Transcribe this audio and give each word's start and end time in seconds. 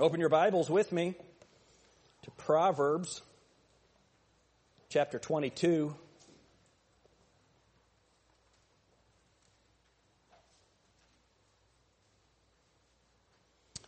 Open 0.00 0.18
your 0.18 0.30
Bibles 0.30 0.70
with 0.70 0.92
me 0.92 1.14
to 2.22 2.30
Proverbs 2.30 3.20
chapter 4.88 5.18
22. 5.18 5.94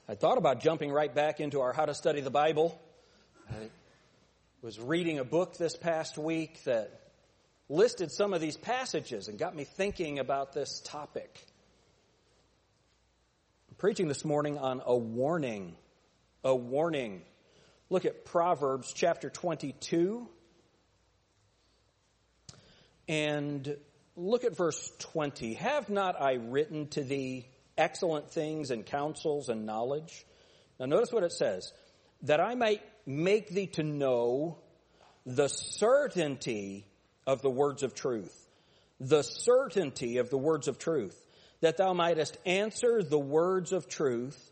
I 0.06 0.14
thought 0.14 0.36
about 0.36 0.60
jumping 0.60 0.92
right 0.92 1.14
back 1.14 1.40
into 1.40 1.62
our 1.62 1.72
How 1.72 1.86
to 1.86 1.94
Study 1.94 2.20
the 2.20 2.28
Bible. 2.28 2.78
I 3.50 3.70
was 4.60 4.78
reading 4.78 5.18
a 5.18 5.24
book 5.24 5.56
this 5.56 5.78
past 5.78 6.18
week 6.18 6.62
that 6.64 6.90
listed 7.70 8.12
some 8.12 8.34
of 8.34 8.42
these 8.42 8.58
passages 8.58 9.28
and 9.28 9.38
got 9.38 9.56
me 9.56 9.64
thinking 9.64 10.18
about 10.18 10.52
this 10.52 10.82
topic. 10.84 11.42
I'm 13.70 13.76
preaching 13.76 14.08
this 14.08 14.26
morning 14.26 14.58
on 14.58 14.82
a 14.84 14.94
warning 14.94 15.74
a 16.44 16.54
warning. 16.54 17.22
Look 17.90 18.04
at 18.04 18.24
Proverbs 18.24 18.92
chapter 18.92 19.30
22 19.30 20.28
and 23.08 23.76
look 24.16 24.44
at 24.44 24.56
verse 24.56 24.90
20. 24.98 25.54
Have 25.54 25.90
not 25.90 26.20
I 26.20 26.34
written 26.34 26.88
to 26.88 27.02
thee 27.02 27.46
excellent 27.76 28.30
things 28.30 28.70
and 28.70 28.84
counsels 28.84 29.48
and 29.48 29.66
knowledge? 29.66 30.24
Now 30.78 30.86
notice 30.86 31.12
what 31.12 31.22
it 31.22 31.32
says. 31.32 31.72
That 32.22 32.40
I 32.40 32.54
might 32.54 32.82
make 33.04 33.50
thee 33.50 33.66
to 33.68 33.82
know 33.82 34.58
the 35.26 35.48
certainty 35.48 36.86
of 37.26 37.42
the 37.42 37.50
words 37.50 37.82
of 37.82 37.94
truth. 37.94 38.36
The 39.00 39.22
certainty 39.22 40.18
of 40.18 40.30
the 40.30 40.38
words 40.38 40.68
of 40.68 40.78
truth. 40.78 41.18
That 41.60 41.76
thou 41.76 41.92
mightest 41.92 42.38
answer 42.44 43.02
the 43.02 43.18
words 43.18 43.72
of 43.72 43.88
truth 43.88 44.51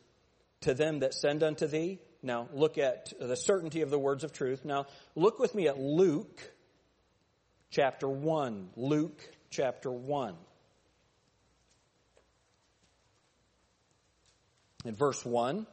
to 0.61 0.75
them 0.75 1.01
that 1.01 1.15
send 1.15 1.43
unto 1.43 1.67
thee. 1.67 1.99
Now 2.23 2.49
look 2.53 2.79
at 2.79 3.13
the 3.19 3.37
certainty 3.37 3.81
of 3.81 3.91
the 3.91 3.99
words 3.99 4.25
of 4.25 4.33
truth. 4.33 4.65
Now 4.65 4.87
look 5.15 5.39
with 5.39 5.55
me 5.55 5.69
at 5.69 5.79
Luke 5.79 6.41
chapter 7.71 8.09
1. 8.09 8.71
Luke 8.77 9.23
chapter 9.51 9.91
1. 9.91 10.35
In 14.85 14.95
verse 14.95 15.25
1. 15.25 15.67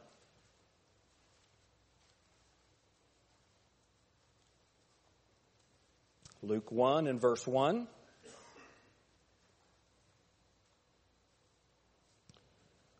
Luke 6.42 6.70
1 6.70 7.06
and 7.08 7.20
verse 7.20 7.46
1. 7.46 7.88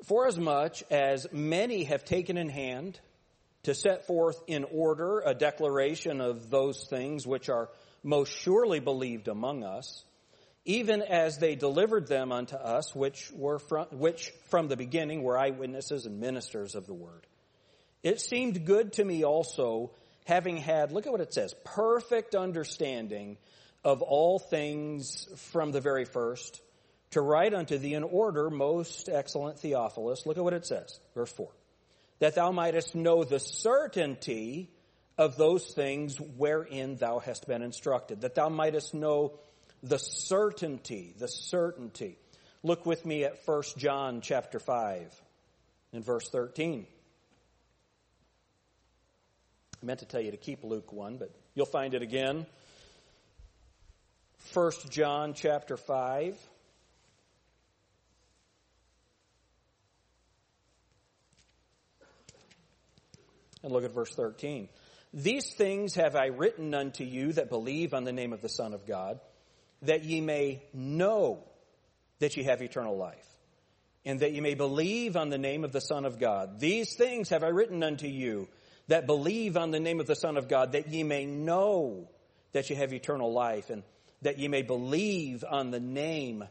Forasmuch 0.09 0.91
as 0.91 1.27
many 1.33 1.85
have 1.85 2.05
taken 2.05 2.39
in 2.39 2.49
hand 2.49 2.99
to 3.65 3.75
set 3.75 4.07
forth 4.07 4.43
in 4.47 4.65
order 4.65 5.21
a 5.21 5.35
declaration 5.35 6.23
of 6.23 6.49
those 6.49 6.85
things 6.85 7.27
which 7.27 7.51
are 7.51 7.69
most 8.03 8.33
surely 8.33 8.81
believed 8.81 9.29
among 9.29 9.65
us, 9.65 10.05
even 10.65 11.03
as 11.03 11.37
they 11.37 11.57
delivered 11.57 12.07
them 12.07 12.33
unto 12.33 12.57
us, 12.57 12.95
which 12.95 13.31
were 13.33 13.59
from, 13.59 13.87
which 13.93 14.33
from 14.47 14.69
the 14.69 14.77
beginning 14.77 15.23
were 15.23 15.37
eyewitnesses 15.37 16.07
and 16.07 16.21
ministers 16.21 16.75
of 16.75 16.87
the 16.87 16.95
word. 16.95 17.27
It 18.03 18.21
seemed 18.21 18.65
good 18.65 18.95
to 18.95 19.05
me 19.05 19.25
also, 19.25 19.91
having 20.25 20.57
had, 20.57 20.91
look 20.91 21.07
at 21.07 21.13
what 21.13 21.21
it 21.21 21.35
says, 21.35 21.55
perfect 21.65 22.35
understanding 22.35 23.37
of 23.85 24.01
all 24.01 24.39
things 24.39 25.29
from 25.53 25.73
the 25.73 25.81
very 25.81 26.07
first, 26.07 26.63
to 27.11 27.21
write 27.21 27.55
unto 27.55 27.79
thee 27.79 27.95
in 27.95 28.03
order, 28.03 28.51
most 28.51 29.09
excellent 29.09 29.59
Theophilus. 29.59 30.27
Look 30.27 30.37
at 30.37 30.45
what 30.45 30.53
it 30.53 30.67
says, 30.67 31.01
verse 31.15 31.33
4. 31.33 31.49
That 32.21 32.35
thou 32.35 32.51
mightest 32.51 32.95
know 32.95 33.25
the 33.25 33.39
certainty 33.39 34.71
of 35.17 35.37
those 35.37 35.67
things 35.73 36.17
wherein 36.19 36.97
thou 36.97 37.19
hast 37.19 37.47
been 37.47 37.63
instructed. 37.63 38.21
That 38.23 38.35
thou 38.35 38.49
mightest 38.49 38.95
know 38.95 39.39
the 39.83 39.99
certainty, 39.99 41.15
the 41.19 41.29
certainty. 41.29 42.19
Look 42.63 42.87
with 42.87 43.07
me 43.07 43.25
at 43.25 43.39
1 43.45 43.63
John 43.77 44.21
chapter 44.21 44.59
5 44.59 45.23
in 45.93 46.03
verse 46.03 46.29
13. 46.31 46.87
I 49.81 49.87
meant 49.87 50.01
to 50.01 50.07
tell 50.07 50.21
you 50.21 50.33
to 50.33 50.37
keep 50.37 50.65
Luke 50.65 50.93
1, 50.93 51.19
but 51.19 51.33
you'll 51.55 51.67
find 51.67 51.95
it 51.95 52.03
again. 52.03 52.47
1 54.53 54.73
John 54.91 55.35
chapter 55.35 55.77
5 55.77 56.37
And 63.69 63.75
look 63.75 63.85
at 63.85 63.93
verse 63.93 64.15
13. 64.15 64.71
These 65.13 65.53
things 65.53 65.95
have 65.97 66.17
I 66.17 66.29
written 66.29 66.73
unto 66.73 67.05
you 67.05 67.35
that 67.35 67.51
believe 67.51 67.93
on 67.93 68.05
the 68.05 68.13
name 68.13 68.33
of 68.33 68.41
the 68.41 68.49
Son 68.49 68.73
of 68.73 68.87
God, 68.87 69.21
that 69.83 70.05
ye 70.05 70.23
may 70.23 70.63
know 70.73 71.45
that 72.19 72.35
ye 72.35 72.45
have 72.45 72.63
eternal 72.63 72.97
life, 72.97 73.27
and 74.07 74.21
that 74.21 74.33
ye 74.33 74.41
may 74.41 74.55
believe 74.55 75.19
on 75.19 75.29
the 75.29 75.37
name 75.37 75.65
of 75.65 75.73
the 75.73 75.83
Son 75.83 76.07
of 76.07 76.19
God. 76.19 76.61
These 76.61 76.95
things 76.95 77.29
have 77.29 77.45
I 77.45 77.49
written 77.49 77.83
unto 77.83 78.07
you 78.07 78.49
that 78.87 79.05
believe 79.07 79.59
on 79.59 79.71
the 79.71 79.81
name 79.81 80.01
of 80.01 80.07
the 80.07 80.17
Son 80.17 80.39
of 80.39 80.49
God, 80.49 80.73
that 80.73 80.89
ye 80.89 81.03
may 81.03 81.27
know 81.27 82.09
that 82.53 82.71
ye 82.71 82.77
have 82.77 82.95
eternal 82.95 83.31
life, 83.35 83.69
and 83.69 83.83
that 84.23 84.39
ye 84.39 84.49
may 84.49 84.63
believe 84.63 85.45
on 85.47 85.71
the 85.73 85.81
name 85.81 86.43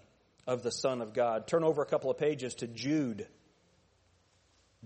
of 0.46 0.62
the 0.62 0.72
Son 0.72 1.02
of 1.02 1.16
God. 1.16 1.48
Turn 1.48 1.64
over 1.64 1.82
a 1.82 1.88
couple 1.88 2.12
of 2.12 2.20
pages 2.20 2.54
to 2.56 2.68
Jude. 2.68 3.26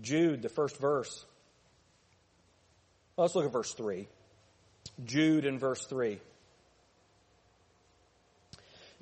Jude, 0.00 0.40
the 0.40 0.48
first 0.48 0.78
verse. 0.78 1.26
Let's 3.16 3.34
look 3.34 3.44
at 3.44 3.52
verse 3.52 3.72
3. 3.74 4.08
Jude 5.04 5.44
in 5.44 5.58
verse 5.58 5.84
3. 5.84 6.18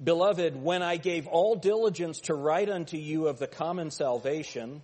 Beloved, 0.02 0.56
when 0.56 0.82
I 0.82 0.96
gave 0.96 1.26
all 1.26 1.56
diligence 1.56 2.20
to 2.22 2.34
write 2.34 2.70
unto 2.70 2.96
you 2.96 3.28
of 3.28 3.38
the 3.38 3.46
common 3.46 3.90
salvation, 3.90 4.82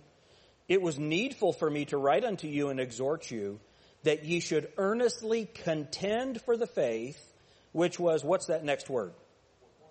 it 0.67 0.81
was 0.81 0.99
needful 0.99 1.53
for 1.53 1.69
me 1.69 1.85
to 1.85 1.97
write 1.97 2.23
unto 2.23 2.47
you 2.47 2.69
and 2.69 2.79
exhort 2.79 3.31
you 3.31 3.59
that 4.03 4.25
ye 4.25 4.39
should 4.39 4.71
earnestly 4.77 5.45
contend 5.45 6.39
for 6.41 6.55
the 6.55 6.67
faith, 6.67 7.19
which 7.71 7.99
was, 7.99 8.23
what's 8.23 8.45
that 8.45 8.63
next 8.63 8.89
word? 8.89 9.11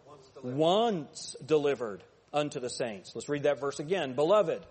Once 0.07 0.29
delivered, 0.33 0.57
Once 0.57 1.37
delivered 1.45 2.03
unto 2.33 2.61
the 2.61 2.71
saints. 2.71 3.13
Let's 3.15 3.29
read 3.29 3.43
that 3.43 3.61
verse 3.61 3.81
again. 3.81 4.15
Beloved, 4.15 4.63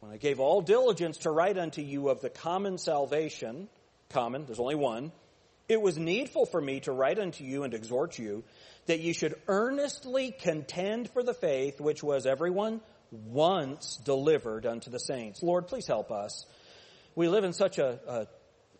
when 0.00 0.10
I 0.10 0.16
gave 0.16 0.40
all 0.40 0.62
diligence 0.62 1.18
to 1.18 1.30
write 1.30 1.58
unto 1.58 1.82
you 1.82 2.08
of 2.08 2.20
the 2.20 2.30
common 2.30 2.78
salvation, 2.78 3.68
common, 4.10 4.46
there's 4.46 4.60
only 4.60 4.74
one. 4.74 5.12
It 5.68 5.80
was 5.82 5.98
needful 5.98 6.46
for 6.46 6.60
me 6.60 6.80
to 6.80 6.92
write 6.92 7.18
unto 7.18 7.44
you 7.44 7.62
and 7.62 7.74
exhort 7.74 8.18
you 8.18 8.42
that 8.86 9.00
you 9.00 9.12
should 9.12 9.34
earnestly 9.48 10.32
contend 10.32 11.10
for 11.10 11.22
the 11.22 11.34
faith 11.34 11.78
which 11.78 12.02
was 12.02 12.24
everyone 12.24 12.80
once 13.10 13.98
delivered 14.04 14.64
unto 14.64 14.90
the 14.90 14.98
saints. 14.98 15.42
Lord, 15.42 15.68
please 15.68 15.86
help 15.86 16.10
us. 16.10 16.46
We 17.14 17.28
live 17.28 17.44
in 17.44 17.52
such 17.52 17.78
a, 17.78 17.98
a 18.08 18.26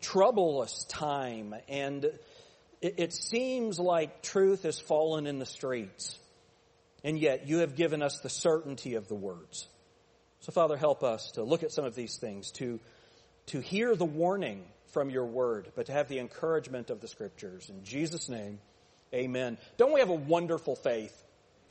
troublous 0.01 0.85
time 0.85 1.53
and 1.67 2.05
it, 2.81 2.95
it 2.97 3.13
seems 3.13 3.79
like 3.79 4.23
truth 4.23 4.63
has 4.63 4.79
fallen 4.79 5.27
in 5.27 5.37
the 5.37 5.45
streets. 5.45 6.17
And 7.03 7.19
yet 7.19 7.47
you 7.47 7.59
have 7.59 7.75
given 7.75 8.01
us 8.01 8.19
the 8.19 8.29
certainty 8.29 8.95
of 8.95 9.07
the 9.07 9.15
words. 9.15 9.67
So 10.41 10.51
Father, 10.51 10.75
help 10.75 11.03
us 11.03 11.31
to 11.33 11.43
look 11.43 11.61
at 11.63 11.71
some 11.71 11.85
of 11.85 11.93
these 11.93 12.17
things, 12.17 12.51
to, 12.53 12.79
to 13.47 13.59
hear 13.59 13.95
the 13.95 14.05
warning 14.05 14.63
from 14.91 15.09
your 15.09 15.25
word, 15.25 15.71
but 15.75 15.87
to 15.87 15.91
have 15.91 16.07
the 16.07 16.19
encouragement 16.19 16.89
of 16.89 17.01
the 17.01 17.07
scriptures. 17.07 17.69
In 17.69 17.83
Jesus' 17.83 18.29
name, 18.29 18.59
amen. 19.13 19.57
Don't 19.77 19.93
we 19.93 19.99
have 19.99 20.09
a 20.09 20.13
wonderful 20.13 20.75
faith? 20.75 21.15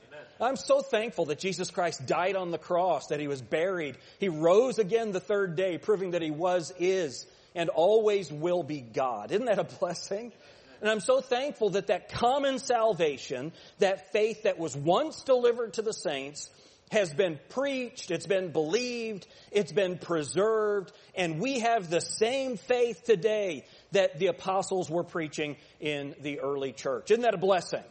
Amen. 0.09 0.25
I'm 0.41 0.57
so 0.57 0.81
thankful 0.81 1.27
that 1.27 1.39
Jesus 1.39 1.71
Christ 1.71 2.07
died 2.07 2.37
on 2.37 2.51
the 2.51 2.59
cross, 2.59 3.09
that 3.09 3.21
he 3.21 3.29
was 3.29 3.43
buried. 3.43 3.97
He 4.19 4.29
rose 4.29 4.79
again 4.79 5.13
the 5.13 5.21
third 5.21 5.57
day, 5.57 5.79
proving 5.79 6.13
that 6.13 6.23
he 6.23 6.31
was, 6.31 6.73
is, 6.79 7.27
and 7.55 7.71
always 7.71 8.31
will 8.31 8.63
be 8.63 8.81
God. 8.81 9.33
Isn't 9.33 9.47
that 9.47 9.59
a 9.59 9.65
blessing? 9.65 10.33
And 10.81 10.89
I'm 10.89 11.01
so 11.01 11.21
thankful 11.21 11.71
that 11.71 11.89
that 11.89 12.11
common 12.11 12.59
salvation, 12.59 13.53
that 13.81 14.13
faith 14.13 14.45
that 14.45 14.59
was 14.59 14.77
once 14.77 15.23
delivered 15.23 15.75
to 15.75 15.83
the 15.83 15.93
saints, 15.93 16.51
has 16.91 17.13
been 17.13 17.39
preached, 17.51 18.11
it's 18.11 18.27
been 18.27 18.51
believed, 18.51 19.27
it's 19.51 19.73
been 19.73 19.99
preserved, 19.99 20.93
and 21.15 21.41
we 21.41 21.61
have 21.61 21.91
the 21.91 22.01
same 22.01 22.57
faith 22.57 23.05
today 23.05 23.65
that 23.93 24.19
the 24.19 24.27
apostles 24.27 24.89
were 24.89 25.05
preaching 25.05 25.57
in 25.81 26.15
the 26.21 26.41
early 26.41 26.73
church. 26.73 27.11
Isn't 27.11 27.23
that 27.23 27.35
a 27.35 27.39
blessing? 27.39 27.85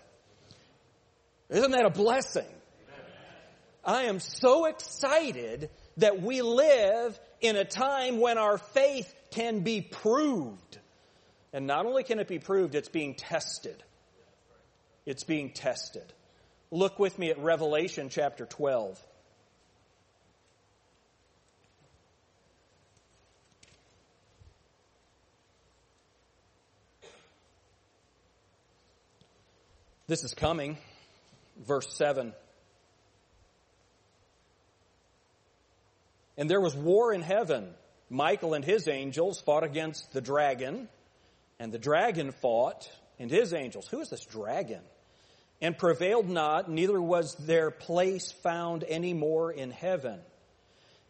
Isn't 1.50 1.72
that 1.72 1.86
a 1.86 1.90
blessing? 1.90 2.46
I 3.84 4.04
am 4.04 4.20
so 4.20 4.66
excited 4.66 5.70
that 5.98 6.22
we 6.22 6.42
live 6.42 7.18
in 7.40 7.56
a 7.56 7.64
time 7.64 8.20
when 8.20 8.38
our 8.38 8.58
faith 8.58 9.14
can 9.32 9.62
be 9.62 9.82
proved. 9.82 10.78
And 11.54 11.66
not 11.68 11.86
only 11.86 12.04
can 12.04 12.20
it 12.20 12.28
be 12.28 12.40
proved, 12.40 12.76
it's 12.76 12.90
being 12.90 13.16
tested. 13.16 13.82
It's 15.06 15.24
being 15.24 15.52
tested. 15.52 16.04
Look 16.70 17.00
with 17.00 17.18
me 17.18 17.30
at 17.30 17.40
Revelation 17.40 18.10
chapter 18.10 18.46
12. 18.46 19.02
This 30.08 30.24
is 30.24 30.34
coming. 30.34 30.78
Verse 31.66 31.88
7. 31.96 32.34
And 36.38 36.50
there 36.50 36.62
was 36.62 36.76
war 36.76 37.14
in 37.14 37.22
heaven. 37.22 37.74
Michael 38.10 38.54
and 38.54 38.64
his 38.64 38.88
angels 38.88 39.42
fought 39.42 39.64
against 39.64 40.14
the 40.14 40.22
dragon, 40.22 40.88
and 41.60 41.74
the 41.74 41.80
dragon 41.80 42.32
fought 42.32 42.90
and 43.20 43.30
his 43.30 43.54
angels. 43.54 43.88
Who 43.88 44.00
is 44.00 44.10
this 44.10 44.26
dragon? 44.26 44.82
And 45.62 45.78
prevailed 45.78 46.30
not, 46.30 46.70
neither 46.70 47.02
was 47.02 47.34
their 47.36 47.72
place 47.72 48.32
found 48.32 48.84
any 48.88 49.14
more 49.14 49.52
in 49.52 49.72
heaven. 49.72 50.20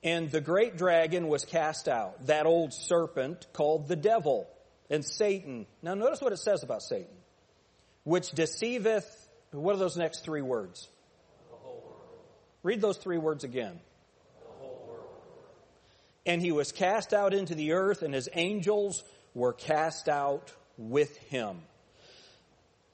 And 0.04 0.32
the 0.32 0.42
great 0.42 0.78
dragon 0.78 1.28
was 1.28 1.44
cast 1.44 1.88
out, 1.88 2.28
that 2.28 2.46
old 2.46 2.74
serpent 2.74 3.48
called 3.52 3.88
the 3.88 3.96
devil 3.96 4.48
and 4.90 5.04
Satan. 5.04 5.66
Now 5.82 5.96
notice 5.96 6.22
what 6.22 6.32
it 6.32 6.40
says 6.40 6.64
about 6.64 6.82
Satan. 6.82 7.14
Which 8.04 8.32
deceiveth, 8.32 9.06
what 9.52 9.76
are 9.76 9.80
those 9.80 9.98
next 9.98 10.24
three 10.24 10.42
words? 10.42 10.88
Read 12.64 12.80
those 12.80 12.98
three 12.98 13.18
words 13.18 13.44
again. 13.44 13.80
And 16.26 16.42
he 16.42 16.52
was 16.52 16.72
cast 16.72 17.14
out 17.14 17.34
into 17.34 17.56
the 17.56 17.74
earth, 17.74 18.02
and 18.02 18.14
his 18.14 18.28
angels 18.34 19.04
were 19.34 19.54
cast 19.54 20.10
out 20.10 20.54
with 20.78 21.16
him. 21.18 21.62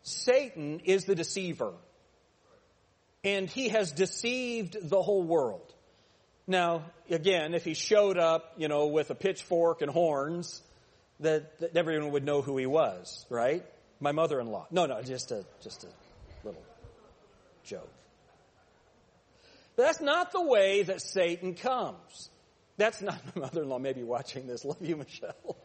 Satan 0.03 0.81
is 0.83 1.05
the 1.05 1.15
deceiver. 1.15 1.73
And 3.23 3.50
he 3.50 3.69
has 3.69 3.91
deceived 3.91 4.77
the 4.89 5.01
whole 5.01 5.23
world. 5.23 5.73
Now, 6.45 6.83
again, 7.09 7.53
if 7.53 7.63
he 7.63 7.73
showed 7.73 8.17
up, 8.17 8.53
you 8.57 8.67
know, 8.67 8.88
with 8.88 9.09
a 9.09 9.15
pitchfork 9.15 9.81
and 9.81 9.89
horns, 9.89 10.61
that, 11.21 11.57
that 11.59 11.77
everyone 11.77 12.11
would 12.11 12.25
know 12.25 12.41
who 12.41 12.57
he 12.57 12.65
was, 12.65 13.25
right? 13.29 13.63
My 14.01 14.11
mother-in-law. 14.11 14.67
No, 14.71 14.85
no, 14.85 15.01
just 15.01 15.31
a, 15.31 15.45
just 15.61 15.85
a 15.85 15.88
little 16.44 16.61
joke. 17.63 17.89
But 19.77 19.83
that's 19.83 20.01
not 20.01 20.33
the 20.33 20.41
way 20.41 20.83
that 20.83 21.01
Satan 21.01 21.55
comes. 21.55 22.29
That's 22.75 23.01
not 23.01 23.19
my 23.35 23.44
mother-in-law 23.44 23.79
maybe 23.79 24.03
watching 24.03 24.47
this. 24.47 24.65
Love 24.65 24.81
you, 24.81 24.97
Michelle. 24.97 25.55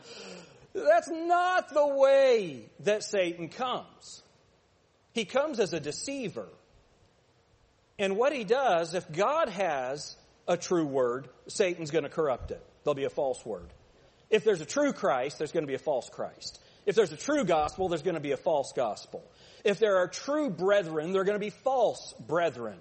That's 0.74 1.08
not 1.08 1.72
the 1.72 1.86
way 1.86 2.64
that 2.80 3.04
Satan 3.04 3.48
comes. 3.48 4.22
He 5.12 5.24
comes 5.24 5.60
as 5.60 5.72
a 5.72 5.80
deceiver. 5.80 6.48
And 7.98 8.16
what 8.16 8.32
he 8.32 8.44
does, 8.44 8.94
if 8.94 9.10
God 9.12 9.48
has 9.50 10.16
a 10.48 10.56
true 10.56 10.86
word, 10.86 11.28
Satan's 11.48 11.90
going 11.90 12.04
to 12.04 12.10
corrupt 12.10 12.50
it. 12.50 12.64
There'll 12.82 12.94
be 12.94 13.04
a 13.04 13.10
false 13.10 13.44
word. 13.44 13.68
If 14.30 14.44
there's 14.44 14.62
a 14.62 14.66
true 14.66 14.92
Christ, 14.92 15.38
there's 15.38 15.52
going 15.52 15.64
to 15.64 15.68
be 15.68 15.74
a 15.74 15.78
false 15.78 16.08
Christ. 16.08 16.58
If 16.86 16.96
there's 16.96 17.12
a 17.12 17.16
true 17.16 17.44
gospel, 17.44 17.88
there's 17.88 18.02
going 18.02 18.14
to 18.14 18.20
be 18.20 18.32
a 18.32 18.36
false 18.36 18.72
gospel. 18.74 19.22
If 19.64 19.78
there 19.78 19.98
are 19.98 20.08
true 20.08 20.50
brethren, 20.50 21.12
there 21.12 21.20
are 21.20 21.24
going 21.24 21.38
to 21.38 21.44
be 21.44 21.50
false 21.50 22.14
brethren. 22.18 22.78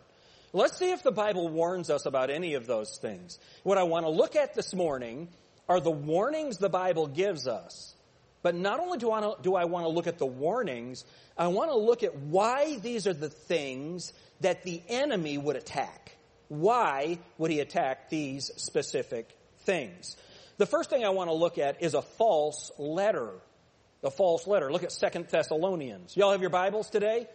Let's 0.54 0.78
see 0.78 0.92
if 0.92 1.04
the 1.04 1.12
Bible 1.12 1.50
warns 1.50 1.90
us 1.90 2.06
about 2.06 2.30
any 2.30 2.56
of 2.56 2.66
those 2.66 2.98
things. 2.98 3.38
What 3.64 3.78
I 3.78 3.84
want 3.84 4.06
to 4.06 4.10
look 4.10 4.36
at 4.36 4.54
this 4.54 4.74
morning 4.74 5.30
are 5.72 5.80
the 5.80 5.90
warnings 5.90 6.58
the 6.58 6.70
Bible 6.70 7.08
gives 7.08 7.48
us. 7.48 7.96
But 8.42 8.56
not 8.56 8.80
only 8.80 8.98
do 8.98 9.12
I, 9.12 9.34
do 9.42 9.56
I 9.56 9.66
want 9.66 9.86
to 9.86 9.90
look 9.90 10.08
at 10.08 10.18
the 10.18 10.26
warnings, 10.26 11.06
I 11.38 11.48
want 11.48 11.72
to 11.72 11.78
look 11.78 12.04
at 12.04 12.16
why 12.16 12.78
these 12.78 13.08
are 13.08 13.14
the 13.14 13.30
things 13.30 14.12
that 14.42 14.64
the 14.64 14.82
enemy 14.90 15.38
would 15.38 15.56
attack. 15.56 16.18
Why 16.50 17.20
would 17.38 17.52
he 17.52 17.62
attack 17.62 18.10
these 18.10 18.52
specific 18.58 19.30
things? 19.60 20.18
The 20.58 20.66
first 20.66 20.90
thing 20.90 21.06
I 21.06 21.10
want 21.10 21.30
to 21.30 21.34
look 21.34 21.58
at 21.58 21.82
is 21.82 21.94
a 21.94 22.02
false 22.02 22.72
letter. 22.78 23.30
A 24.04 24.12
false 24.12 24.48
letter. 24.48 24.72
Look 24.72 24.84
at 24.84 24.92
Second 24.92 25.28
Thessalonians. 25.30 26.18
Y'all 26.18 26.32
have 26.32 26.42
your 26.42 26.50
Bibles 26.50 26.90
today? 26.90 27.28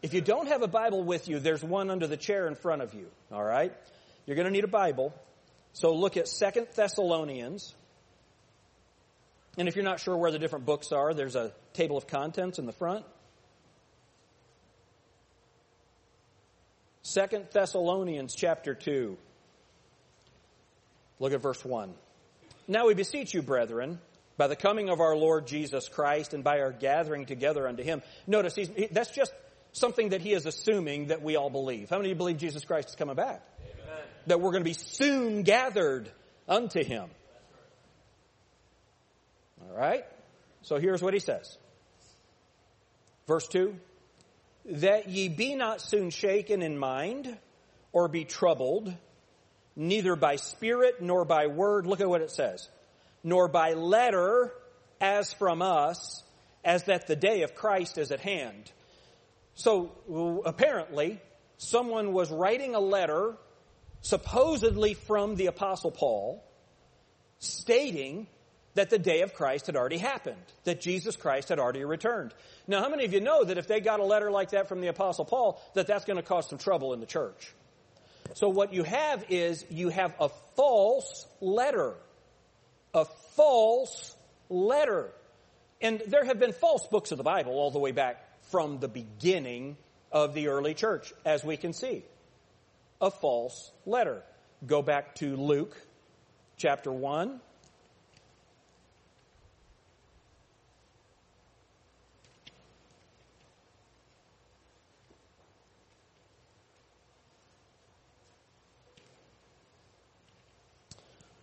If 0.00 0.14
you 0.14 0.20
don't 0.20 0.48
have 0.48 0.62
a 0.62 0.68
Bible 0.68 1.02
with 1.02 1.28
you, 1.28 1.40
there's 1.40 1.62
one 1.62 1.90
under 1.90 2.06
the 2.06 2.16
chair 2.16 2.46
in 2.46 2.54
front 2.54 2.80
of 2.80 2.94
you. 2.94 3.08
All 3.30 3.44
right? 3.44 3.72
You're 4.24 4.36
going 4.36 4.46
to 4.46 4.52
need 4.52 4.64
a 4.64 4.68
Bible. 4.68 5.12
So 5.76 5.94
look 5.94 6.16
at 6.16 6.26
Second 6.26 6.68
Thessalonians. 6.74 7.74
And 9.58 9.68
if 9.68 9.76
you're 9.76 9.84
not 9.84 10.00
sure 10.00 10.16
where 10.16 10.30
the 10.30 10.38
different 10.38 10.64
books 10.64 10.90
are, 10.90 11.12
there's 11.12 11.36
a 11.36 11.52
table 11.74 11.98
of 11.98 12.06
contents 12.06 12.58
in 12.58 12.64
the 12.64 12.72
front. 12.72 13.04
Second 17.02 17.48
Thessalonians 17.52 18.34
chapter 18.34 18.74
2. 18.74 19.18
Look 21.20 21.34
at 21.34 21.42
verse 21.42 21.62
1. 21.62 21.92
Now 22.66 22.86
we 22.86 22.94
beseech 22.94 23.34
you, 23.34 23.42
brethren, 23.42 24.00
by 24.38 24.46
the 24.46 24.56
coming 24.56 24.88
of 24.88 25.00
our 25.00 25.14
Lord 25.14 25.46
Jesus 25.46 25.90
Christ 25.90 26.32
and 26.32 26.42
by 26.42 26.60
our 26.60 26.72
gathering 26.72 27.26
together 27.26 27.68
unto 27.68 27.82
him. 27.82 28.00
Notice, 28.26 28.54
he, 28.54 28.88
that's 28.90 29.10
just 29.10 29.34
something 29.72 30.08
that 30.08 30.22
he 30.22 30.32
is 30.32 30.46
assuming 30.46 31.08
that 31.08 31.20
we 31.20 31.36
all 31.36 31.50
believe. 31.50 31.90
How 31.90 31.98
many 31.98 32.08
of 32.08 32.14
you 32.14 32.18
believe 32.18 32.38
Jesus 32.38 32.64
Christ 32.64 32.88
is 32.88 32.94
coming 32.94 33.14
back? 33.14 33.42
That 34.26 34.40
we're 34.40 34.50
going 34.50 34.64
to 34.64 34.68
be 34.68 34.74
soon 34.74 35.42
gathered 35.42 36.10
unto 36.48 36.82
him. 36.82 37.08
All 39.62 39.76
right? 39.76 40.04
So 40.62 40.78
here's 40.78 41.02
what 41.02 41.14
he 41.14 41.20
says. 41.20 41.56
Verse 43.26 43.46
2 43.48 43.74
That 44.66 45.08
ye 45.08 45.28
be 45.28 45.54
not 45.54 45.80
soon 45.80 46.10
shaken 46.10 46.62
in 46.62 46.78
mind, 46.78 47.36
or 47.92 48.08
be 48.08 48.24
troubled, 48.24 48.92
neither 49.74 50.16
by 50.16 50.36
spirit 50.36 51.00
nor 51.00 51.24
by 51.24 51.46
word. 51.46 51.86
Look 51.86 52.00
at 52.00 52.08
what 52.08 52.20
it 52.20 52.30
says. 52.30 52.68
Nor 53.22 53.48
by 53.48 53.72
letter 53.72 54.52
as 55.00 55.32
from 55.32 55.62
us, 55.62 56.22
as 56.64 56.84
that 56.84 57.06
the 57.06 57.16
day 57.16 57.42
of 57.42 57.54
Christ 57.54 57.98
is 57.98 58.10
at 58.10 58.20
hand. 58.20 58.70
So 59.54 60.42
apparently, 60.44 61.20
someone 61.58 62.12
was 62.12 62.30
writing 62.30 62.74
a 62.74 62.80
letter, 62.80 63.36
supposedly 64.06 64.94
from 64.94 65.34
the 65.36 65.46
Apostle 65.46 65.90
Paul, 65.90 66.44
stating 67.40 68.26
that 68.74 68.90
the 68.90 68.98
day 68.98 69.22
of 69.22 69.34
Christ 69.34 69.66
had 69.66 69.76
already 69.76 69.98
happened, 69.98 70.36
that 70.64 70.80
Jesus 70.80 71.16
Christ 71.16 71.48
had 71.48 71.58
already 71.58 71.84
returned. 71.84 72.32
Now, 72.68 72.82
how 72.82 72.88
many 72.88 73.04
of 73.04 73.12
you 73.12 73.20
know 73.20 73.42
that 73.42 73.58
if 73.58 73.66
they 73.66 73.80
got 73.80 74.00
a 74.00 74.04
letter 74.04 74.30
like 74.30 74.50
that 74.50 74.68
from 74.68 74.80
the 74.80 74.88
Apostle 74.88 75.24
Paul, 75.24 75.60
that 75.74 75.86
that's 75.86 76.04
going 76.04 76.18
to 76.18 76.22
cause 76.22 76.48
some 76.48 76.58
trouble 76.58 76.92
in 76.92 77.00
the 77.00 77.06
church? 77.06 77.52
So 78.34 78.48
what 78.48 78.72
you 78.72 78.82
have 78.82 79.24
is 79.28 79.64
you 79.70 79.88
have 79.88 80.14
a 80.20 80.28
false 80.56 81.26
letter. 81.40 81.94
A 82.94 83.06
false 83.34 84.14
letter. 84.48 85.10
And 85.80 86.02
there 86.06 86.24
have 86.24 86.38
been 86.38 86.52
false 86.52 86.86
books 86.86 87.12
of 87.12 87.18
the 87.18 87.24
Bible 87.24 87.52
all 87.52 87.70
the 87.70 87.78
way 87.78 87.92
back 87.92 88.22
from 88.50 88.78
the 88.78 88.88
beginning 88.88 89.76
of 90.12 90.34
the 90.34 90.48
early 90.48 90.74
church, 90.74 91.12
as 91.24 91.42
we 91.42 91.56
can 91.56 91.72
see. 91.72 92.04
A 93.00 93.10
false 93.10 93.72
letter. 93.84 94.22
Go 94.66 94.82
back 94.82 95.16
to 95.16 95.36
Luke 95.36 95.76
chapter 96.56 96.90
1. 96.90 97.40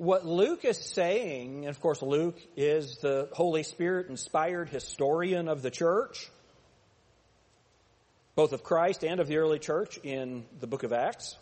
what 0.04 0.26
Luke 0.26 0.66
is 0.66 0.78
saying, 0.78 1.60
and 1.60 1.70
of 1.70 1.80
course 1.80 2.02
Luke 2.02 2.38
is 2.58 2.98
the 2.98 3.30
Holy 3.32 3.64
Spirit 3.64 4.10
inspired 4.10 4.68
historian 4.68 5.48
of 5.48 5.62
the 5.62 5.72
church, 5.72 6.30
both 8.36 8.52
of 8.52 8.64
Christ 8.64 9.06
and 9.06 9.22
of 9.22 9.28
the 9.28 9.38
early 9.38 9.60
church 9.60 9.98
in 10.04 10.44
the 10.60 10.68
book 10.68 10.84
of 10.84 10.92
Acts. 10.92 11.38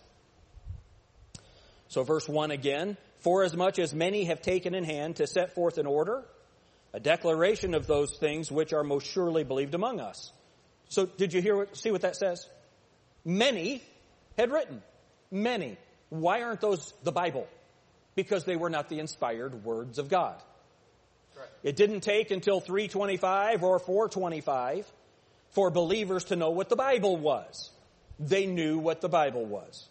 So 1.92 2.04
verse 2.04 2.28
1 2.28 2.52
again, 2.52 2.98
for 3.20 3.44
as 3.44 3.56
much 3.56 3.80
as 3.80 3.94
many 3.94 4.26
have 4.26 4.42
taken 4.42 4.74
in 4.74 4.84
hand 4.84 5.18
to 5.18 5.28
set 5.28 5.54
forth 5.54 5.78
an 5.78 5.86
order, 5.86 6.24
a 6.94 7.00
declaration 7.00 7.74
of 7.74 7.88
those 7.88 8.18
things 8.18 8.52
which 8.52 8.74
are 8.74 8.84
most 8.84 9.08
surely 9.08 9.44
believed 9.44 9.76
among 9.76 10.00
us. 10.00 10.32
So 10.90 11.06
did 11.06 11.34
you 11.34 11.42
hear 11.42 11.56
what, 11.56 11.78
see 11.78 11.92
what 11.92 12.02
that 12.02 12.16
says? 12.16 12.50
Many 13.24 13.82
had 14.38 14.52
written. 14.52 14.82
Many. 15.30 15.78
Why 16.10 16.42
aren't 16.42 16.60
those 16.60 16.94
the 17.04 17.12
Bible? 17.12 17.48
because 18.16 18.44
they 18.44 18.56
were 18.56 18.70
not 18.70 18.90
the 18.90 19.00
inspired 19.00 19.64
words 19.64 19.98
of 19.98 20.10
God. 20.10 20.36
Right. 21.38 21.48
It 21.64 21.76
didn't 21.76 22.02
take 22.02 22.32
until 22.32 22.60
325 22.60 23.64
or 23.64 23.80
425 23.80 24.92
for 25.52 25.72
believers 25.72 26.26
to 26.26 26.36
know 26.36 26.52
what 26.52 26.70
the 26.70 26.76
Bible 26.76 27.18
was. 27.18 27.70
They 28.20 28.46
knew 28.46 28.78
what 28.78 29.02
the 29.02 29.10
Bible 29.10 29.46
was. 29.46 29.88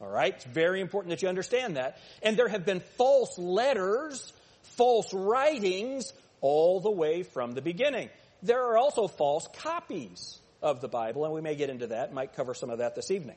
All 0.00 0.08
right? 0.08 0.34
It's 0.34 0.44
very 0.44 0.80
important 0.80 1.10
that 1.10 1.22
you 1.22 1.28
understand 1.28 1.76
that. 1.76 1.98
And 2.22 2.36
there 2.36 2.48
have 2.48 2.64
been 2.64 2.80
false 2.96 3.38
letters, 3.38 4.32
false 4.62 5.12
writings 5.12 6.12
all 6.40 6.80
the 6.80 6.90
way 6.90 7.22
from 7.22 7.52
the 7.52 7.62
beginning. 7.62 8.10
There 8.42 8.62
are 8.66 8.78
also 8.78 9.08
false 9.08 9.48
copies 9.58 10.38
of 10.62 10.80
the 10.80 10.88
Bible, 10.88 11.24
and 11.24 11.34
we 11.34 11.40
may 11.40 11.56
get 11.56 11.70
into 11.70 11.88
that, 11.88 12.12
might 12.12 12.34
cover 12.34 12.54
some 12.54 12.70
of 12.70 12.78
that 12.78 12.94
this 12.94 13.10
evening. 13.10 13.36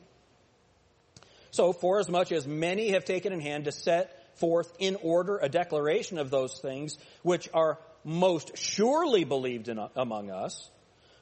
So, 1.50 1.72
for 1.72 1.98
as 1.98 2.08
much 2.08 2.32
as 2.32 2.46
many 2.46 2.90
have 2.90 3.04
taken 3.04 3.32
in 3.32 3.40
hand 3.40 3.64
to 3.64 3.72
set 3.72 4.38
forth 4.38 4.72
in 4.78 4.96
order 5.02 5.38
a 5.38 5.48
declaration 5.48 6.18
of 6.18 6.30
those 6.30 6.58
things 6.58 6.96
which 7.22 7.48
are 7.52 7.78
most 8.04 8.56
surely 8.56 9.24
believed 9.24 9.68
in, 9.68 9.78
among 9.96 10.30
us. 10.30 10.70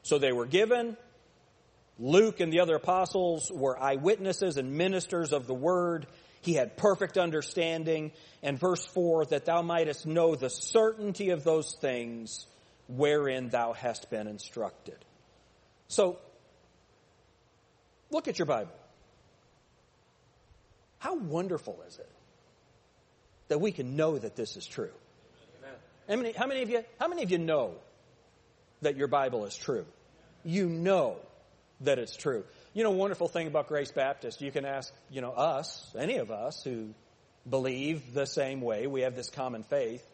So 0.02 0.18
they 0.18 0.32
were 0.32 0.46
given. 0.46 0.96
Luke 2.00 2.40
and 2.40 2.50
the 2.50 2.60
other 2.60 2.76
apostles 2.76 3.52
were 3.52 3.78
eyewitnesses 3.78 4.56
and 4.56 4.72
ministers 4.72 5.34
of 5.34 5.46
the 5.46 5.54
word. 5.54 6.06
He 6.40 6.54
had 6.54 6.78
perfect 6.78 7.18
understanding. 7.18 8.12
And 8.42 8.58
verse 8.58 8.84
4 8.86 9.26
that 9.26 9.44
thou 9.44 9.60
mightest 9.60 10.06
know 10.06 10.34
the 10.34 10.48
certainty 10.48 11.28
of 11.28 11.44
those 11.44 11.76
things 11.78 12.46
wherein 12.88 13.50
thou 13.50 13.74
hast 13.74 14.10
been 14.10 14.26
instructed. 14.26 14.96
So, 15.88 16.18
look 18.10 18.28
at 18.28 18.38
your 18.38 18.46
Bible. 18.46 18.72
How 20.98 21.16
wonderful 21.16 21.82
is 21.86 21.98
it 21.98 22.08
that 23.48 23.60
we 23.60 23.72
can 23.72 23.96
know 23.96 24.16
that 24.16 24.36
this 24.36 24.56
is 24.56 24.66
true? 24.66 24.90
How 26.08 26.16
many, 26.16 26.32
how 26.32 26.46
many 26.46 26.62
of 26.62 26.70
you, 26.70 26.82
how 26.98 27.08
many 27.08 27.22
of 27.22 27.30
you 27.30 27.38
know 27.38 27.74
that 28.80 28.96
your 28.96 29.06
Bible 29.06 29.44
is 29.44 29.54
true? 29.54 29.84
You 30.44 30.66
know 30.66 31.18
that 31.80 31.98
it's 31.98 32.16
true. 32.16 32.44
You 32.74 32.84
know, 32.84 32.90
wonderful 32.90 33.28
thing 33.28 33.46
about 33.46 33.68
Grace 33.68 33.90
Baptist, 33.90 34.40
you 34.40 34.52
can 34.52 34.64
ask, 34.64 34.92
you 35.10 35.20
know, 35.20 35.32
us, 35.32 35.94
any 35.98 36.18
of 36.18 36.30
us 36.30 36.62
who 36.62 36.94
believe 37.48 38.14
the 38.14 38.26
same 38.26 38.60
way, 38.60 38.86
we 38.86 39.02
have 39.02 39.16
this 39.16 39.30
common 39.30 39.62
faith. 39.62 40.06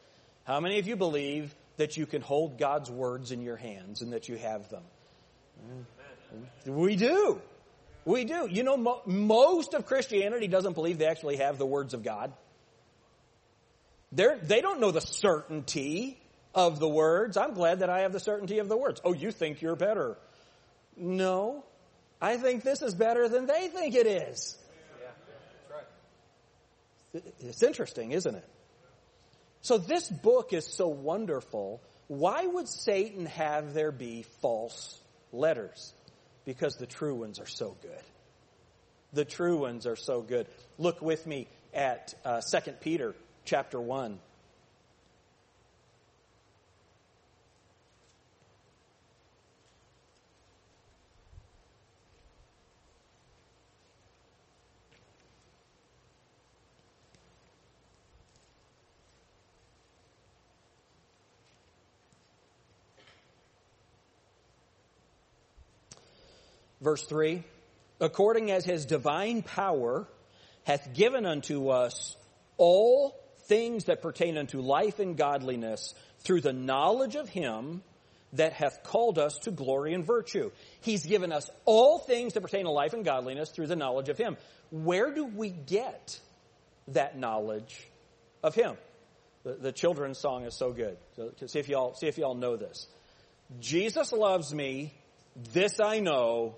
How 0.45 0.61
many 0.61 0.79
of 0.79 0.87
you 0.87 0.97
believe 0.97 1.55
that 1.77 1.97
you 1.97 2.07
can 2.07 2.23
hold 2.23 2.59
God's 2.59 2.91
words 2.91 3.33
in 3.33 3.43
your 3.43 3.57
hands 3.57 4.01
and 4.01 4.13
that 4.13 4.29
you 4.29 4.37
have 4.37 4.69
them? 4.71 4.83
We 6.65 6.97
do. 6.97 7.41
We 8.05 8.25
do. 8.25 8.49
You 8.51 8.63
know, 8.63 8.77
mo- 8.77 9.03
most 9.05 9.75
of 9.75 9.87
Christianity 9.87 10.47
doesn't 10.47 10.75
believe 10.75 10.99
they 10.99 11.07
actually 11.07 11.39
have 11.39 11.59
the 11.59 11.67
words 11.67 11.93
of 11.95 12.05
God. 12.05 12.33
They're, 14.13 14.39
they 14.39 14.61
don't 14.61 14.81
know 14.81 14.93
the 14.93 15.01
certainty 15.01 16.19
of 16.55 16.79
the 16.79 16.89
words. 16.89 17.37
I'm 17.37 17.55
glad 17.55 17.81
that 17.81 17.91
I 17.91 18.01
have 18.01 18.13
the 18.13 18.21
certainty 18.21 18.61
of 18.61 18.69
the 18.69 18.77
words. 18.77 19.01
Oh, 19.05 19.13
you 19.13 19.33
think 19.33 19.61
you're 19.61 19.77
better. 19.77 20.17
No. 20.97 21.65
I 22.21 22.37
think 22.37 22.63
this 22.63 22.83
is 22.83 22.95
better 22.95 23.29
than 23.29 23.47
they 23.47 23.69
think 23.69 23.95
it 23.95 24.07
is. 24.07 24.57
Yeah, 25.01 25.75
right. 25.75 27.25
It's 27.41 27.63
interesting, 27.63 28.13
isn't 28.13 28.35
it? 28.35 28.49
So 29.61 29.79
this 29.79 30.09
book 30.09 30.53
is 30.53 30.67
so 30.67 30.89
wonderful. 30.89 31.83
Why 32.09 32.47
would 32.47 32.69
Satan 32.69 33.27
have 33.27 33.75
there 33.75 33.93
be 33.93 34.25
false 34.41 34.99
letters? 35.33 35.93
Because 36.45 36.77
the 36.77 36.87
true 36.87 37.17
ones 37.17 37.41
are 37.41 37.47
so 37.47 37.77
good. 37.83 38.03
The 39.13 39.25
true 39.25 39.59
ones 39.59 39.87
are 39.87 39.97
so 39.97 40.23
good. 40.23 40.47
Look 40.79 41.03
with 41.03 41.27
me 41.27 41.49
at 41.75 42.15
uh, 42.25 42.41
2 42.41 42.73
Peter 42.81 43.15
chapter 43.45 43.81
1. 43.81 44.19
Verse 66.81 67.05
3 67.05 67.43
According 68.01 68.51
as 68.51 68.65
his 68.65 68.87
divine 68.87 69.43
power 69.43 70.07
hath 70.65 70.93
given 70.93 71.25
unto 71.25 71.69
us 71.69 72.17
all 72.57 73.15
things 73.45 73.85
that 73.85 74.03
pertain 74.03 74.37
unto 74.37 74.61
life 74.61 74.99
and 74.99 75.17
godliness 75.17 75.95
through 76.21 76.41
the 76.41 76.53
knowledge 76.53 77.15
of 77.15 77.29
him 77.29 77.83
that 78.33 78.53
hath 78.53 78.83
called 78.83 79.19
us 79.19 79.39
to 79.39 79.51
glory 79.51 79.95
and 79.95 80.05
virtue. 80.05 80.51
He's 80.81 81.07
given 81.07 81.33
us 81.33 81.49
all 81.65 81.99
things 81.99 82.35
that 82.35 82.41
pertain 82.41 82.65
to 82.65 82.71
life 82.71 82.93
and 82.93 83.05
godliness 83.05 83.51
through 83.51 83.69
the 83.69 83.77
knowledge 83.77 84.09
of 84.09 84.19
him. 84.19 84.37
Where 84.71 85.13
do 85.13 85.25
we 85.25 85.51
get 85.51 86.19
that 86.89 87.17
knowledge 87.17 87.89
of 88.43 88.55
him? 88.55 88.77
The, 89.45 89.55
the 89.55 89.73
children's 89.73 90.19
song 90.19 90.45
is 90.45 90.57
so 90.57 90.73
good. 90.73 90.97
So, 91.15 91.31
see 91.47 91.61
if 91.61 91.69
y'all 91.69 91.95
see 91.95 92.09
if 92.09 92.19
y'all 92.19 92.35
know 92.35 92.57
this. 92.57 92.89
Jesus 93.61 94.13
loves 94.13 94.53
me. 94.53 94.93
This 95.53 95.79
I 95.79 96.01
know. 96.01 96.57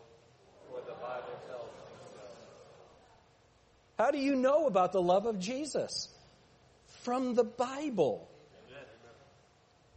How 3.99 4.11
do 4.11 4.19
you 4.19 4.37
know 4.37 4.67
about 4.67 4.93
the 4.93 5.03
love 5.03 5.27
of 5.27 5.39
Jesus? 5.39 6.09
from 7.09 7.35
the 7.35 7.45
Bible. 7.45 8.29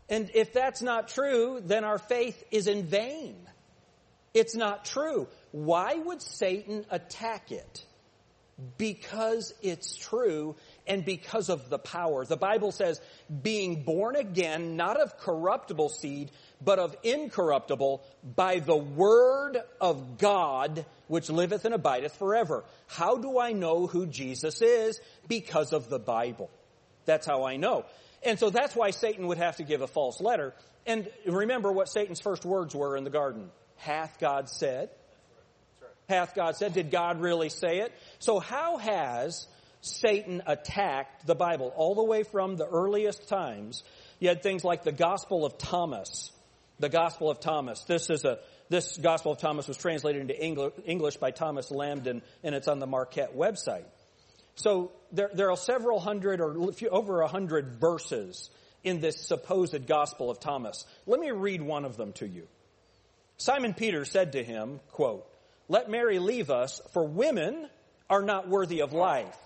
And 0.10 0.30
if 0.34 0.54
that's 0.54 0.82
not 0.82 1.08
true, 1.08 1.62
then 1.64 1.84
our 1.84 1.98
faith 1.98 2.42
is 2.52 2.68
in 2.68 2.84
vain. 2.84 3.36
It's 4.34 4.56
not 4.56 4.86
true. 4.86 5.28
Why 5.52 5.96
would 5.96 6.22
Satan 6.22 6.86
attack 6.90 7.52
it? 7.52 7.86
Because 8.78 9.54
it's 9.62 9.96
true 9.96 10.56
and 10.86 11.04
because 11.04 11.50
of 11.50 11.70
the 11.70 11.80
power. 11.80 12.26
The 12.26 12.38
Bible 12.38 12.72
says, 12.72 13.02
being 13.42 13.84
born 13.84 14.16
again, 14.16 14.76
not 14.76 15.00
of 15.00 15.18
corruptible 15.18 15.90
seed, 15.90 16.32
but 16.64 16.80
of 16.80 16.96
incorruptible, 17.04 18.04
by 18.36 18.60
the 18.60 18.78
word 18.78 19.58
of 19.80 20.18
God, 20.18 20.86
which 21.08 21.30
liveth 21.30 21.66
and 21.66 21.74
abideth 21.74 22.16
forever. 22.16 22.64
How 22.88 23.18
do 23.18 23.40
I 23.40 23.52
know 23.52 23.88
who 23.88 24.06
Jesus 24.06 24.62
is? 24.62 25.00
Because 25.28 25.74
of 25.74 25.90
the 25.90 26.00
Bible. 26.00 26.50
That's 27.06 27.26
how 27.26 27.46
I 27.46 27.58
know. 27.58 27.86
And 28.24 28.38
so 28.38 28.50
that's 28.50 28.76
why 28.76 28.92
Satan 28.92 29.28
would 29.28 29.40
have 29.40 29.58
to 29.58 29.64
give 29.64 29.82
a 29.82 29.88
false 29.88 30.22
letter. 30.22 30.54
And 30.86 31.10
remember 31.26 31.72
what 31.72 31.90
Satan's 31.90 32.20
first 32.20 32.46
words 32.46 32.76
were 32.76 32.96
in 32.96 33.04
the 33.04 33.10
garden. 33.10 33.50
Hath 33.78 34.20
God 34.20 34.50
said? 34.50 34.90
Hath 36.08 36.36
God 36.36 36.56
said? 36.56 36.74
Did 36.74 36.92
God 36.92 37.20
really 37.20 37.50
say 37.50 37.80
it? 37.80 37.92
So 38.20 38.40
how 38.40 38.78
has 38.78 39.48
Satan 39.82 40.44
attacked 40.46 41.26
the 41.26 41.36
Bible? 41.36 41.74
All 41.76 41.96
the 41.96 42.04
way 42.04 42.24
from 42.24 42.58
the 42.58 42.68
earliest 42.68 43.28
times, 43.28 43.84
you 44.20 44.28
had 44.28 44.44
things 44.44 44.64
like 44.64 44.84
the 44.84 44.92
Gospel 44.92 45.46
of 45.46 45.58
Thomas. 45.58 46.32
The 46.82 46.90
Gospel 46.90 47.30
of 47.30 47.40
Thomas. 47.40 47.84
This 47.84 48.10
is 48.10 48.26
a, 48.26 48.40
this 48.70 48.98
Gospel 48.98 49.34
of 49.34 49.38
Thomas 49.38 49.68
was 49.68 49.78
translated 49.78 50.22
into 50.22 50.84
English 50.86 51.18
by 51.18 51.30
Thomas 51.30 51.70
Lambdin, 51.70 52.24
and 52.44 52.56
it's 52.56 52.68
on 52.68 52.80
the 52.80 52.88
Marquette 52.88 53.38
website. 53.38 53.86
So 54.56 54.92
there, 55.12 55.30
there 55.32 55.52
are 55.52 55.58
several 55.58 56.00
hundred 56.00 56.42
or 56.42 56.72
over 56.90 57.22
a 57.22 57.28
hundred 57.28 57.76
verses 57.80 58.50
in 58.84 59.00
this 59.00 59.22
supposed 59.22 59.86
Gospel 59.86 60.32
of 60.32 60.40
Thomas. 60.40 60.86
Let 61.06 61.20
me 61.20 61.30
read 61.30 61.62
one 61.62 61.86
of 61.86 61.98
them 61.98 62.14
to 62.14 62.28
you. 62.28 62.48
Simon 63.38 63.76
Peter 63.76 64.04
said 64.04 64.32
to 64.32 64.44
him, 64.44 64.80
quote, 64.92 65.28
Let 65.70 65.88
Mary 65.88 66.18
leave 66.18 66.50
us, 66.50 66.82
for 66.94 67.06
women 67.06 67.70
are 68.10 68.24
not 68.24 68.50
worthy 68.50 68.82
of 68.82 68.92
life. 68.92 69.38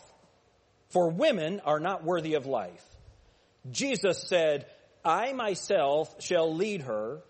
For 0.90 1.10
women 1.10 1.62
are 1.66 1.82
not 1.82 2.06
worthy 2.06 2.36
of 2.36 2.46
life. 2.46 2.84
Jesus 3.70 4.24
said, 4.28 4.68
I 5.06 5.34
myself 5.34 6.22
shall 6.22 6.54
lead 6.54 6.82
her 6.82 7.22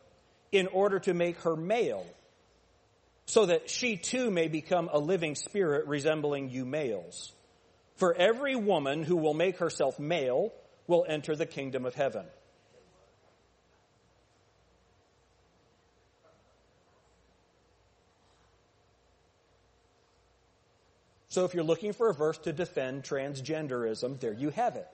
in 0.52 0.68
order 0.68 1.00
to 1.00 1.14
make 1.14 1.38
her 1.42 1.58
male, 1.58 2.06
so 3.26 3.46
that 3.48 3.70
she 3.70 3.98
too 3.98 4.32
may 4.32 4.48
become 4.48 4.90
a 4.92 4.98
living 4.98 5.36
spirit 5.36 5.86
resembling 5.88 6.50
you 6.50 6.66
males. 6.66 7.34
For 7.98 8.14
every 8.14 8.56
woman 8.56 9.04
who 9.04 9.18
will 9.18 9.34
make 9.34 9.58
herself 9.58 10.00
male 10.00 10.54
will 10.88 11.06
enter 11.08 11.36
the 11.36 11.46
kingdom 11.46 11.86
of 11.86 11.96
heaven. 11.96 12.26
So 21.36 21.44
if 21.44 21.54
you're 21.54 21.66
looking 21.66 21.92
for 21.92 22.10
a 22.10 22.14
verse 22.14 22.38
to 22.40 22.54
defend 22.54 23.04
transgenderism, 23.04 24.22
there 24.22 24.32
you 24.32 24.52
have 24.52 24.78
it. 24.78 24.88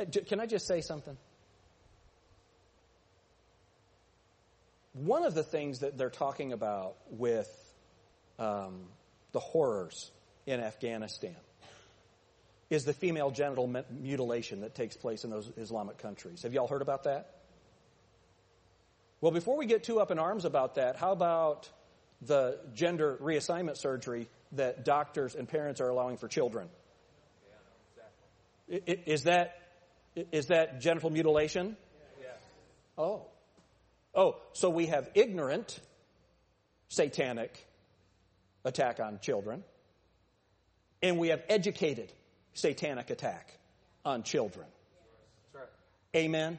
It 0.00 0.26
can 0.26 0.40
I 0.40 0.46
just 0.46 0.66
say 0.66 0.80
something? 0.80 1.16
One 4.92 5.24
of 5.24 5.34
the 5.34 5.44
things 5.44 5.80
that 5.80 5.96
they're 5.96 6.10
talking 6.10 6.52
about 6.52 6.96
with 7.10 7.48
um, 8.38 8.86
the 9.32 9.40
horrors 9.40 10.10
in 10.46 10.60
Afghanistan 10.60 11.36
is 12.70 12.84
the 12.84 12.92
female 12.92 13.30
genital 13.30 13.68
mutilation 13.90 14.62
that 14.62 14.74
takes 14.74 14.96
place 14.96 15.24
in 15.24 15.30
those 15.30 15.50
Islamic 15.56 15.98
countries. 15.98 16.42
Have 16.42 16.54
y'all 16.54 16.68
heard 16.68 16.82
about 16.82 17.04
that? 17.04 17.34
Well, 19.20 19.32
before 19.32 19.56
we 19.56 19.66
get 19.66 19.84
too 19.84 20.00
up 20.00 20.10
in 20.10 20.18
arms 20.18 20.44
about 20.44 20.76
that, 20.76 20.96
how 20.96 21.12
about 21.12 21.68
the 22.22 22.58
gender 22.74 23.18
reassignment 23.20 23.76
surgery 23.76 24.28
that 24.52 24.84
doctors 24.84 25.34
and 25.34 25.48
parents 25.48 25.80
are 25.80 25.88
allowing 25.88 26.16
for 26.16 26.26
children? 26.26 26.68
Is 28.68 29.24
that 29.24 29.56
is 30.16 30.46
that 30.46 30.80
genital 30.80 31.10
mutilation? 31.10 31.76
Yeah. 32.20 32.26
Oh. 32.98 33.22
Oh, 34.14 34.36
so 34.52 34.70
we 34.70 34.86
have 34.86 35.08
ignorant 35.14 35.78
satanic 36.88 37.66
attack 38.64 38.98
on 38.98 39.20
children, 39.20 39.62
and 41.00 41.18
we 41.18 41.28
have 41.28 41.42
educated 41.48 42.12
satanic 42.54 43.10
attack 43.10 43.56
on 44.04 44.24
children. 44.24 44.66
Amen? 46.14 46.58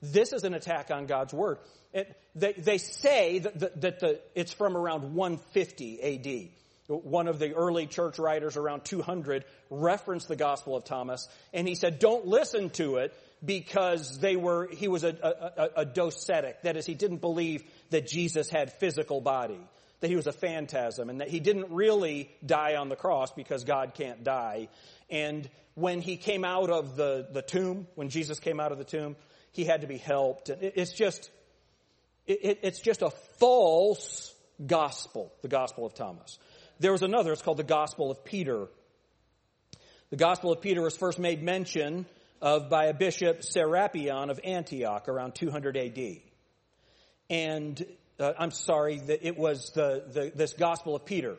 This 0.00 0.32
is 0.32 0.44
an 0.44 0.54
attack 0.54 0.92
on 0.92 1.06
God's 1.06 1.34
Word. 1.34 1.58
It, 1.92 2.16
they, 2.36 2.52
they, 2.52 2.78
say 2.78 3.40
that, 3.40 3.58
the, 3.58 3.72
that 3.76 4.00
the, 4.00 4.20
it's 4.34 4.52
from 4.52 4.76
around 4.76 5.14
150 5.14 6.02
AD 6.02 6.48
one 6.96 7.28
of 7.28 7.38
the 7.38 7.54
early 7.54 7.86
church 7.86 8.18
writers 8.18 8.56
around 8.56 8.84
200 8.84 9.44
referenced 9.70 10.28
the 10.28 10.36
Gospel 10.36 10.76
of 10.76 10.84
Thomas, 10.84 11.28
and 11.52 11.66
he 11.66 11.74
said, 11.74 11.98
don't 11.98 12.26
listen 12.26 12.70
to 12.70 12.96
it 12.96 13.14
because 13.44 14.18
they 14.18 14.36
were, 14.36 14.68
he 14.70 14.88
was 14.88 15.04
a, 15.04 15.70
a, 15.76 15.82
a, 15.82 15.86
docetic. 15.86 16.62
That 16.62 16.76
is, 16.76 16.86
he 16.86 16.94
didn't 16.94 17.20
believe 17.20 17.64
that 17.90 18.06
Jesus 18.06 18.48
had 18.48 18.72
physical 18.74 19.20
body, 19.20 19.60
that 20.00 20.08
he 20.08 20.16
was 20.16 20.26
a 20.26 20.32
phantasm, 20.32 21.10
and 21.10 21.20
that 21.20 21.28
he 21.28 21.40
didn't 21.40 21.70
really 21.70 22.30
die 22.44 22.76
on 22.76 22.88
the 22.88 22.96
cross 22.96 23.32
because 23.32 23.64
God 23.64 23.94
can't 23.94 24.22
die. 24.22 24.68
And 25.10 25.48
when 25.74 26.00
he 26.00 26.16
came 26.16 26.44
out 26.44 26.70
of 26.70 26.96
the, 26.96 27.26
the 27.32 27.42
tomb, 27.42 27.86
when 27.94 28.10
Jesus 28.10 28.38
came 28.38 28.60
out 28.60 28.72
of 28.72 28.78
the 28.78 28.84
tomb, 28.84 29.16
he 29.52 29.64
had 29.64 29.80
to 29.80 29.86
be 29.86 29.98
helped. 29.98 30.48
It, 30.48 30.74
it's 30.76 30.92
just, 30.92 31.30
it, 32.26 32.60
it's 32.62 32.80
just 32.80 33.02
a 33.02 33.10
false 33.38 34.32
gospel, 34.64 35.32
the 35.42 35.48
Gospel 35.48 35.86
of 35.86 35.94
Thomas. 35.94 36.38
There 36.82 36.90
was 36.90 37.02
another, 37.02 37.32
it's 37.32 37.42
called 37.42 37.58
the 37.58 37.62
Gospel 37.62 38.10
of 38.10 38.24
Peter. 38.24 38.66
The 40.10 40.16
Gospel 40.16 40.50
of 40.50 40.60
Peter 40.60 40.82
was 40.82 40.96
first 40.96 41.16
made 41.16 41.40
mention 41.40 42.06
of 42.40 42.68
by 42.68 42.86
a 42.86 42.92
bishop, 42.92 43.42
Serapion 43.42 44.30
of 44.30 44.40
Antioch, 44.42 45.08
around 45.08 45.36
200 45.36 45.76
AD. 45.76 46.16
And 47.30 47.86
uh, 48.18 48.32
I'm 48.36 48.50
sorry 48.50 48.98
that 48.98 49.24
it 49.24 49.38
was 49.38 49.70
the, 49.70 50.02
the, 50.12 50.32
this 50.34 50.54
Gospel 50.54 50.96
of 50.96 51.04
Peter 51.04 51.36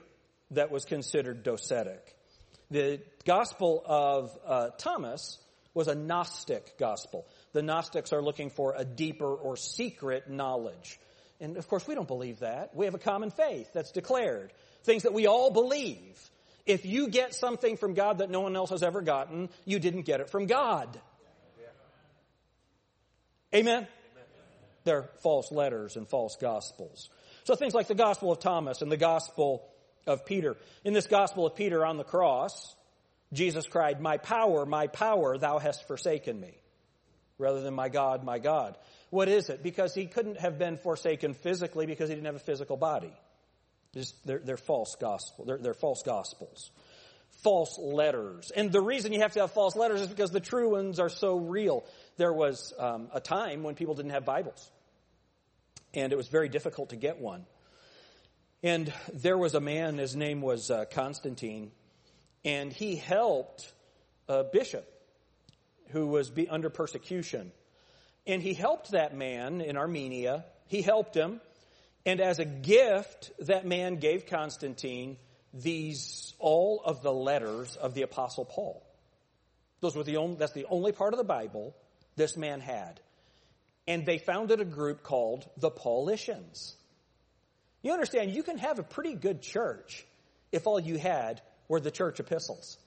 that 0.51 0.71
was 0.71 0.85
considered 0.85 1.43
docetic. 1.43 1.99
The 2.71 3.01
Gospel 3.25 3.83
of 3.85 4.31
uh, 4.47 4.69
Thomas 4.77 5.39
was 5.73 5.89
a 5.89 5.95
Gnostic 5.95 6.77
gospel. 6.77 7.27
The 7.51 7.61
Gnostics 7.61 8.13
are 8.13 8.21
looking 8.21 8.49
for 8.49 8.75
a 8.77 8.85
deeper 8.85 9.33
or 9.33 9.57
secret 9.57 10.29
knowledge. 10.29 11.01
And 11.41 11.57
of 11.57 11.67
course, 11.67 11.85
we 11.85 11.95
don't 11.95 12.07
believe 12.07 12.39
that. 12.39 12.73
We 12.73 12.85
have 12.85 12.95
a 12.95 12.99
common 12.99 13.29
faith 13.29 13.71
that's 13.73 13.91
declared 13.91 14.53
things 14.83 15.03
that 15.03 15.13
we 15.13 15.27
all 15.27 15.51
believe. 15.51 15.99
If 16.65 16.85
you 16.85 17.09
get 17.09 17.33
something 17.33 17.75
from 17.77 17.93
God 17.93 18.19
that 18.19 18.29
no 18.29 18.41
one 18.41 18.55
else 18.55 18.69
has 18.69 18.83
ever 18.83 19.01
gotten, 19.01 19.49
you 19.65 19.79
didn't 19.79 20.03
get 20.03 20.21
it 20.21 20.29
from 20.29 20.45
God. 20.45 20.99
Amen? 23.53 23.87
They're 24.83 25.09
false 25.21 25.51
letters 25.51 25.95
and 25.95 26.07
false 26.07 26.37
gospels. 26.39 27.09
So 27.43 27.55
things 27.55 27.73
like 27.73 27.87
the 27.87 27.95
Gospel 27.95 28.31
of 28.31 28.39
Thomas 28.39 28.81
and 28.81 28.91
the 28.91 28.97
Gospel 28.97 29.67
of 30.07 30.25
Peter. 30.25 30.57
In 30.83 30.93
this 30.93 31.07
Gospel 31.07 31.45
of 31.45 31.55
Peter 31.55 31.85
on 31.85 31.97
the 31.97 32.03
cross, 32.03 32.75
Jesus 33.31 33.67
cried, 33.67 34.01
My 34.01 34.17
power, 34.17 34.65
my 34.65 34.87
power, 34.87 35.37
thou 35.37 35.59
hast 35.59 35.87
forsaken 35.87 36.39
me. 36.39 36.53
Rather 37.37 37.61
than 37.61 37.73
my 37.73 37.89
God, 37.89 38.23
my 38.23 38.39
God. 38.39 38.77
What 39.09 39.27
is 39.27 39.49
it? 39.49 39.63
Because 39.63 39.93
he 39.93 40.05
couldn't 40.05 40.39
have 40.39 40.57
been 40.57 40.77
forsaken 40.77 41.33
physically 41.33 41.85
because 41.85 42.09
he 42.09 42.15
didn't 42.15 42.27
have 42.27 42.35
a 42.35 42.39
physical 42.39 42.77
body. 42.77 43.13
Just, 43.93 44.15
they're, 44.25 44.39
they're 44.39 44.57
false 44.57 44.95
gospel. 44.99 45.45
They're, 45.45 45.57
they're 45.57 45.73
false 45.73 46.01
gospels. 46.03 46.71
False 47.43 47.77
letters. 47.77 48.51
And 48.55 48.71
the 48.71 48.81
reason 48.81 49.13
you 49.13 49.21
have 49.21 49.33
to 49.33 49.41
have 49.41 49.51
false 49.51 49.75
letters 49.75 50.01
is 50.01 50.07
because 50.07 50.31
the 50.31 50.39
true 50.39 50.71
ones 50.71 50.99
are 50.99 51.09
so 51.09 51.37
real. 51.37 51.83
There 52.17 52.33
was 52.33 52.73
um, 52.79 53.09
a 53.13 53.19
time 53.19 53.63
when 53.63 53.75
people 53.75 53.95
didn't 53.95 54.11
have 54.11 54.25
Bibles. 54.25 54.69
And 55.93 56.11
it 56.11 56.15
was 56.15 56.27
very 56.27 56.49
difficult 56.49 56.89
to 56.89 56.95
get 56.95 57.19
one. 57.19 57.45
And 58.63 58.91
there 59.13 59.37
was 59.37 59.55
a 59.55 59.59
man, 59.59 59.97
his 59.97 60.15
name 60.15 60.41
was 60.41 60.71
uh, 60.71 60.85
Constantine, 60.85 61.71
and 62.45 62.71
he 62.71 62.95
helped 62.95 63.71
a 64.29 64.45
bishop 64.45 64.87
who 65.89 66.07
was 66.07 66.29
be, 66.29 66.47
under 66.47 66.69
persecution. 66.69 67.51
And 68.25 68.41
he 68.41 68.53
helped 68.53 68.91
that 68.91 69.15
man 69.15 69.59
in 69.59 69.75
Armenia. 69.75 70.45
He 70.67 70.81
helped 70.81 71.13
him 71.13 71.41
and 72.05 72.19
as 72.19 72.39
a 72.39 72.45
gift, 72.45 73.31
that 73.39 73.65
man 73.65 73.95
gave 73.95 74.25
Constantine 74.27 75.17
these, 75.53 76.33
all 76.39 76.81
of 76.83 77.01
the 77.01 77.13
letters 77.13 77.75
of 77.75 77.93
the 77.93 78.01
apostle 78.01 78.45
Paul. 78.45 78.83
Those 79.79 79.95
were 79.95 80.03
the 80.03 80.17
only, 80.17 80.35
that's 80.37 80.53
the 80.53 80.65
only 80.65 80.91
part 80.91 81.13
of 81.13 81.17
the 81.17 81.23
Bible 81.23 81.75
this 82.15 82.35
man 82.35 82.59
had. 82.59 82.99
And 83.87 84.05
they 84.05 84.17
founded 84.17 84.61
a 84.61 84.65
group 84.65 85.03
called 85.03 85.47
the 85.57 85.69
Paulicians. 85.69 86.73
You 87.81 87.91
understand, 87.91 88.31
you 88.31 88.43
can 88.43 88.57
have 88.57 88.79
a 88.79 88.83
pretty 88.83 89.13
good 89.13 89.41
church 89.41 90.05
if 90.51 90.67
all 90.67 90.79
you 90.79 90.97
had 90.97 91.41
were 91.67 91.81
the 91.81 91.91
church 91.91 92.19
epistles. 92.19 92.77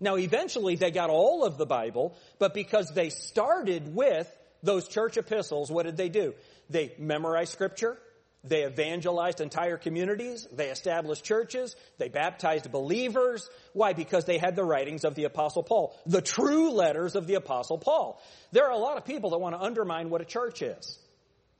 Now, 0.00 0.16
eventually 0.16 0.76
they 0.76 0.90
got 0.90 1.10
all 1.10 1.44
of 1.44 1.58
the 1.58 1.66
Bible, 1.66 2.16
but 2.38 2.54
because 2.54 2.90
they 2.92 3.08
started 3.08 3.94
with 3.94 4.28
those 4.62 4.88
church 4.88 5.16
epistles, 5.16 5.70
what 5.70 5.84
did 5.84 5.96
they 5.96 6.08
do? 6.08 6.34
They 6.68 6.92
memorized 6.98 7.52
scripture, 7.52 7.96
they 8.44 8.64
evangelized 8.64 9.40
entire 9.40 9.76
communities. 9.76 10.46
They 10.52 10.68
established 10.68 11.24
churches. 11.24 11.74
They 11.98 12.08
baptized 12.08 12.70
believers. 12.70 13.48
Why? 13.72 13.92
Because 13.92 14.24
they 14.24 14.38
had 14.38 14.54
the 14.54 14.64
writings 14.64 15.04
of 15.04 15.14
the 15.14 15.24
apostle 15.24 15.64
Paul. 15.64 15.98
The 16.06 16.22
true 16.22 16.70
letters 16.70 17.16
of 17.16 17.26
the 17.26 17.34
apostle 17.34 17.78
Paul. 17.78 18.22
There 18.52 18.64
are 18.66 18.72
a 18.72 18.78
lot 18.78 18.98
of 18.98 19.04
people 19.04 19.30
that 19.30 19.38
want 19.38 19.56
to 19.56 19.60
undermine 19.60 20.10
what 20.10 20.20
a 20.20 20.24
church 20.24 20.62
is. 20.62 20.98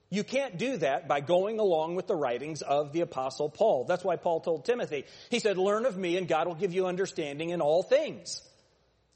You 0.08 0.22
can't 0.22 0.56
do 0.56 0.76
that 0.76 1.08
by 1.08 1.20
going 1.20 1.58
along 1.58 1.96
with 1.96 2.06
the 2.06 2.14
writings 2.14 2.62
of 2.62 2.92
the 2.92 3.00
apostle 3.00 3.48
Paul. 3.48 3.84
That's 3.88 4.04
why 4.04 4.14
Paul 4.16 4.40
told 4.40 4.64
Timothy, 4.64 5.04
he 5.30 5.40
said, 5.40 5.58
learn 5.58 5.84
of 5.84 5.96
me 5.96 6.16
and 6.16 6.28
God 6.28 6.46
will 6.46 6.54
give 6.54 6.72
you 6.72 6.86
understanding 6.86 7.50
in 7.50 7.60
all 7.60 7.82
things. 7.82 8.40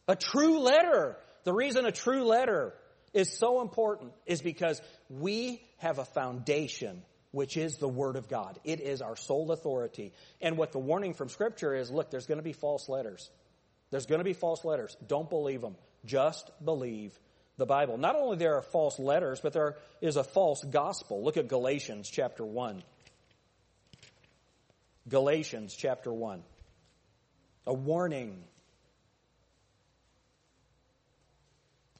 A 0.08 0.16
true 0.16 0.58
letter. 0.58 1.16
The 1.44 1.52
reason 1.52 1.86
a 1.86 1.92
true 1.92 2.24
letter 2.24 2.74
is 3.14 3.32
so 3.38 3.60
important 3.60 4.12
is 4.26 4.42
because 4.42 4.82
we 5.08 5.62
have 5.78 5.98
a 5.98 6.04
foundation 6.04 7.02
which 7.32 7.56
is 7.56 7.76
the 7.76 7.88
Word 7.88 8.16
of 8.16 8.28
God. 8.28 8.58
It 8.64 8.80
is 8.80 9.02
our 9.02 9.16
sole 9.16 9.52
authority. 9.52 10.12
And 10.40 10.56
what 10.56 10.72
the 10.72 10.78
warning 10.78 11.14
from 11.14 11.28
Scripture 11.28 11.74
is, 11.74 11.90
look, 11.90 12.10
there's 12.10 12.26
going 12.26 12.38
to 12.38 12.44
be 12.44 12.52
false 12.52 12.88
letters. 12.88 13.30
There's 13.90 14.06
going 14.06 14.20
to 14.20 14.24
be 14.24 14.32
false 14.32 14.64
letters. 14.64 14.96
Don't 15.06 15.28
believe 15.30 15.60
them. 15.60 15.76
Just 16.04 16.50
believe 16.64 17.18
the 17.56 17.66
Bible. 17.66 17.98
Not 17.98 18.16
only 18.16 18.36
there 18.36 18.56
are 18.56 18.62
false 18.62 18.98
letters, 18.98 19.40
but 19.40 19.52
there 19.52 19.76
is 20.00 20.16
a 20.16 20.24
false 20.24 20.64
gospel. 20.64 21.22
Look 21.22 21.36
at 21.36 21.48
Galatians 21.48 22.08
chapter 22.08 22.44
1. 22.44 22.82
Galatians 25.08 25.74
chapter 25.76 26.12
1. 26.12 26.42
A 27.66 27.74
warning. 27.74 28.42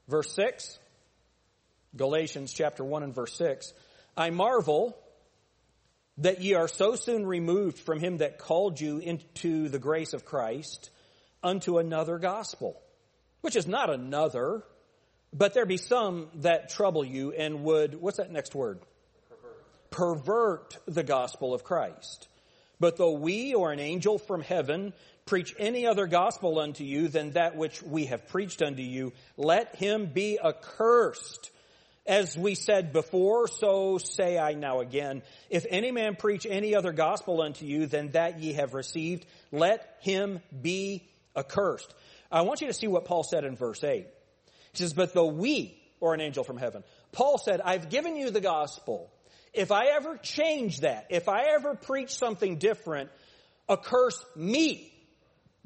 Verse 0.09 0.33
6. 0.35 0.79
Galatians 1.97 2.53
chapter 2.53 2.85
1 2.85 3.03
and 3.03 3.15
verse 3.15 3.35
6. 3.35 3.73
I 4.17 4.31
marvel 4.31 4.97
that 6.21 6.43
ye 6.43 6.55
are 6.55 6.69
so 6.69 6.97
soon 6.97 7.27
removed 7.27 7.79
from 7.79 7.99
him 7.99 8.19
that 8.19 8.39
called 8.39 8.81
you 8.81 8.99
into 8.99 9.69
the 9.69 9.79
grace 9.79 10.13
of 10.13 10.25
Christ 10.25 10.91
unto 11.43 11.79
another 11.79 12.19
gospel, 12.19 12.81
which 13.41 13.57
is 13.57 13.67
not 13.67 13.91
another, 13.91 14.63
but 15.33 15.55
there 15.55 15.67
be 15.67 15.79
some 15.79 16.29
that 16.37 16.71
trouble 16.71 17.05
you 17.05 17.33
and 17.33 17.65
would, 17.65 18.01
what's 18.01 18.19
that 18.19 18.31
next 18.31 18.55
word? 18.55 18.81
Pervert, 19.91 19.91
Pervert 19.91 20.79
the 20.87 21.03
gospel 21.03 21.55
of 21.55 21.65
Christ. 21.65 22.29
But 22.79 22.97
though 22.97 23.13
we 23.13 23.55
or 23.55 23.73
an 23.73 23.81
angel 23.81 24.19
from 24.19 24.43
heaven 24.43 24.93
preach 25.27 25.55
any 25.59 25.87
other 25.87 26.07
gospel 26.07 26.59
unto 26.59 26.83
you 26.83 27.09
than 27.09 27.33
that 27.33 27.57
which 27.57 27.83
we 27.83 28.07
have 28.07 28.29
preached 28.29 28.63
unto 28.63 28.83
you, 28.83 29.13
let 29.37 29.77
him 29.77 30.07
be 30.07 30.39
accursed. 30.43 31.51
As 32.07 32.37
we 32.37 32.55
said 32.55 32.93
before, 32.93 33.47
so 33.47 33.99
say 33.99 34.39
I 34.39 34.55
now 34.55 34.81
again. 34.81 35.23
If 35.51 35.67
any 35.69 35.93
man 35.93 36.17
preach 36.17 36.47
any 36.49 36.75
other 36.75 36.93
gospel 36.93 37.43
unto 37.43 37.67
you 37.67 37.87
than 37.87 38.13
that 38.13 38.41
ye 38.41 38.55
have 38.55 38.75
received, 38.75 39.27
let 39.53 39.99
him 40.01 40.41
be 40.61 41.09
accursed. 41.37 41.95
I 42.33 42.43
want 42.43 42.61
you 42.61 42.69
to 42.69 42.73
see 42.73 42.87
what 42.87 43.05
Paul 43.05 43.23
said 43.23 43.45
in 43.45 43.57
verse 43.57 43.85
8. 43.85 44.07
He 44.73 44.79
says, 44.79 44.95
But 44.95 45.13
though 45.13 45.27
we, 45.27 45.79
or 46.01 46.15
an 46.15 46.21
angel 46.21 46.45
from 46.45 46.57
heaven, 46.57 46.85
Paul 47.13 47.39
said, 47.39 47.61
I've 47.61 47.91
given 47.91 48.17
you 48.17 48.31
the 48.31 48.41
gospel. 48.41 49.11
If 49.53 49.73
I 49.73 49.87
ever 49.97 50.17
change 50.17 50.81
that, 50.81 51.07
if 51.11 51.29
I 51.29 51.55
ever 51.57 51.75
preach 51.75 52.11
something 52.11 52.57
different, 52.57 53.11
accursed 53.69 54.25
me. 54.37 54.93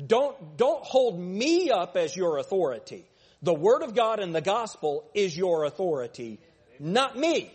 Don't, 0.04 0.56
don't 0.56 0.84
hold 0.84 1.20
me 1.20 1.70
up 1.70 1.96
as 1.96 2.16
your 2.16 2.38
authority. 2.38 3.04
The 3.44 3.54
Word 3.54 3.82
of 3.82 3.94
God 3.94 4.20
and 4.20 4.34
the 4.34 4.40
gospel 4.40 5.04
is 5.12 5.36
your 5.36 5.64
authority, 5.64 6.40
not 6.80 7.14
me. 7.14 7.52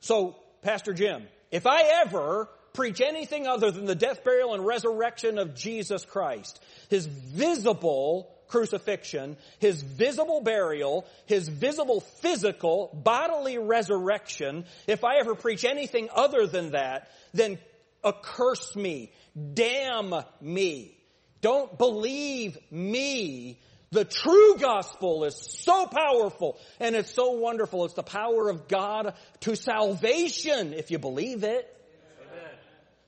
So, 0.00 0.36
Pastor 0.62 0.94
Jim, 0.94 1.28
if 1.50 1.66
I 1.66 1.82
ever 2.06 2.48
preach 2.72 3.02
anything 3.02 3.46
other 3.46 3.70
than 3.70 3.84
the 3.84 3.94
death, 3.94 4.24
burial, 4.24 4.54
and 4.54 4.64
resurrection 4.64 5.38
of 5.38 5.54
Jesus 5.54 6.06
Christ, 6.06 6.58
His 6.88 7.04
visible 7.04 8.34
crucifixion, 8.48 9.36
His 9.58 9.82
visible 9.82 10.40
burial, 10.40 11.04
His 11.26 11.46
visible 11.46 12.00
physical 12.00 12.88
bodily 13.04 13.58
resurrection, 13.58 14.64
if 14.86 15.04
I 15.04 15.18
ever 15.18 15.34
preach 15.34 15.66
anything 15.66 16.08
other 16.10 16.46
than 16.46 16.70
that, 16.70 17.10
then 17.34 17.58
accursed 18.02 18.76
me, 18.76 19.12
damn 19.52 20.14
me. 20.40 20.96
Don't 21.42 21.76
believe 21.76 22.56
me 22.70 23.58
The 23.92 24.04
true 24.04 24.56
gospel 24.56 25.24
is 25.24 25.34
so 25.34 25.86
powerful 25.86 26.58
and 26.78 26.94
it's 26.94 27.12
so 27.12 27.32
wonderful. 27.32 27.84
It's 27.84 27.94
the 27.94 28.04
power 28.04 28.48
of 28.48 28.68
God 28.68 29.14
to 29.40 29.56
salvation 29.56 30.74
if 30.74 30.92
you 30.92 31.00
believe 31.00 31.42
it. 31.42 31.76
Amen. 32.20 32.50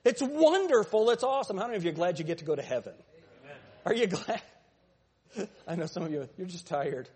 It's 0.04 0.20
wonderful. 0.20 1.10
It's 1.10 1.22
awesome. 1.22 1.56
How 1.56 1.66
many 1.66 1.76
of 1.76 1.84
you 1.84 1.90
are 1.90 1.94
glad 1.94 2.18
you 2.18 2.24
get 2.24 2.38
to 2.38 2.44
go 2.44 2.56
to 2.56 2.62
heaven? 2.62 2.94
Amen. 3.44 3.56
Are 3.86 3.94
you 3.94 4.08
glad? 4.08 4.42
I 5.68 5.76
know 5.76 5.86
some 5.86 6.02
of 6.02 6.10
you, 6.10 6.28
you're 6.36 6.48
just 6.48 6.66
tired. 6.66 7.08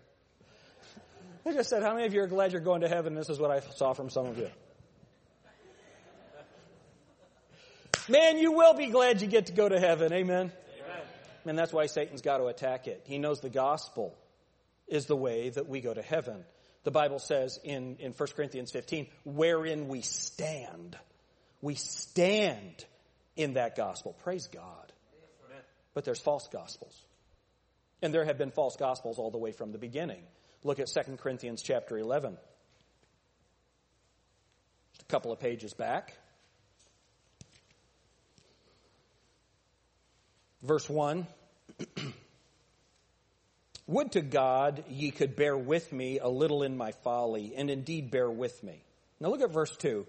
I 1.45 1.51
just 1.51 1.69
said, 1.69 1.83
how 1.83 1.93
many 1.93 2.05
of 2.05 2.13
you 2.13 2.21
are 2.21 2.27
glad 2.27 2.53
you're 2.53 2.61
going 2.61 2.81
to 2.81 2.89
heaven? 2.89 3.15
This 3.15 3.29
is 3.29 3.37
what 3.37 3.51
I 3.51 3.59
saw 3.59 3.91
from 3.91 4.09
some 4.09 4.27
of 4.27 4.37
you. 4.37 4.49
Man, 8.07 8.37
you 8.37 8.53
will 8.53 8.73
be 8.73 8.87
glad 8.87 9.21
you 9.21 9.27
get 9.27 9.47
to 9.47 9.53
go 9.53 9.67
to 9.67 9.77
heaven. 9.77 10.13
Amen. 10.13 10.53
And 11.47 11.57
that's 11.57 11.73
why 11.73 11.85
Satan's 11.85 12.21
got 12.21 12.37
to 12.37 12.45
attack 12.45 12.87
it. 12.87 13.03
He 13.05 13.17
knows 13.17 13.39
the 13.39 13.49
gospel 13.49 14.17
is 14.87 15.05
the 15.05 15.15
way 15.15 15.49
that 15.49 15.67
we 15.67 15.81
go 15.81 15.93
to 15.93 16.01
heaven. 16.01 16.43
The 16.83 16.91
Bible 16.91 17.19
says 17.19 17.59
in, 17.63 17.97
in 17.99 18.13
1 18.13 18.29
Corinthians 18.35 18.71
15, 18.71 19.07
wherein 19.25 19.87
we 19.87 20.01
stand. 20.01 20.97
We 21.61 21.75
stand 21.75 22.85
in 23.35 23.53
that 23.53 23.75
gospel. 23.75 24.15
Praise 24.23 24.47
God. 24.47 24.91
But 25.93 26.05
there's 26.05 26.19
false 26.19 26.47
gospels. 26.51 26.95
And 28.01 28.13
there 28.13 28.23
have 28.23 28.37
been 28.37 28.51
false 28.51 28.75
gospels 28.75 29.17
all 29.17 29.31
the 29.31 29.37
way 29.37 29.51
from 29.51 29.71
the 29.71 29.77
beginning. 29.77 30.21
Look 30.63 30.79
at 30.79 30.87
2 30.87 31.17
Corinthians 31.17 31.61
chapter 31.61 31.97
11. 31.97 32.37
Just 34.93 35.01
a 35.01 35.05
couple 35.05 35.31
of 35.31 35.39
pages 35.39 35.73
back. 35.73 36.13
Verse 40.61 40.89
1 40.89 41.27
Would 43.87 44.11
to 44.13 44.21
God 44.21 44.83
ye 44.89 45.11
could 45.11 45.35
bear 45.35 45.57
with 45.57 45.91
me 45.93 46.19
a 46.19 46.27
little 46.27 46.63
in 46.63 46.77
my 46.77 46.91
folly, 46.91 47.53
and 47.55 47.69
indeed 47.69 48.11
bear 48.11 48.29
with 48.29 48.61
me. 48.61 48.83
Now 49.19 49.29
look 49.29 49.41
at 49.41 49.51
verse 49.51 49.75
2. 49.77 50.05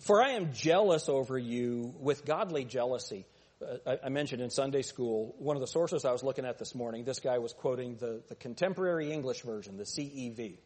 For 0.00 0.22
I 0.22 0.30
am 0.30 0.52
jealous 0.54 1.08
over 1.08 1.38
you 1.38 1.94
with 2.00 2.24
godly 2.24 2.64
jealousy. 2.64 3.26
Uh, 3.62 3.96
I, 4.02 4.08
mentioned 4.08 4.42
in 4.42 4.50
Sunday 4.50 4.82
school, 4.82 5.34
one 5.38 5.56
of 5.56 5.60
the 5.60 5.68
sources 5.68 6.04
I 6.04 6.10
was 6.10 6.24
looking 6.24 6.44
at 6.44 6.58
this 6.58 6.74
morning, 6.74 7.04
this 7.04 7.20
guy 7.20 7.38
was 7.38 7.52
quoting 7.52 7.96
the, 7.96 8.22
the 8.28 8.34
contemporary 8.34 9.12
English 9.12 9.42
version, 9.42 9.76
the 9.76 9.84
CEV. 9.84 10.56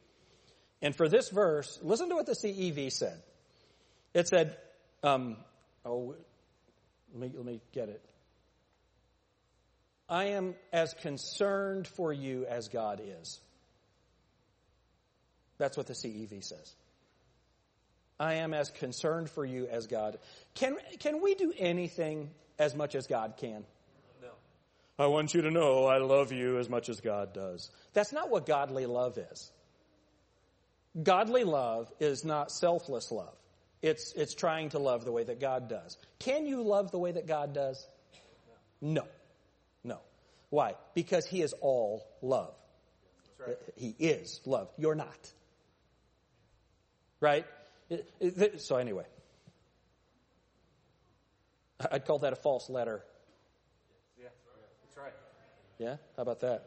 And 0.80 0.96
for 0.96 1.08
this 1.08 1.28
verse, 1.28 1.78
listen 1.82 2.08
to 2.08 2.14
what 2.14 2.26
the 2.26 2.32
CEV 2.32 2.92
said. 2.92 3.20
It 4.14 4.28
said, 4.28 4.56
um, 5.02 5.36
oh, 5.84 6.14
let 7.12 7.20
me, 7.20 7.36
let 7.36 7.44
me 7.44 7.60
get 7.72 7.88
it. 7.88 8.02
I 10.08 10.24
am 10.26 10.54
as 10.72 10.94
concerned 10.94 11.86
for 11.86 12.12
you 12.12 12.46
as 12.46 12.68
God 12.68 13.00
is. 13.02 13.40
That's 15.58 15.76
what 15.76 15.86
the 15.86 15.94
CEV 15.94 16.44
says. 16.44 16.74
I 18.18 18.34
am 18.34 18.54
as 18.54 18.70
concerned 18.70 19.28
for 19.28 19.44
you 19.44 19.66
as 19.66 19.86
God. 19.86 20.18
Can, 20.54 20.76
can 21.00 21.22
we 21.22 21.34
do 21.34 21.52
anything 21.58 22.30
as 22.58 22.74
much 22.74 22.94
as 22.94 23.06
God 23.06 23.34
can? 23.36 23.64
No. 24.22 24.28
I 24.98 25.06
want 25.06 25.34
you 25.34 25.42
to 25.42 25.50
know 25.50 25.86
I 25.86 25.98
love 25.98 26.32
you 26.32 26.58
as 26.58 26.68
much 26.68 26.88
as 26.88 27.00
God 27.00 27.34
does. 27.34 27.70
That's 27.92 28.12
not 28.12 28.30
what 28.30 28.46
godly 28.46 28.86
love 28.86 29.18
is. 29.18 29.50
Godly 31.02 31.44
love 31.44 31.92
is 32.00 32.24
not 32.24 32.50
selfless 32.50 33.10
love. 33.10 33.34
It's, 33.82 34.14
it's 34.14 34.34
trying 34.34 34.70
to 34.70 34.78
love 34.78 35.04
the 35.04 35.12
way 35.12 35.24
that 35.24 35.40
God 35.40 35.68
does. 35.68 35.98
Can 36.18 36.46
you 36.46 36.62
love 36.62 36.90
the 36.90 36.98
way 36.98 37.12
that 37.12 37.26
God 37.26 37.52
does? 37.52 37.86
No. 38.80 39.02
No. 39.02 39.08
Why? 40.56 40.72
Because 40.94 41.26
He 41.26 41.42
is 41.42 41.52
all 41.60 42.08
love. 42.22 42.54
Right. 43.38 43.58
He 43.76 43.94
is 43.98 44.40
love. 44.46 44.70
You're 44.78 44.94
not. 44.94 45.32
Right? 47.20 47.44
So 48.56 48.76
anyway, 48.76 49.04
I'd 51.92 52.06
call 52.06 52.20
that 52.20 52.32
a 52.32 52.36
false 52.36 52.70
letter. 52.70 53.04
Yeah, 54.18 54.28
that's 54.82 54.96
right. 54.96 55.12
Yeah? 55.78 55.96
How 56.16 56.22
about 56.22 56.40
that? 56.40 56.64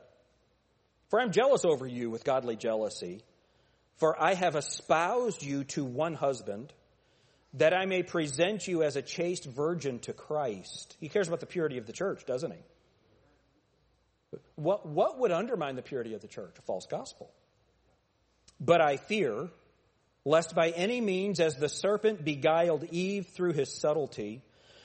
For 1.10 1.19
I'm 1.19 1.32
jealous 1.32 1.65
over 1.65 1.88
you 1.88 2.12
with 2.12 2.23
godly 2.23 2.58
jealousy, 2.58 3.23
for 3.97 4.21
I 4.21 4.36
have 4.36 4.56
espoused 4.56 5.41
you 5.41 5.63
to 5.63 5.84
one 5.84 6.13
husband, 6.13 6.71
that 7.56 7.73
I 7.73 7.88
may 7.88 8.04
present 8.04 8.67
you 8.67 8.84
as 8.84 8.97
a 8.97 9.02
chaste 9.02 9.45
virgin 9.45 9.97
to 10.02 10.13
Christ. 10.13 10.95
He 10.99 11.10
cares 11.10 11.28
about 11.28 11.39
the 11.39 11.47
purity 11.47 11.80
of 11.80 11.88
the 11.88 11.93
church, 11.93 12.28
doesn't 12.28 12.52
he? 12.52 12.60
What, 14.55 14.85
what 14.85 15.19
would 15.19 15.31
undermine 15.31 15.75
the 15.75 15.81
purity 15.81 16.13
of 16.13 16.21
the 16.21 16.27
church? 16.27 16.55
A 16.57 16.61
false 16.61 16.85
gospel. 16.85 17.31
But 18.59 18.81
I 18.81 18.97
fear, 18.97 19.49
lest 20.25 20.53
by 20.53 20.69
any 20.69 21.01
means, 21.01 21.39
as 21.39 21.55
the 21.55 21.69
serpent 21.69 22.23
beguiled 22.23 22.83
Eve 22.91 23.27
through 23.27 23.53
his 23.53 23.79
subtlety, 23.79 24.43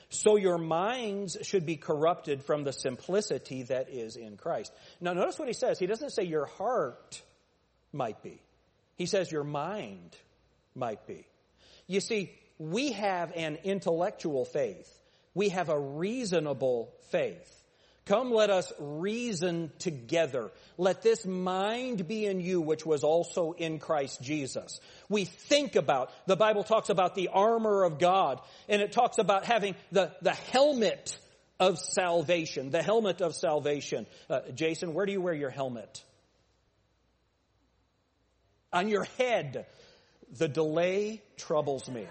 so 0.09 0.37
your 0.37 0.59
minds 0.59 1.37
should 1.42 1.66
be 1.66 1.76
corrupted 1.76 2.44
from 2.44 2.62
the 2.62 2.72
simplicity 2.72 3.64
that 3.64 3.90
is 3.90 4.16
in 4.16 4.37
Christ. 4.37 4.72
Now 5.00 5.12
notice 5.12 5.38
what 5.38 5.48
he 5.48 5.54
says. 5.54 5.78
He 5.78 5.87
doesn't 5.87 6.11
say 6.11 6.22
your 6.22 6.46
heart 6.46 7.20
might 7.92 8.22
be. 8.22 8.40
He 8.96 9.07
says 9.07 9.33
your 9.33 9.44
mind 9.44 10.16
might 10.74 11.07
be. 11.07 11.26
You 11.87 12.00
see, 12.00 12.33
we 12.59 12.92
have 12.92 13.33
an 13.35 13.59
intellectual 13.64 14.44
faith. 14.44 14.88
We 15.35 15.48
have 15.48 15.68
a 15.68 15.78
reasonable 15.78 16.92
faith. 17.11 17.63
Come, 18.07 18.33
let 18.33 18.51
us 18.51 18.71
reason 18.79 19.73
together. 19.79 20.51
Let 20.77 21.01
this 21.01 21.25
mind 21.25 22.07
be 22.07 22.27
in 22.27 22.40
you, 22.40 22.61
which 22.61 22.85
was 22.85 23.03
also 23.03 23.53
in 23.53 23.79
Christ 23.79 24.23
Jesus. 24.23 24.79
We 25.09 25.25
think 25.25 25.75
about, 25.75 26.11
the 26.27 26.37
Bible 26.37 26.64
talks 26.64 26.90
about 26.90 27.14
the 27.14 27.29
armor 27.29 27.83
of 27.85 27.99
God, 27.99 28.40
and 28.69 28.83
it 28.83 28.93
talks 28.93 29.17
about 29.17 29.47
having 29.47 29.75
the, 29.90 30.12
the 30.21 30.35
helmet 30.35 31.19
of 31.59 31.79
salvation, 31.79 32.71
the 32.71 32.83
helmet 32.83 33.23
of 33.23 33.35
salvation. 33.35 34.07
Uh, 34.29 34.40
Jason, 34.55 34.93
where 34.93 35.07
do 35.07 35.12
you 35.12 35.23
wear 35.23 35.35
your 35.35 35.51
helmet? 35.51 36.05
On 38.71 38.88
your 38.88 39.05
head. 39.19 39.67
The 40.37 40.49
delay 40.49 41.23
troubles 41.37 41.88
me. 41.88 42.07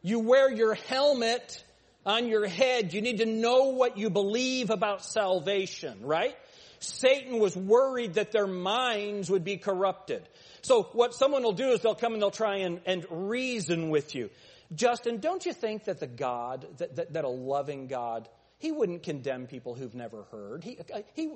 You 0.00 0.20
wear 0.20 0.50
your 0.52 0.74
helmet 0.74 1.64
on 2.06 2.28
your 2.28 2.46
head. 2.46 2.92
You 2.92 3.00
need 3.00 3.18
to 3.18 3.26
know 3.26 3.70
what 3.70 3.96
you 3.98 4.10
believe 4.10 4.70
about 4.70 5.04
salvation, 5.04 5.98
right? 6.02 6.36
Satan 6.78 7.38
was 7.38 7.56
worried 7.56 8.14
that 8.14 8.32
their 8.32 8.46
minds 8.46 9.30
would 9.30 9.44
be 9.44 9.56
corrupted. 9.56 10.28
So 10.62 10.84
what 10.92 11.14
someone 11.14 11.42
will 11.42 11.52
do 11.52 11.70
is 11.70 11.80
they'll 11.80 11.94
come 11.94 12.12
and 12.12 12.22
they'll 12.22 12.30
try 12.30 12.58
and, 12.58 12.80
and 12.86 13.06
reason 13.10 13.90
with 13.90 14.14
you. 14.14 14.30
Justin, 14.74 15.18
don't 15.18 15.44
you 15.44 15.52
think 15.52 15.84
that 15.84 16.00
the 16.00 16.06
God, 16.06 16.66
that, 16.78 16.96
that, 16.96 17.12
that 17.12 17.24
a 17.24 17.28
loving 17.28 17.86
God, 17.86 18.28
he 18.58 18.72
wouldn't 18.72 19.02
condemn 19.02 19.46
people 19.46 19.74
who've 19.74 19.94
never 19.94 20.24
heard? 20.30 20.64
He, 20.64 20.78
uh, 20.78 21.00
he, 21.14 21.32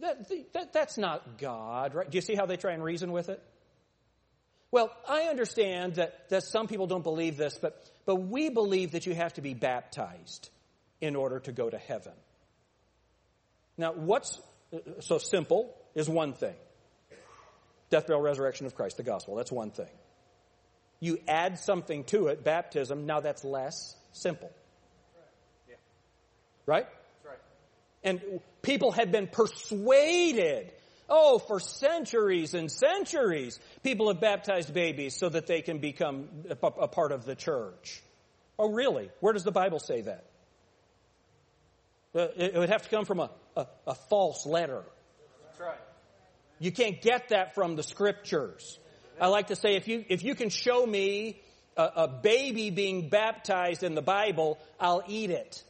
that, 0.00 0.28
that, 0.52 0.72
that's 0.72 0.98
not 0.98 1.38
God, 1.38 1.94
right? 1.94 2.10
Do 2.10 2.16
you 2.16 2.22
see 2.22 2.34
how 2.34 2.46
they 2.46 2.56
try 2.56 2.72
and 2.72 2.82
reason 2.82 3.12
with 3.12 3.28
it? 3.28 3.42
Well, 4.70 4.90
I 5.08 5.24
understand 5.24 5.96
that, 5.96 6.28
that 6.30 6.42
some 6.42 6.66
people 6.66 6.86
don't 6.86 7.04
believe 7.04 7.36
this, 7.36 7.56
but 7.60 7.90
but 8.06 8.16
we 8.16 8.48
believe 8.48 8.92
that 8.92 9.06
you 9.06 9.14
have 9.14 9.34
to 9.34 9.40
be 9.40 9.54
baptized 9.54 10.50
in 11.00 11.16
order 11.16 11.40
to 11.40 11.52
go 11.52 11.68
to 11.68 11.78
heaven. 11.78 12.12
Now, 13.76 13.92
what's 13.92 14.40
uh, 14.72 14.78
so 15.00 15.18
simple 15.18 15.74
is 15.94 16.08
one 16.08 16.32
thing. 16.32 16.54
Death, 17.90 18.06
burial, 18.06 18.22
resurrection 18.22 18.66
of 18.66 18.74
Christ, 18.74 18.96
the 18.96 19.02
gospel. 19.02 19.36
That's 19.36 19.52
one 19.52 19.70
thing. 19.70 19.88
You 21.00 21.18
add 21.28 21.58
something 21.58 22.04
to 22.04 22.28
it, 22.28 22.44
baptism, 22.44 23.06
now 23.06 23.20
that's 23.20 23.44
less 23.44 23.94
simple. 24.12 24.50
Right? 26.66 26.86
right? 27.24 27.38
And 28.02 28.40
people 28.62 28.92
have 28.92 29.12
been 29.12 29.26
persuaded 29.26 30.72
Oh, 31.08 31.38
for 31.38 31.60
centuries 31.60 32.54
and 32.54 32.70
centuries, 32.70 33.60
people 33.82 34.08
have 34.08 34.20
baptized 34.20 34.72
babies 34.72 35.16
so 35.16 35.28
that 35.28 35.46
they 35.46 35.60
can 35.60 35.78
become 35.78 36.28
a 36.48 36.88
part 36.88 37.12
of 37.12 37.24
the 37.24 37.34
church. 37.34 38.02
Oh, 38.58 38.70
really? 38.70 39.10
Where 39.20 39.32
does 39.32 39.44
the 39.44 39.52
Bible 39.52 39.80
say 39.80 40.02
that? 40.02 40.24
It 42.14 42.54
would 42.54 42.70
have 42.70 42.82
to 42.82 42.88
come 42.88 43.04
from 43.04 43.20
a, 43.20 43.30
a, 43.56 43.66
a 43.88 43.94
false 43.94 44.46
letter. 44.46 44.82
That's 45.46 45.60
right. 45.60 45.78
You 46.60 46.70
can't 46.70 47.02
get 47.02 47.30
that 47.30 47.54
from 47.54 47.74
the 47.74 47.82
scriptures. 47.82 48.78
I 49.20 49.26
like 49.26 49.48
to 49.48 49.56
say 49.56 49.74
if 49.74 49.88
you, 49.88 50.04
if 50.08 50.22
you 50.22 50.34
can 50.34 50.48
show 50.48 50.86
me 50.86 51.40
a, 51.76 51.82
a 51.96 52.08
baby 52.08 52.70
being 52.70 53.08
baptized 53.08 53.82
in 53.82 53.94
the 53.94 54.02
Bible, 54.02 54.58
I'll 54.78 55.02
eat 55.08 55.30
it. 55.30 55.62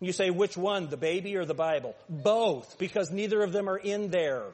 You 0.00 0.12
say, 0.12 0.30
which 0.30 0.56
one, 0.56 0.88
the 0.88 0.96
baby 0.96 1.36
or 1.36 1.44
the 1.44 1.54
Bible? 1.54 1.94
Both, 2.08 2.78
because 2.78 3.10
neither 3.10 3.42
of 3.42 3.52
them 3.52 3.68
are 3.68 3.78
in 3.78 4.10
there. 4.10 4.44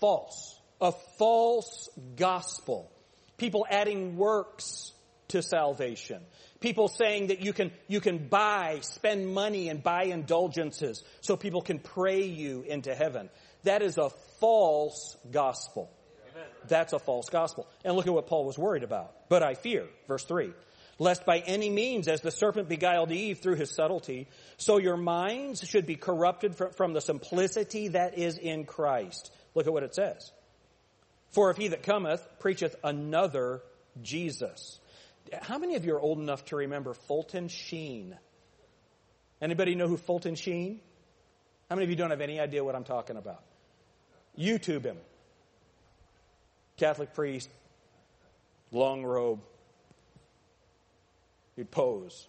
False. 0.00 0.58
A 0.80 0.92
false 1.18 1.88
gospel. 2.16 2.90
People 3.36 3.66
adding 3.68 4.16
works 4.16 4.92
to 5.28 5.42
salvation. 5.42 6.22
People 6.60 6.88
saying 6.88 7.28
that 7.28 7.40
you 7.40 7.52
can, 7.52 7.70
you 7.86 8.00
can 8.00 8.28
buy, 8.28 8.78
spend 8.80 9.32
money 9.32 9.68
and 9.68 9.82
buy 9.82 10.04
indulgences 10.04 11.04
so 11.20 11.36
people 11.36 11.60
can 11.60 11.78
pray 11.78 12.24
you 12.24 12.62
into 12.62 12.94
heaven. 12.94 13.28
That 13.64 13.82
is 13.82 13.98
a 13.98 14.10
false 14.40 15.16
gospel. 15.30 15.90
Amen. 16.32 16.48
That's 16.66 16.92
a 16.92 16.98
false 16.98 17.28
gospel. 17.28 17.68
And 17.84 17.94
look 17.94 18.06
at 18.06 18.12
what 18.12 18.26
Paul 18.26 18.44
was 18.44 18.58
worried 18.58 18.82
about. 18.82 19.28
But 19.28 19.42
I 19.42 19.54
fear, 19.54 19.86
verse 20.08 20.24
3, 20.24 20.52
lest 20.98 21.24
by 21.24 21.38
any 21.38 21.70
means, 21.70 22.08
as 22.08 22.20
the 22.20 22.30
serpent 22.30 22.68
beguiled 22.68 23.12
Eve 23.12 23.38
through 23.38 23.54
his 23.54 23.70
subtlety, 23.70 24.28
so 24.56 24.78
your 24.78 24.96
minds 24.96 25.66
should 25.66 25.86
be 25.86 25.96
corrupted 25.96 26.56
from 26.76 26.92
the 26.92 27.00
simplicity 27.00 27.88
that 27.88 28.18
is 28.18 28.36
in 28.36 28.64
Christ. 28.64 29.32
Look 29.54 29.66
at 29.66 29.72
what 29.72 29.84
it 29.84 29.94
says. 29.94 30.32
For 31.30 31.50
if 31.50 31.56
he 31.56 31.68
that 31.68 31.82
cometh 31.82 32.26
preacheth 32.40 32.74
another 32.82 33.62
Jesus. 34.02 34.80
How 35.42 35.58
many 35.58 35.76
of 35.76 35.84
you 35.84 35.94
are 35.94 36.00
old 36.00 36.18
enough 36.18 36.44
to 36.46 36.56
remember 36.56 36.94
Fulton 36.94 37.48
Sheen? 37.48 38.16
Anybody 39.40 39.74
know 39.74 39.86
who 39.86 39.96
Fulton 39.96 40.34
Sheen? 40.34 40.80
How 41.68 41.76
many 41.76 41.84
of 41.84 41.90
you 41.90 41.96
don't 41.96 42.10
have 42.10 42.22
any 42.22 42.40
idea 42.40 42.64
what 42.64 42.74
I'm 42.74 42.84
talking 42.84 43.16
about? 43.16 43.42
YouTube 44.38 44.84
him. 44.84 44.96
Catholic 46.76 47.12
priest, 47.12 47.50
long 48.72 49.04
robe. 49.04 49.40
He'd 51.58 51.70
pose. 51.70 52.28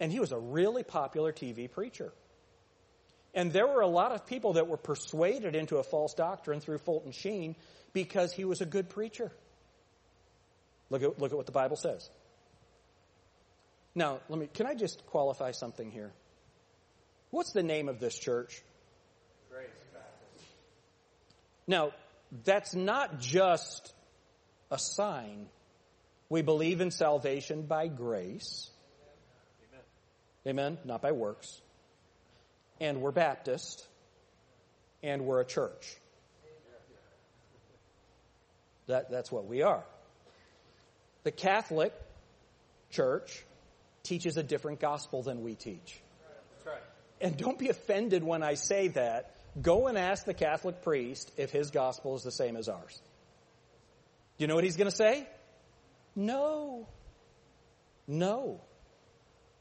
And 0.00 0.10
he 0.10 0.18
was 0.18 0.32
a 0.32 0.38
really 0.38 0.82
popular 0.82 1.32
TV 1.32 1.70
preacher. 1.70 2.12
And 3.32 3.52
there 3.52 3.66
were 3.66 3.80
a 3.80 3.86
lot 3.86 4.12
of 4.12 4.26
people 4.26 4.54
that 4.54 4.66
were 4.68 4.76
persuaded 4.76 5.54
into 5.54 5.76
a 5.76 5.82
false 5.82 6.14
doctrine 6.14 6.60
through 6.60 6.78
Fulton 6.78 7.12
Sheen 7.12 7.54
because 7.92 8.32
he 8.32 8.44
was 8.44 8.60
a 8.60 8.66
good 8.66 8.88
preacher. 8.88 9.30
Look 10.90 11.02
at, 11.02 11.20
look 11.20 11.32
at 11.32 11.36
what 11.36 11.46
the 11.46 11.52
Bible 11.52 11.76
says. 11.76 12.08
Now, 13.94 14.18
let 14.28 14.38
me, 14.38 14.48
can 14.52 14.66
I 14.66 14.74
just 14.74 15.06
qualify 15.06 15.52
something 15.52 15.90
here? 15.90 16.12
What's 17.30 17.52
the 17.52 17.62
name 17.62 17.88
of 17.88 18.00
this 18.00 18.18
church? 18.18 18.62
Grace 19.50 19.68
Baptist. 19.92 20.50
Now, 21.68 21.92
that's 22.44 22.74
not 22.74 23.20
just 23.20 23.94
a 24.70 24.78
sign. 24.78 25.46
We 26.28 26.42
believe 26.42 26.80
in 26.80 26.90
salvation 26.90 27.62
by 27.62 27.88
grace. 27.88 28.70
Amen. 30.46 30.70
Amen. 30.72 30.78
Not 30.84 31.02
by 31.02 31.12
works. 31.12 31.60
And 32.80 33.00
we're 33.00 33.12
Baptist. 33.12 33.86
And 35.02 35.26
we're 35.26 35.40
a 35.40 35.44
church. 35.44 35.96
That, 38.86 39.10
that's 39.10 39.32
what 39.32 39.46
we 39.46 39.62
are. 39.62 39.82
The 41.22 41.30
Catholic 41.30 41.92
Church 42.90 43.44
teaches 44.02 44.36
a 44.36 44.42
different 44.42 44.80
gospel 44.80 45.22
than 45.22 45.42
we 45.42 45.54
teach. 45.54 46.00
Right. 46.66 46.76
And 47.20 47.36
don't 47.36 47.58
be 47.58 47.70
offended 47.70 48.22
when 48.22 48.42
I 48.42 48.54
say 48.54 48.88
that. 48.88 49.34
Go 49.60 49.86
and 49.86 49.96
ask 49.96 50.24
the 50.24 50.34
Catholic 50.34 50.82
priest 50.82 51.30
if 51.36 51.50
his 51.50 51.70
gospel 51.70 52.16
is 52.16 52.22
the 52.22 52.32
same 52.32 52.56
as 52.56 52.68
ours. 52.68 53.00
Do 54.36 54.44
you 54.44 54.48
know 54.48 54.56
what 54.56 54.64
he's 54.64 54.76
going 54.76 54.90
to 54.90 54.96
say? 54.96 55.26
No. 56.16 56.86
No. 58.06 58.60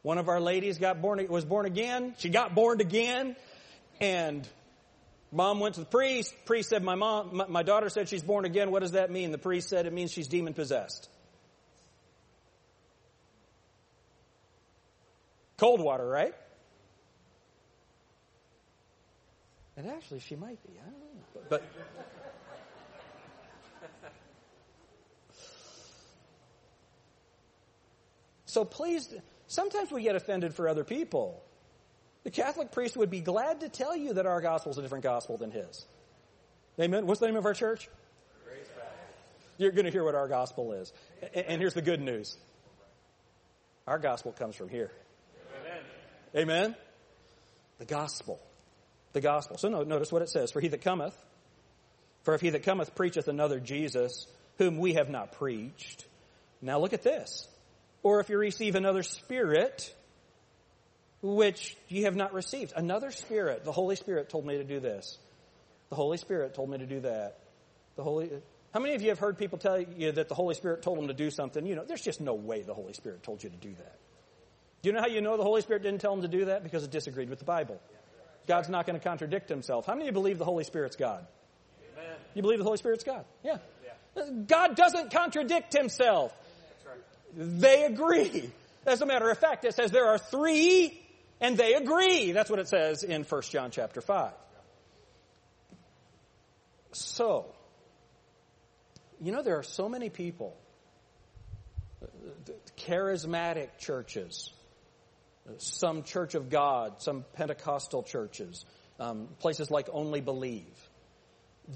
One 0.01 0.17
of 0.17 0.27
our 0.27 0.39
ladies 0.41 0.77
got 0.77 1.01
born, 1.01 1.25
was 1.29 1.45
born 1.45 1.65
again. 1.65 2.13
She 2.17 2.29
got 2.29 2.53
born 2.53 2.81
again. 2.81 3.35
And 4.01 4.47
mom 5.31 5.59
went 5.59 5.75
to 5.75 5.81
the 5.81 5.85
priest. 5.85 6.33
Priest 6.45 6.69
said, 6.69 6.83
my 6.83 6.95
mom, 6.95 7.35
my, 7.35 7.47
my 7.47 7.63
daughter 7.63 7.89
said 7.89 8.09
she's 8.09 8.23
born 8.23 8.45
again. 8.45 8.69
What 8.71 8.81
does 8.81 8.91
that 8.91 9.09
mean? 9.11 9.31
The 9.31 9.37
priest 9.37 9.69
said 9.69 9.85
it 9.85 9.93
means 9.93 10.11
she's 10.11 10.27
demon 10.27 10.53
possessed. 10.53 11.09
Cold 15.57 15.79
water, 15.79 16.05
right? 16.05 16.33
And 19.77 19.87
actually, 19.87 20.19
she 20.19 20.35
might 20.35 20.61
be. 20.67 20.73
I 20.77 20.83
don't 20.83 20.99
know. 20.99 21.41
But, 21.49 21.63
so 28.53 28.63
please, 28.63 29.11
sometimes 29.47 29.91
we 29.91 30.03
get 30.03 30.15
offended 30.15 30.53
for 30.53 30.69
other 30.69 30.83
people. 30.83 31.43
The 32.23 32.29
Catholic 32.29 32.71
priest 32.71 32.95
would 32.95 33.09
be 33.09 33.19
glad 33.19 33.61
to 33.61 33.69
tell 33.69 33.97
you 33.97 34.13
that 34.13 34.27
our 34.27 34.41
gospel 34.41 34.71
is 34.71 34.77
a 34.77 34.83
different 34.83 35.03
gospel 35.03 35.37
than 35.37 35.49
his. 35.49 35.85
Amen. 36.79 37.07
What's 37.07 37.19
the 37.19 37.25
name 37.25 37.35
of 37.35 37.45
our 37.45 37.55
church? 37.55 37.89
You're 39.57 39.71
going 39.71 39.85
to 39.85 39.91
hear 39.91 40.03
what 40.03 40.13
our 40.13 40.27
gospel 40.27 40.73
is. 40.73 40.93
And 41.33 41.59
here's 41.59 41.73
the 41.73 41.81
good 41.81 41.99
news. 41.99 42.37
Our 43.87 43.97
gospel 43.97 44.31
comes 44.31 44.55
from 44.55 44.69
here. 44.69 44.91
Amen? 45.59 45.81
Amen. 46.35 46.75
The 47.79 47.85
gospel. 47.85 48.39
The 49.13 49.21
gospel. 49.21 49.57
So 49.57 49.69
no, 49.69 49.83
notice 49.83 50.11
what 50.11 50.21
it 50.21 50.29
says. 50.29 50.51
For 50.51 50.59
he 50.59 50.67
that 50.69 50.81
cometh, 50.81 51.15
for 52.21 52.35
if 52.35 52.41
he 52.41 52.51
that 52.51 52.63
cometh 52.63 52.93
preacheth 52.95 53.27
another 53.27 53.59
Jesus, 53.59 54.27
whom 54.59 54.77
we 54.77 54.93
have 54.93 55.09
not 55.09 55.33
preached. 55.33 56.05
Now 56.61 56.79
look 56.79 56.93
at 56.93 57.03
this. 57.03 57.47
Or 58.03 58.19
if 58.19 58.29
you 58.29 58.37
receive 58.37 58.75
another 58.75 59.01
spirit, 59.01 59.93
which 61.23 61.77
you 61.87 62.03
have 62.03 62.15
not 62.15 62.33
received. 62.33 62.73
Another 62.75 63.09
spirit. 63.09 63.63
The 63.63 63.71
Holy 63.71 63.95
Spirit 63.95 64.29
told 64.29 64.45
me 64.45 64.57
to 64.57 64.63
do 64.63 64.79
this. 64.79 65.17
The 65.89 65.95
Holy 65.95 66.17
Spirit 66.17 66.53
told 66.53 66.69
me 66.69 66.77
to 66.77 66.85
do 66.85 66.99
that. 67.01 67.39
The 67.95 68.03
Holy, 68.03 68.29
how 68.73 68.79
many 68.79 68.95
of 68.95 69.01
you 69.01 69.09
have 69.09 69.19
heard 69.19 69.37
people 69.37 69.57
tell 69.57 69.79
you 69.79 70.11
that 70.11 70.27
the 70.27 70.35
Holy 70.35 70.55
Spirit 70.55 70.81
told 70.81 70.97
them 70.97 71.07
to 71.07 71.13
do 71.13 71.29
something? 71.29 71.65
You 71.65 71.75
know, 71.75 71.85
there's 71.85 72.01
just 72.01 72.19
no 72.19 72.33
way 72.33 72.61
the 72.61 72.73
Holy 72.73 72.93
Spirit 72.93 73.23
told 73.23 73.43
you 73.43 73.49
to 73.49 73.55
do 73.55 73.69
that. 73.69 73.97
Do 74.81 74.89
you 74.89 74.93
know 74.93 74.99
how 74.99 75.07
you 75.07 75.21
know 75.21 75.37
the 75.37 75.43
Holy 75.43 75.61
Spirit 75.61 75.83
didn't 75.83 76.01
tell 76.01 76.13
him 76.13 76.23
to 76.23 76.27
do 76.27 76.45
that? 76.45 76.63
Because 76.63 76.83
it 76.83 76.91
disagreed 76.91 77.29
with 77.29 77.39
the 77.39 77.45
Bible. 77.45 77.79
God's 78.45 78.67
not 78.67 78.85
going 78.85 78.99
to 78.99 79.03
contradict 79.03 79.47
himself. 79.47 79.85
How 79.85 79.93
many 79.93 80.03
of 80.03 80.07
you 80.07 80.13
believe 80.13 80.39
the 80.39 80.45
Holy 80.45 80.65
Spirit's 80.65 80.97
God? 80.97 81.25
Amen. 81.93 82.15
You 82.33 82.41
believe 82.41 82.57
the 82.57 82.65
Holy 82.65 82.77
Spirit's 82.77 83.05
God? 83.05 83.23
Yeah. 83.45 83.59
yeah. 83.85 84.23
God 84.45 84.75
doesn't 84.75 85.11
contradict 85.11 85.71
himself. 85.71 86.33
They 87.35 87.85
agree. 87.85 88.49
As 88.85 89.01
a 89.01 89.05
matter 89.05 89.29
of 89.29 89.37
fact, 89.37 89.65
it 89.65 89.73
says 89.73 89.91
there 89.91 90.07
are 90.07 90.17
three 90.17 90.99
and 91.39 91.57
they 91.57 91.73
agree. 91.73 92.31
That's 92.31 92.49
what 92.49 92.59
it 92.59 92.67
says 92.67 93.03
in 93.03 93.23
1 93.23 93.41
John 93.43 93.71
chapter 93.71 94.01
5. 94.01 94.31
So, 96.93 97.47
you 99.19 99.31
know, 99.31 99.41
there 99.41 99.57
are 99.57 99.63
so 99.63 99.89
many 99.89 100.09
people, 100.09 100.55
charismatic 102.77 103.77
churches, 103.79 104.51
some 105.57 106.03
Church 106.03 106.35
of 106.35 106.49
God, 106.49 107.01
some 107.01 107.25
Pentecostal 107.33 108.03
churches, 108.03 108.63
um, 108.99 109.27
places 109.39 109.71
like 109.71 109.89
Only 109.91 110.21
Believe, 110.21 110.89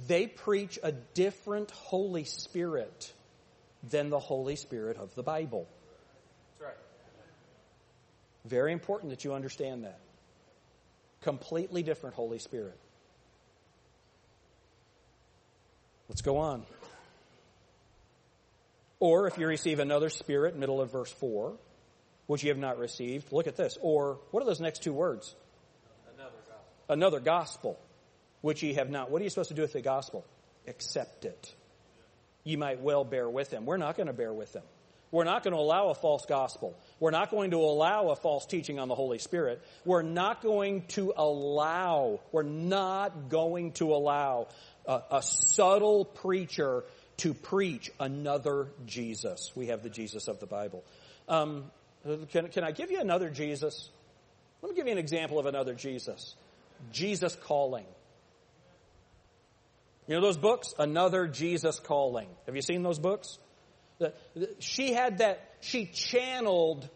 they 0.08 0.28
preach 0.28 0.78
a 0.84 0.92
different 0.92 1.72
Holy 1.72 2.26
Spirit 2.26 3.12
than 3.84 4.10
the 4.10 4.20
Holy 4.20 4.56
Spirit 4.56 4.98
of 4.98 5.14
the 5.16 5.24
Bible. 5.24 5.68
That's 6.60 6.70
right. 6.70 6.78
Very 8.46 8.74
important 8.74 9.12
that 9.12 9.24
you 9.24 9.34
understand 9.34 9.84
that. 9.84 10.00
Completely 11.22 11.84
different 11.84 12.16
Holy 12.16 12.40
Spirit. 12.40 12.78
Let's 16.10 16.22
go 16.22 16.38
on. 16.38 16.64
Or 19.00 19.28
if 19.28 19.38
you 19.38 19.46
receive 19.48 19.80
another 19.80 20.10
spirit, 20.10 20.56
middle 20.56 20.82
of 20.82 20.92
verse 20.92 21.12
4, 21.12 21.54
which 22.26 22.44
you 22.44 22.50
have 22.50 22.58
not 22.58 22.78
received. 22.78 23.32
Look 23.32 23.48
at 23.48 23.56
this. 23.56 23.78
Or, 23.82 24.20
what 24.32 24.42
are 24.42 24.46
those 24.46 24.60
next 24.60 24.84
two 24.84 24.94
words? 24.94 25.36
Another 26.16 26.32
gospel. 26.48 26.64
Another 26.90 27.20
gospel, 27.20 27.80
which 28.42 28.64
ye 28.64 28.74
have 28.74 28.90
not. 28.90 29.12
What 29.12 29.22
are 29.22 29.24
you 29.24 29.30
supposed 29.30 29.50
to 29.50 29.56
do 29.56 29.62
with 29.62 29.74
the 29.74 29.82
gospel? 29.82 30.26
Accept 30.68 31.26
it. 31.26 31.54
You 32.48 32.58
might 32.58 32.80
well 32.80 33.04
bear 33.04 33.30
with 33.30 33.52
him. 33.52 33.66
We're 33.66 33.76
not 33.76 33.98
going 33.98 34.08
to 34.08 34.14
bear 34.14 34.32
with 34.32 34.54
them. 34.54 34.64
We're 35.12 35.26
not 35.26 35.44
going 35.44 35.54
to 35.54 35.60
allow 35.60 35.90
a 35.90 35.94
false 35.94 36.26
gospel. 36.26 36.80
We're 36.98 37.12
not 37.12 37.30
going 37.30 37.52
to 37.52 37.58
allow 37.58 38.08
a 38.08 38.16
false 38.16 38.46
teaching 38.46 38.80
on 38.80 38.88
the 38.88 38.96
Holy 38.96 39.20
Spirit. 39.20 39.62
We're 39.84 40.02
not 40.02 40.42
going 40.42 40.84
to 40.90 41.14
allow, 41.18 42.22
we're 42.32 42.44
not 42.44 43.28
going 43.28 43.74
to 43.74 43.94
allow 43.94 44.48
a, 44.86 45.02
a 45.12 45.22
subtle 45.22 46.06
preacher 46.06 46.86
to 47.18 47.34
preach 47.34 47.92
another 48.00 48.70
Jesus. 48.86 49.52
We 49.54 49.68
have 49.68 49.84
the 49.84 49.90
Jesus 49.90 50.30
of 50.30 50.40
the 50.40 50.46
Bible. 50.46 50.86
Um, 51.28 51.66
can, 52.32 52.48
can 52.48 52.64
I 52.64 52.72
give 52.72 52.92
you 52.92 53.02
another 53.02 53.30
Jesus? 53.30 53.90
Let 54.62 54.70
me 54.70 54.76
give 54.78 54.88
you 54.88 54.94
an 54.94 55.00
example 55.00 55.38
of 55.38 55.48
another 55.48 55.74
Jesus. 55.74 56.34
Jesus 56.94 57.36
Calling. 57.44 57.86
You 60.08 60.16
know 60.16 60.22
those 60.22 60.38
books? 60.38 60.74
Another 60.80 61.28
Jesus 61.28 61.80
Calling. 61.80 62.30
Have 62.46 62.56
you 62.56 62.62
seen 62.62 62.82
those 62.82 63.00
books? 63.00 63.38
She 64.60 64.94
had 64.94 65.18
that, 65.20 65.56
she 65.60 65.86
channeled, 65.86 66.88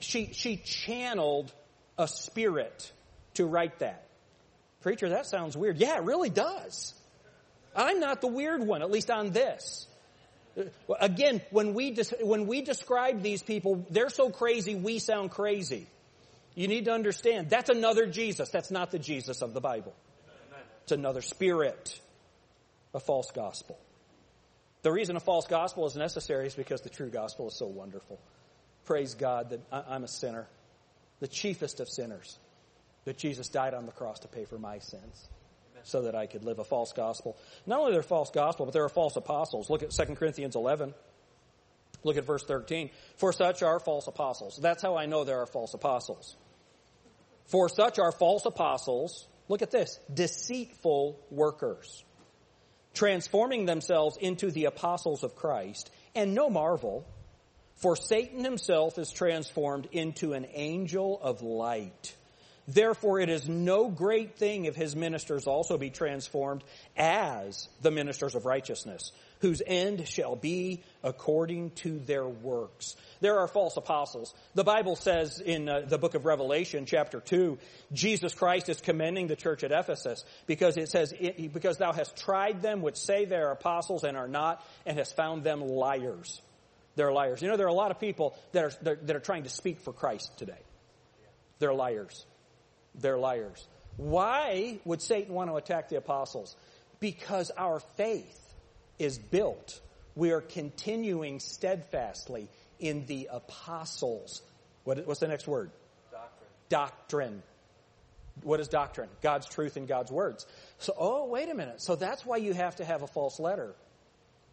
she, 0.00 0.32
she 0.32 0.58
channeled 0.58 1.52
a 1.98 2.06
spirit 2.06 2.92
to 3.34 3.46
write 3.46 3.78
that. 3.80 4.06
Preacher, 4.82 5.08
that 5.08 5.26
sounds 5.26 5.56
weird. 5.56 5.78
Yeah, 5.78 5.96
it 5.96 6.04
really 6.04 6.30
does. 6.30 6.94
I'm 7.74 8.00
not 8.00 8.20
the 8.20 8.28
weird 8.28 8.62
one, 8.62 8.82
at 8.82 8.90
least 8.90 9.10
on 9.10 9.30
this. 9.30 9.86
Again, 11.00 11.42
when 11.50 11.74
we, 11.74 11.96
when 12.20 12.46
we 12.46 12.62
describe 12.62 13.22
these 13.22 13.42
people, 13.42 13.84
they're 13.90 14.08
so 14.08 14.30
crazy, 14.30 14.74
we 14.74 14.98
sound 14.98 15.30
crazy. 15.30 15.86
You 16.54 16.68
need 16.68 16.86
to 16.86 16.92
understand, 16.92 17.50
that's 17.50 17.68
another 17.68 18.06
Jesus. 18.06 18.48
That's 18.50 18.70
not 18.70 18.90
the 18.90 18.98
Jesus 18.98 19.42
of 19.42 19.52
the 19.52 19.60
Bible. 19.60 19.94
It's 20.84 20.92
another 20.92 21.20
spirit, 21.20 22.00
a 22.96 23.00
false 23.00 23.30
gospel. 23.30 23.78
The 24.82 24.90
reason 24.90 25.16
a 25.16 25.20
false 25.20 25.46
gospel 25.46 25.86
is 25.86 25.94
necessary 25.94 26.46
is 26.46 26.54
because 26.54 26.80
the 26.80 26.88
true 26.88 27.10
gospel 27.10 27.48
is 27.48 27.54
so 27.54 27.66
wonderful. 27.66 28.18
Praise 28.86 29.14
God 29.14 29.50
that 29.50 29.60
I'm 29.70 30.02
a 30.02 30.08
sinner, 30.08 30.46
the 31.20 31.28
chiefest 31.28 31.80
of 31.80 31.88
sinners, 31.88 32.38
that 33.04 33.18
Jesus 33.18 33.48
died 33.48 33.74
on 33.74 33.86
the 33.86 33.92
cross 33.92 34.20
to 34.20 34.28
pay 34.28 34.44
for 34.44 34.58
my 34.58 34.78
sins 34.78 35.28
so 35.82 36.02
that 36.02 36.14
I 36.14 36.26
could 36.26 36.44
live 36.44 36.58
a 36.58 36.64
false 36.64 36.92
gospel. 36.92 37.36
Not 37.66 37.78
only 37.78 37.90
are 37.90 37.94
there 37.94 38.02
false 38.02 38.30
gospel, 38.30 38.66
but 38.66 38.72
there 38.72 38.84
are 38.84 38.88
false 38.88 39.16
apostles. 39.16 39.70
Look 39.70 39.82
at 39.82 39.90
2 39.90 40.14
Corinthians 40.14 40.56
11. 40.56 40.94
Look 42.02 42.16
at 42.16 42.24
verse 42.24 42.44
13. 42.44 42.90
For 43.18 43.32
such 43.32 43.62
are 43.62 43.78
false 43.78 44.06
apostles. 44.06 44.58
That's 44.60 44.82
how 44.82 44.96
I 44.96 45.06
know 45.06 45.24
there 45.24 45.42
are 45.42 45.46
false 45.46 45.74
apostles. 45.74 46.36
For 47.46 47.68
such 47.68 47.98
are 47.98 48.10
false 48.10 48.46
apostles, 48.46 49.28
look 49.48 49.62
at 49.62 49.70
this, 49.70 50.00
deceitful 50.12 51.20
workers, 51.30 52.04
transforming 52.96 53.66
themselves 53.66 54.16
into 54.16 54.50
the 54.50 54.64
apostles 54.64 55.22
of 55.22 55.36
Christ. 55.36 55.90
And 56.14 56.34
no 56.34 56.50
marvel, 56.50 57.06
for 57.76 57.94
Satan 57.94 58.42
himself 58.42 58.98
is 58.98 59.12
transformed 59.12 59.88
into 59.92 60.32
an 60.32 60.46
angel 60.54 61.20
of 61.22 61.42
light. 61.42 62.14
Therefore, 62.66 63.20
it 63.20 63.28
is 63.28 63.48
no 63.48 63.88
great 63.88 64.36
thing 64.36 64.64
if 64.64 64.74
his 64.74 64.96
ministers 64.96 65.46
also 65.46 65.78
be 65.78 65.90
transformed 65.90 66.64
as 66.96 67.68
the 67.80 67.92
ministers 67.92 68.34
of 68.34 68.44
righteousness, 68.44 69.12
whose 69.40 69.62
end 69.66 70.08
shall 70.08 70.36
be 70.36 70.82
according 71.02 71.70
to 71.70 71.98
their 71.98 72.26
works. 72.26 72.96
There 73.20 73.38
are 73.38 73.48
false 73.48 73.76
apostles. 73.76 74.34
The 74.54 74.64
Bible 74.64 74.96
says 74.96 75.40
in 75.40 75.68
uh, 75.68 75.82
the 75.86 75.98
book 75.98 76.14
of 76.14 76.24
Revelation, 76.24 76.86
chapter 76.86 77.20
2, 77.20 77.58
Jesus 77.92 78.34
Christ 78.34 78.68
is 78.68 78.80
commending 78.80 79.26
the 79.26 79.36
church 79.36 79.64
at 79.64 79.72
Ephesus 79.72 80.24
because 80.46 80.76
it 80.76 80.88
says, 80.88 81.12
because 81.52 81.78
thou 81.78 81.92
hast 81.92 82.16
tried 82.16 82.62
them 82.62 82.82
which 82.82 82.96
say 82.96 83.24
they 83.24 83.36
are 83.36 83.52
apostles 83.52 84.04
and 84.04 84.16
are 84.16 84.28
not, 84.28 84.64
and 84.84 84.98
hast 84.98 85.16
found 85.16 85.44
them 85.44 85.60
liars. 85.60 86.40
They're 86.96 87.12
liars. 87.12 87.42
You 87.42 87.48
know, 87.48 87.56
there 87.56 87.66
are 87.66 87.70
a 87.70 87.74
lot 87.74 87.90
of 87.90 88.00
people 88.00 88.36
that 88.52 88.64
are, 88.64 88.94
that 89.02 89.16
are 89.16 89.20
trying 89.20 89.42
to 89.42 89.50
speak 89.50 89.80
for 89.80 89.92
Christ 89.92 90.38
today. 90.38 90.58
They're 91.58 91.74
liars. 91.74 92.24
They're 92.94 93.18
liars. 93.18 93.66
Why 93.96 94.78
would 94.84 95.00
Satan 95.00 95.34
want 95.34 95.50
to 95.50 95.56
attack 95.56 95.88
the 95.88 95.96
apostles? 95.96 96.56
Because 97.00 97.50
our 97.56 97.80
faith 97.96 98.42
is 98.98 99.18
built. 99.18 99.80
We 100.14 100.32
are 100.32 100.40
continuing 100.40 101.40
steadfastly 101.40 102.48
in 102.78 103.06
the 103.06 103.28
apostles. 103.30 104.42
What, 104.84 105.06
what's 105.06 105.20
the 105.20 105.28
next 105.28 105.46
word? 105.46 105.70
Doctrine. 106.10 106.48
Doctrine. 106.68 107.42
What 108.42 108.60
is 108.60 108.68
doctrine? 108.68 109.08
God's 109.22 109.46
truth 109.46 109.76
and 109.76 109.88
God's 109.88 110.12
words. 110.12 110.46
So, 110.78 110.94
oh, 110.98 111.26
wait 111.26 111.48
a 111.48 111.54
minute. 111.54 111.82
So 111.82 111.96
that's 111.96 112.24
why 112.24 112.36
you 112.36 112.52
have 112.52 112.76
to 112.76 112.84
have 112.84 113.02
a 113.02 113.06
false 113.06 113.40
letter. 113.40 113.74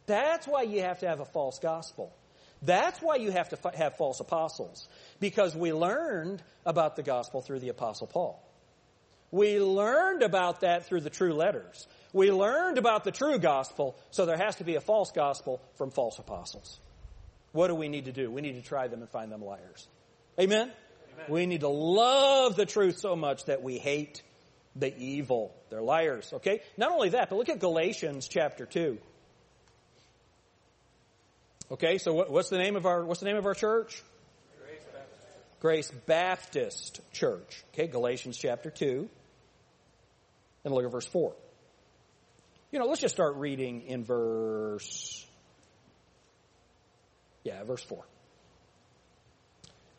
That's 0.05 0.47
why 0.47 0.63
you 0.63 0.81
have 0.81 0.99
to 0.99 1.07
have 1.07 1.19
a 1.19 1.25
false 1.25 1.59
gospel. 1.59 2.13
That's 2.61 3.01
why 3.01 3.17
you 3.17 3.31
have 3.31 3.49
to 3.49 3.57
have 3.75 3.97
false 3.97 4.19
apostles. 4.21 4.87
Because 5.19 5.55
we 5.55 5.73
learned 5.73 6.41
about 6.65 6.95
the 6.95 7.03
gospel 7.03 7.41
through 7.41 7.59
the 7.59 7.69
apostle 7.69 8.07
Paul. 8.07 8.41
We 9.33 9.59
learned 9.59 10.21
about 10.21 10.61
that 10.61 10.85
through 10.85 11.01
the 11.01 11.09
true 11.09 11.33
letters. 11.33 11.87
We 12.13 12.31
learned 12.31 12.77
about 12.77 13.03
the 13.03 13.09
true 13.09 13.39
gospel, 13.39 13.95
so 14.11 14.27
there 14.27 14.37
has 14.37 14.57
to 14.57 14.63
be 14.63 14.75
a 14.75 14.79
false 14.79 15.11
gospel 15.11 15.59
from 15.73 15.89
false 15.89 16.19
apostles. 16.19 16.79
What 17.51 17.69
do 17.69 17.73
we 17.73 17.89
need 17.89 18.05
to 18.05 18.11
do? 18.11 18.29
We 18.29 18.41
need 18.41 18.61
to 18.61 18.61
try 18.61 18.87
them 18.87 19.01
and 19.01 19.09
find 19.09 19.31
them 19.31 19.43
liars. 19.43 19.87
Amen? 20.39 20.71
Amen. 21.15 21.25
We 21.29 21.47
need 21.47 21.61
to 21.61 21.67
love 21.67 22.55
the 22.55 22.67
truth 22.67 22.99
so 22.99 23.15
much 23.15 23.45
that 23.45 23.63
we 23.63 23.79
hate 23.79 24.21
the 24.75 24.95
evil. 24.95 25.51
They're 25.71 25.81
liars, 25.81 26.31
okay? 26.33 26.61
Not 26.77 26.91
only 26.91 27.09
that, 27.09 27.31
but 27.31 27.37
look 27.37 27.49
at 27.49 27.57
Galatians 27.57 28.27
chapter 28.27 28.67
2. 28.67 28.99
Okay, 31.71 31.97
so 31.97 32.13
what, 32.13 32.29
what's 32.29 32.49
the 32.49 32.59
name 32.59 32.75
of 32.75 32.85
our 32.85 33.03
what's 33.03 33.19
the 33.19 33.25
name 33.25 33.37
of 33.37 33.47
our 33.47 33.55
church? 33.55 34.03
Grace 34.61 34.83
Baptist. 34.93 35.59
Grace 35.59 35.91
Baptist 36.05 36.99
Church. 37.13 37.63
Okay, 37.73 37.87
Galatians 37.87 38.37
chapter 38.37 38.69
2. 38.69 39.09
And 40.63 40.73
look 40.73 40.85
at 40.85 40.91
verse 40.91 41.05
4. 41.07 41.33
You 42.71 42.79
know, 42.79 42.85
let's 42.85 43.01
just 43.01 43.13
start 43.13 43.35
reading 43.35 43.81
in 43.81 44.03
verse 44.03 45.25
Yeah, 47.43 47.63
verse 47.63 47.83
4. 47.83 48.03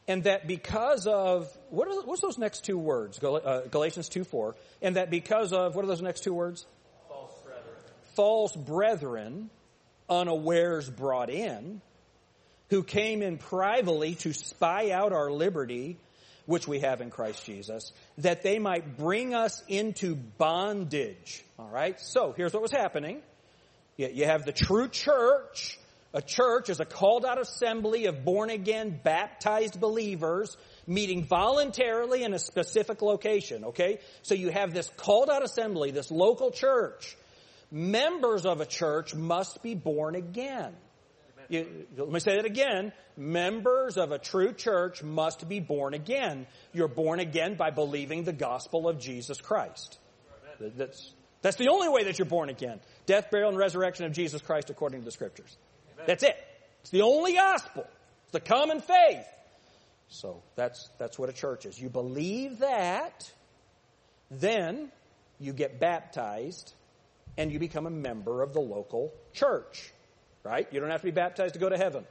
And 0.06 0.24
that 0.24 0.46
because 0.46 1.06
of 1.06 1.50
what 1.70 1.88
are 1.88 2.02
what's 2.02 2.20
those 2.20 2.36
next 2.36 2.64
two 2.64 2.76
words? 2.76 3.22
Uh, 3.22 3.62
Galatians 3.70 4.08
2 4.08 4.24
4. 4.24 4.54
And 4.82 4.96
that 4.96 5.10
because 5.10 5.52
of 5.52 5.74
what 5.76 5.84
are 5.84 5.88
those 5.88 6.02
next 6.02 6.24
two 6.24 6.34
words? 6.34 6.66
False 7.08 7.32
brethren. 7.42 7.74
False 8.14 8.56
brethren 8.56 9.50
unawares 10.08 10.90
brought 10.90 11.30
in, 11.30 11.80
who 12.68 12.82
came 12.82 13.22
in 13.22 13.38
privately 13.38 14.14
to 14.16 14.32
spy 14.32 14.90
out 14.90 15.12
our 15.12 15.30
liberty, 15.30 15.96
which 16.46 16.68
we 16.68 16.80
have 16.80 17.00
in 17.00 17.10
Christ 17.10 17.44
Jesus, 17.44 17.92
that 18.18 18.42
they 18.42 18.58
might 18.58 18.96
bring 18.96 19.34
us 19.34 19.62
into 19.68 20.14
bondage. 20.14 21.44
All 21.58 21.68
right? 21.68 21.98
So 22.00 22.34
here's 22.36 22.52
what 22.52 22.62
was 22.62 22.72
happening. 22.72 23.22
You 23.96 24.26
have 24.26 24.44
the 24.44 24.52
true 24.52 24.88
church. 24.88 25.78
A 26.12 26.22
church 26.22 26.68
is 26.68 26.78
a 26.80 26.84
called 26.84 27.24
out 27.24 27.40
assembly 27.40 28.06
of 28.06 28.24
born 28.24 28.50
again, 28.50 29.00
baptized 29.02 29.80
believers 29.80 30.56
meeting 30.86 31.24
voluntarily 31.24 32.22
in 32.22 32.34
a 32.34 32.38
specific 32.38 33.02
location, 33.02 33.64
okay? 33.64 33.98
So 34.22 34.34
you 34.34 34.50
have 34.50 34.74
this 34.74 34.88
called 34.96 35.30
out 35.30 35.42
assembly, 35.42 35.90
this 35.90 36.10
local 36.10 36.50
church 36.50 37.16
members 37.74 38.46
of 38.46 38.60
a 38.60 38.66
church 38.66 39.14
must 39.14 39.62
be 39.62 39.74
born 39.74 40.14
again. 40.14 40.72
You, 41.48 41.86
let 41.96 42.08
me 42.08 42.20
say 42.20 42.36
that 42.36 42.44
again. 42.44 42.92
Members 43.16 43.96
of 43.96 44.12
a 44.12 44.18
true 44.18 44.52
church 44.52 45.02
must 45.02 45.48
be 45.48 45.60
born 45.60 45.94
again. 45.94 46.46
You're 46.72 46.88
born 46.88 47.20
again 47.20 47.54
by 47.54 47.70
believing 47.70 48.24
the 48.24 48.32
gospel 48.32 48.88
of 48.88 48.98
Jesus 48.98 49.40
Christ. 49.40 49.98
That's, 50.60 51.12
that's 51.42 51.56
the 51.56 51.68
only 51.68 51.88
way 51.88 52.04
that 52.04 52.18
you're 52.18 52.26
born 52.26 52.48
again. 52.48 52.80
Death, 53.06 53.30
burial, 53.30 53.50
and 53.50 53.58
resurrection 53.58 54.06
of 54.06 54.12
Jesus 54.12 54.42
Christ 54.42 54.70
according 54.70 55.00
to 55.00 55.04
the 55.04 55.12
scriptures. 55.12 55.56
Amen. 55.94 56.04
That's 56.06 56.22
it. 56.22 56.36
It's 56.82 56.90
the 56.90 57.02
only 57.02 57.34
gospel. 57.34 57.86
It's 58.24 58.32
the 58.32 58.40
common 58.40 58.80
faith. 58.80 59.26
So 60.08 60.42
that's, 60.54 60.90
that's 60.98 61.18
what 61.18 61.28
a 61.28 61.32
church 61.32 61.66
is. 61.66 61.80
You 61.80 61.88
believe 61.88 62.58
that, 62.58 63.30
then 64.30 64.90
you 65.40 65.52
get 65.52 65.80
baptized, 65.80 66.74
and 67.36 67.50
you 67.50 67.58
become 67.58 67.86
a 67.86 67.90
member 67.90 68.42
of 68.42 68.52
the 68.52 68.60
local 68.60 69.12
church. 69.32 69.92
Right? 70.44 70.68
You 70.70 70.80
don't 70.80 70.90
have 70.90 71.00
to 71.00 71.06
be 71.06 71.10
baptized 71.10 71.54
to 71.54 71.60
go 71.60 71.70
to 71.70 71.78
heaven. 71.78 72.04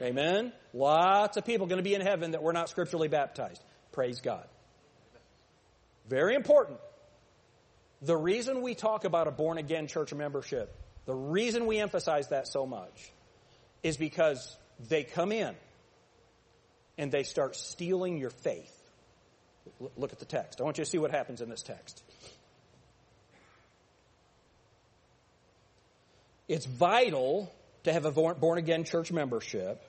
Amen. 0.00 0.18
Amen. 0.18 0.52
Lots 0.72 1.36
of 1.36 1.44
people 1.44 1.66
going 1.66 1.78
to 1.78 1.82
be 1.84 1.94
in 1.94 2.00
heaven 2.00 2.30
that 2.30 2.42
were 2.42 2.52
not 2.52 2.68
scripturally 2.68 3.08
baptized. 3.08 3.60
Praise 3.92 4.20
God. 4.20 4.46
Very 6.08 6.34
important. 6.36 6.78
The 8.02 8.16
reason 8.16 8.62
we 8.62 8.74
talk 8.74 9.04
about 9.04 9.26
a 9.26 9.30
born 9.30 9.58
again 9.58 9.88
church 9.88 10.14
membership, 10.14 10.74
the 11.06 11.14
reason 11.14 11.66
we 11.66 11.78
emphasize 11.78 12.28
that 12.28 12.46
so 12.46 12.66
much, 12.66 13.12
is 13.82 13.96
because 13.96 14.56
they 14.88 15.02
come 15.02 15.32
in 15.32 15.54
and 16.98 17.10
they 17.10 17.24
start 17.24 17.56
stealing 17.56 18.18
your 18.18 18.30
faith. 18.30 18.70
Look 19.96 20.12
at 20.12 20.18
the 20.18 20.24
text. 20.24 20.60
I 20.60 20.64
want 20.64 20.78
you 20.78 20.84
to 20.84 20.90
see 20.90 20.98
what 20.98 21.10
happens 21.10 21.40
in 21.40 21.48
this 21.48 21.62
text. 21.62 22.03
It's 26.48 26.66
vital 26.66 27.52
to 27.84 27.92
have 27.92 28.04
a 28.04 28.10
born 28.10 28.58
again 28.58 28.84
church 28.84 29.12
membership 29.12 29.82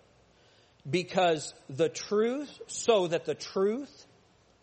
because 0.90 1.54
the 1.70 1.90
truth, 1.90 2.62
so 2.68 3.08
that 3.08 3.26
the 3.26 3.36
truth 3.36 4.06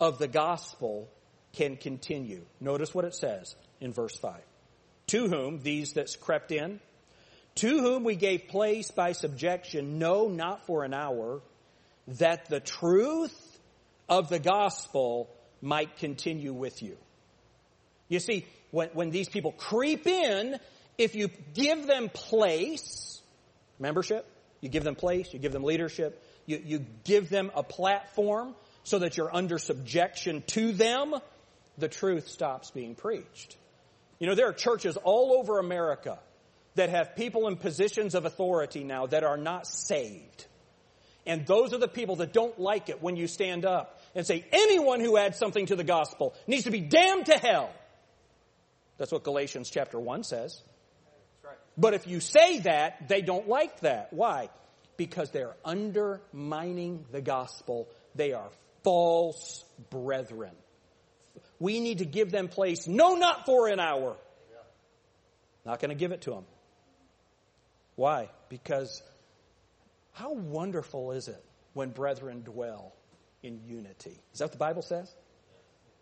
of 0.01 0.19
the 0.19 0.29
gospel 0.29 1.09
can 1.53 1.77
continue. 1.77 2.43
Notice 2.61 2.95
what 2.95 3.05
it 3.05 3.15
says 3.15 3.55
in 3.81 3.93
verse 3.93 4.17
5. 4.17 4.41
To 5.09 5.29
whom, 5.29 5.61
these 5.61 5.93
that's 5.93 6.17
crept 6.17 6.53
in, 6.53 6.81
to 7.57 7.81
whom 7.81 8.05
we 8.05 8.17
gave 8.17 8.49
place 8.49 8.91
by 8.91 9.13
subjection, 9.13 9.99
no, 9.99 10.29
not 10.29 10.67
for 10.67 10.85
an 10.85 10.95
hour, 10.95 11.43
that 12.07 12.47
the 12.49 12.61
truth 12.61 13.61
of 14.09 14.29
the 14.29 14.39
gospel 14.39 15.29
might 15.61 15.97
continue 15.99 16.53
with 16.53 16.83
you. 16.83 16.97
You 18.09 18.21
see, 18.21 18.47
when, 18.71 18.89
when 18.95 19.11
these 19.11 19.29
people 19.29 19.53
creep 19.53 20.07
in, 20.07 20.59
if 20.99 21.15
you 21.15 21.29
give 21.55 21.87
them 21.87 22.09
place, 22.09 23.21
membership, 23.79 24.27
you 24.61 24.69
give 24.69 24.85
them 24.85 24.95
place, 24.95 25.33
you 25.33 25.39
give 25.39 25.53
them 25.53 25.65
leadership, 25.65 26.23
you, 26.47 26.61
you 26.65 26.85
give 27.05 27.29
them 27.29 27.51
a 27.55 27.63
platform 27.63 28.55
so 28.85 28.99
that 28.99 29.17
you're 29.17 29.35
under 29.35 29.59
subjection 29.59 30.43
to 30.49 30.73
them, 30.73 31.15
the 31.79 31.89
truth 31.89 32.29
stops 32.29 32.71
being 32.71 32.95
preached. 32.95 33.57
You 34.19 34.27
know, 34.27 34.35
there 34.35 34.49
are 34.49 34.53
churches 34.53 34.97
all 34.97 35.33
over 35.39 35.59
America 35.59 36.19
that 36.75 36.91
have 36.91 37.17
people 37.17 37.49
in 37.49 37.57
positions 37.57 38.15
of 38.15 38.25
authority 38.25 38.85
now 38.85 39.07
that 39.07 39.25
are 39.25 39.37
not 39.37 39.67
saved. 39.67 40.47
And 41.27 41.47
those 41.47 41.73
are 41.73 41.79
the 41.79 41.89
people 41.89 42.17
that 42.17 42.33
don't 42.33 42.59
like 42.59 42.89
it 42.89 43.03
when 43.03 43.17
you 43.17 43.27
stand 43.27 43.65
up 43.65 44.01
and 44.15 44.27
say, 44.27 44.45
anyone 44.53 45.01
who 45.01 45.17
adds 45.17 45.39
something 45.39 45.67
to 45.67 45.77
the 45.77 45.85
gospel 45.85 46.35
needs 46.47 46.65
to 46.65 46.71
be 46.71 46.81
damned 46.81 47.27
to 47.27 47.39
hell. 47.39 47.71
That's 48.99 49.13
what 49.13 49.23
Galatians 49.23 49.71
chapter 49.71 49.99
1 49.99 50.25
says. 50.25 50.61
But 51.77 51.95
if 51.95 52.07
you 52.07 52.21
say 52.21 52.61
that, 52.61 53.09
they 53.09 53.23
don't 53.23 53.49
like 53.49 53.81
that. 53.81 54.13
Why? 54.13 54.51
Because 54.97 55.31
they're 55.31 55.55
undermining 55.65 57.07
the 57.11 57.21
gospel. 57.21 57.89
They 58.15 58.33
are 58.33 58.49
false 58.85 59.65
brethren. 59.91 60.53
We 61.59 61.81
need 61.81 61.99
to 61.99 62.05
give 62.05 62.31
them 62.31 62.49
place, 62.49 62.87
no, 62.87 63.15
not 63.15 63.47
for 63.47 63.69
an 63.69 63.81
hour. 63.81 64.17
Not 65.65 65.81
going 65.81 65.91
to 65.91 65.95
give 65.95 66.13
it 66.13 66.23
to 66.23 66.31
them. 66.31 66.45
Why? 67.95 68.29
Because 68.49 69.03
how 70.13 70.33
wonderful 70.33 71.13
is 71.13 71.29
it 71.29 71.43
when 71.73 71.91
brethren 71.91 72.43
dwell 72.43 72.93
in 73.43 73.61
unity? 73.67 74.19
Is 74.33 74.39
that 74.39 74.47
what 74.47 74.53
the 74.53 74.59
Bible 74.59 74.83
says? 74.83 75.15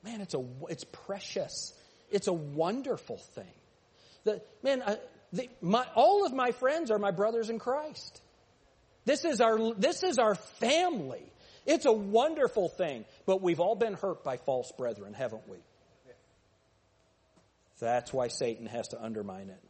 Man, 0.03 0.21
it's 0.21 0.35
a 0.35 0.43
it's 0.69 0.85
precious. 0.85 1.75
It's 2.11 2.27
a 2.27 2.33
wonderful 2.33 3.19
thing. 3.19 3.53
The, 4.25 4.43
man, 4.63 4.83
the, 5.33 5.49
my, 5.61 5.87
all 5.95 6.27
of 6.27 6.33
my 6.33 6.53
friends 6.53 6.91
are 6.91 6.99
my 6.99 7.11
brothers 7.11 7.51
in 7.51 7.59
Christ. 7.59 8.21
This 9.05 9.25
is 9.25 9.41
our 9.41 9.75
this 9.75 10.03
is 10.03 10.19
our 10.19 10.35
family. 10.35 11.23
It's 11.67 11.87
a 11.87 11.93
wonderful 11.93 12.69
thing, 12.69 13.05
but 13.27 13.43
we've 13.43 13.61
all 13.61 13.77
been 13.77 13.95
hurt 13.95 14.25
by 14.25 14.39
false 14.39 14.73
brethren, 14.77 15.15
haven't 15.15 15.49
we? 15.49 15.59
That's 17.79 18.13
why 18.13 18.29
Satan 18.29 18.67
has 18.67 18.89
to 18.89 19.03
undermine 19.03 19.49
it. 19.49 19.63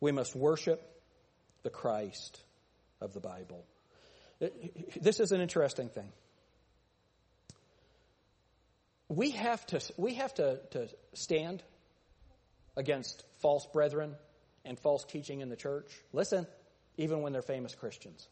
We 0.00 0.12
must 0.12 0.34
worship 0.34 0.82
the 1.62 1.70
Christ 1.70 2.40
of 3.00 3.12
the 3.12 3.20
Bible. 3.20 3.64
This 5.00 5.20
is 5.20 5.30
an 5.32 5.40
interesting 5.40 5.88
thing. 5.88 6.10
We 9.08 9.32
have 9.32 9.64
to, 9.66 9.80
we 9.98 10.14
have 10.14 10.32
to, 10.34 10.58
to 10.70 10.88
stand 11.12 11.62
against 12.76 13.22
false 13.40 13.66
brethren 13.66 14.14
and 14.64 14.78
false 14.78 15.04
teaching 15.04 15.40
in 15.40 15.48
the 15.48 15.56
church. 15.56 15.90
Listen, 16.12 16.46
even 16.96 17.22
when 17.22 17.32
they're 17.32 17.42
famous 17.42 17.74
Christians. 17.74 18.28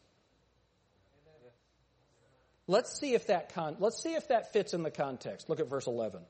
Let's 2.67 2.99
see 2.99 3.13
if 3.13 3.27
that 3.27 3.53
con- 3.53 3.77
let's 3.79 4.01
see 4.01 4.13
if 4.13 4.29
that 4.29 4.53
fits 4.53 4.73
in 4.73 4.83
the 4.83 4.91
context. 4.91 5.49
Look 5.49 5.59
at 5.59 5.69
verse 5.69 5.87
11. 5.87 6.21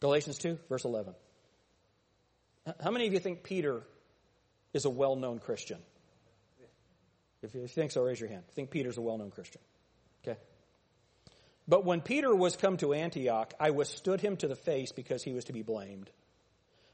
Galatians 0.00 0.38
2, 0.38 0.58
verse 0.68 0.84
11. 0.84 1.14
How 2.80 2.90
many 2.90 3.06
of 3.06 3.12
you 3.12 3.18
think 3.18 3.42
Peter 3.42 3.82
is 4.72 4.84
a 4.84 4.90
well 4.90 5.16
known 5.16 5.38
Christian? 5.38 5.78
If 7.42 7.54
you 7.54 7.66
think 7.66 7.92
so, 7.92 8.02
raise 8.02 8.20
your 8.20 8.28
hand. 8.28 8.44
think 8.52 8.70
Peter's 8.70 8.98
a 8.98 9.00
well 9.00 9.18
known 9.18 9.30
Christian. 9.30 9.60
Okay. 10.22 10.38
But 11.66 11.84
when 11.84 12.00
Peter 12.00 12.34
was 12.34 12.56
come 12.56 12.76
to 12.78 12.94
Antioch, 12.94 13.54
I 13.60 13.70
withstood 13.70 14.20
him 14.20 14.36
to 14.38 14.48
the 14.48 14.56
face 14.56 14.92
because 14.92 15.22
he 15.22 15.32
was 15.32 15.44
to 15.44 15.52
be 15.52 15.62
blamed. 15.62 16.10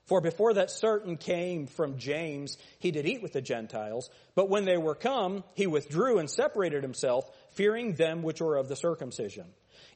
For 0.06 0.20
before 0.20 0.54
that 0.54 0.70
certain 0.70 1.16
came 1.16 1.66
from 1.66 1.98
James, 1.98 2.58
he 2.78 2.90
did 2.90 3.06
eat 3.06 3.22
with 3.22 3.32
the 3.32 3.40
Gentiles. 3.40 4.10
But 4.34 4.50
when 4.50 4.66
they 4.66 4.76
were 4.76 4.94
come, 4.94 5.44
he 5.54 5.66
withdrew 5.66 6.18
and 6.18 6.28
separated 6.28 6.82
himself, 6.82 7.30
fearing 7.52 7.94
them 7.94 8.22
which 8.22 8.40
were 8.40 8.56
of 8.56 8.68
the 8.68 8.76
circumcision. 8.76 9.46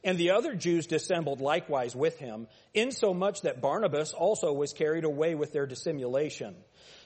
And 0.03 0.17
the 0.17 0.31
other 0.31 0.55
Jews 0.55 0.87
dissembled 0.87 1.41
likewise 1.41 1.95
with 1.95 2.17
him, 2.17 2.47
insomuch 2.73 3.41
that 3.41 3.61
Barnabas 3.61 4.13
also 4.13 4.53
was 4.53 4.73
carried 4.73 5.03
away 5.03 5.35
with 5.35 5.51
their 5.53 5.67
dissimulation. 5.67 6.55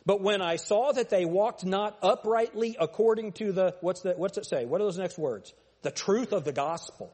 But 0.05 0.21
when 0.21 0.41
I 0.41 0.57
saw 0.57 0.91
that 0.91 1.09
they 1.09 1.25
walked 1.25 1.65
not 1.65 1.97
uprightly 2.01 2.77
according 2.79 3.33
to 3.33 3.51
the, 3.51 3.75
what's 3.81 4.01
the, 4.01 4.13
what's 4.13 4.37
it 4.37 4.45
say? 4.45 4.65
What 4.65 4.79
are 4.79 4.85
those 4.85 4.97
next 4.97 5.17
words? 5.17 5.53
The 5.81 5.91
truth 5.91 6.31
of 6.31 6.45
the 6.45 6.51
gospel. 6.53 7.13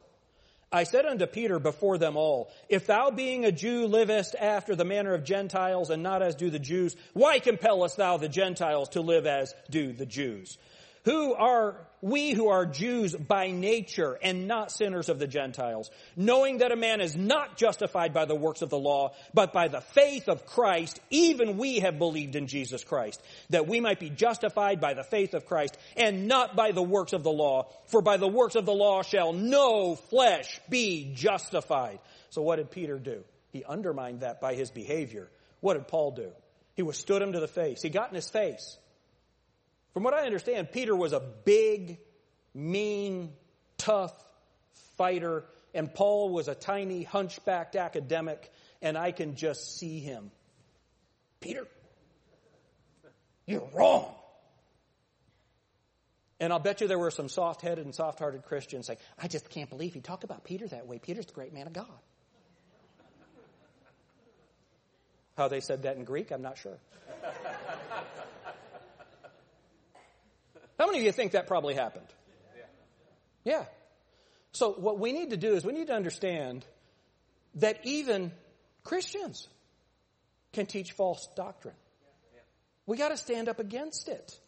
I 0.72 0.84
said 0.84 1.04
unto 1.04 1.26
Peter 1.26 1.58
before 1.58 1.98
them 1.98 2.16
all, 2.16 2.48
If 2.68 2.86
thou 2.86 3.10
being 3.10 3.44
a 3.44 3.50
Jew 3.50 3.86
livest 3.86 4.36
after 4.38 4.76
the 4.76 4.84
manner 4.84 5.14
of 5.14 5.24
Gentiles 5.24 5.90
and 5.90 6.02
not 6.02 6.22
as 6.22 6.36
do 6.36 6.48
the 6.48 6.60
Jews, 6.60 6.94
why 7.12 7.40
compellest 7.40 7.96
thou 7.96 8.18
the 8.18 8.28
Gentiles 8.28 8.90
to 8.90 9.00
live 9.00 9.26
as 9.26 9.52
do 9.68 9.92
the 9.92 10.06
Jews? 10.06 10.58
Who 11.04 11.34
are 11.34 11.76
we 12.02 12.32
who 12.32 12.48
are 12.48 12.64
Jews 12.66 13.14
by 13.14 13.50
nature 13.50 14.18
and 14.22 14.48
not 14.48 14.70
sinners 14.70 15.08
of 15.08 15.18
the 15.18 15.26
Gentiles, 15.26 15.90
knowing 16.16 16.58
that 16.58 16.72
a 16.72 16.76
man 16.76 17.00
is 17.00 17.16
not 17.16 17.56
justified 17.56 18.14
by 18.14 18.24
the 18.24 18.34
works 18.34 18.62
of 18.62 18.70
the 18.70 18.78
law, 18.78 19.12
but 19.34 19.52
by 19.52 19.68
the 19.68 19.80
faith 19.80 20.28
of 20.28 20.46
Christ, 20.46 21.00
even 21.10 21.58
we 21.58 21.80
have 21.80 21.98
believed 21.98 22.36
in 22.36 22.46
Jesus 22.46 22.84
Christ, 22.84 23.22
that 23.50 23.66
we 23.66 23.80
might 23.80 24.00
be 24.00 24.10
justified 24.10 24.80
by 24.80 24.94
the 24.94 25.04
faith 25.04 25.34
of 25.34 25.46
Christ 25.46 25.76
and 25.96 26.26
not 26.26 26.56
by 26.56 26.72
the 26.72 26.82
works 26.82 27.12
of 27.12 27.22
the 27.22 27.30
law, 27.30 27.68
for 27.86 28.02
by 28.02 28.16
the 28.16 28.28
works 28.28 28.54
of 28.54 28.66
the 28.66 28.72
law 28.72 29.02
shall 29.02 29.32
no 29.32 29.94
flesh 29.94 30.60
be 30.68 31.12
justified. 31.14 31.98
So 32.30 32.42
what 32.42 32.56
did 32.56 32.70
Peter 32.70 32.98
do? 32.98 33.24
He 33.52 33.64
undermined 33.64 34.20
that 34.20 34.40
by 34.40 34.54
his 34.54 34.70
behavior. 34.70 35.28
What 35.60 35.74
did 35.74 35.88
Paul 35.88 36.12
do? 36.12 36.30
He 36.74 36.82
withstood 36.82 37.20
him 37.20 37.32
to 37.32 37.40
the 37.40 37.48
face. 37.48 37.82
He 37.82 37.90
got 37.90 38.08
in 38.08 38.14
his 38.14 38.30
face. 38.30 38.78
From 39.92 40.02
what 40.02 40.14
I 40.14 40.26
understand, 40.26 40.70
Peter 40.70 40.94
was 40.94 41.12
a 41.12 41.20
big, 41.20 41.98
mean, 42.54 43.32
tough 43.76 44.12
fighter, 44.96 45.44
and 45.74 45.92
Paul 45.92 46.30
was 46.30 46.48
a 46.48 46.54
tiny, 46.54 47.02
hunchbacked 47.02 47.76
academic, 47.76 48.52
and 48.82 48.96
I 48.96 49.12
can 49.12 49.34
just 49.34 49.78
see 49.78 49.98
him. 49.98 50.30
Peter, 51.40 51.66
you're 53.46 53.68
wrong. 53.72 54.14
And 56.38 56.52
I'll 56.52 56.58
bet 56.58 56.80
you 56.80 56.88
there 56.88 56.98
were 56.98 57.10
some 57.10 57.28
soft 57.28 57.60
headed 57.60 57.84
and 57.84 57.94
soft 57.94 58.18
hearted 58.18 58.44
Christians 58.44 58.86
saying, 58.86 58.98
I 59.18 59.28
just 59.28 59.50
can't 59.50 59.68
believe 59.68 59.92
he 59.92 60.00
talked 60.00 60.24
about 60.24 60.44
Peter 60.44 60.66
that 60.68 60.86
way. 60.86 60.98
Peter's 60.98 61.26
the 61.26 61.34
great 61.34 61.52
man 61.52 61.66
of 61.66 61.74
God. 61.74 61.86
How 65.36 65.48
they 65.48 65.60
said 65.60 65.82
that 65.82 65.96
in 65.96 66.04
Greek, 66.04 66.30
I'm 66.30 66.42
not 66.42 66.58
sure. 66.58 66.78
How 70.80 70.86
many 70.86 71.00
of 71.00 71.04
you 71.04 71.12
think 71.12 71.32
that 71.32 71.46
probably 71.46 71.74
happened? 71.74 72.06
Yeah. 73.44 73.66
So 74.52 74.72
what 74.72 74.98
we 74.98 75.12
need 75.12 75.28
to 75.30 75.36
do 75.36 75.52
is 75.52 75.62
we 75.62 75.74
need 75.74 75.88
to 75.88 75.92
understand 75.92 76.64
that 77.56 77.80
even 77.84 78.32
Christians 78.82 79.46
can 80.54 80.64
teach 80.64 80.92
false 80.92 81.28
doctrine. 81.36 81.74
We 82.86 82.96
got 82.96 83.10
to 83.10 83.18
stand 83.18 83.50
up 83.50 83.58
against 83.58 84.08
it. 84.08 84.38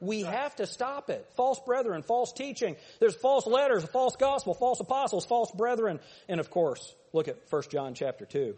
We 0.00 0.22
have 0.22 0.56
to 0.56 0.66
stop 0.66 1.08
it. 1.08 1.24
False 1.36 1.60
brethren, 1.64 2.02
false 2.02 2.32
teaching. 2.32 2.74
There's 2.98 3.14
false 3.14 3.46
letters, 3.46 3.84
false 3.84 4.16
gospel, 4.16 4.54
false 4.54 4.80
apostles, 4.80 5.24
false 5.24 5.52
brethren. 5.52 6.00
And 6.28 6.40
of 6.40 6.50
course, 6.50 6.96
look 7.12 7.28
at 7.28 7.38
1 7.48 7.62
John 7.70 7.94
chapter 7.94 8.26
2. 8.26 8.56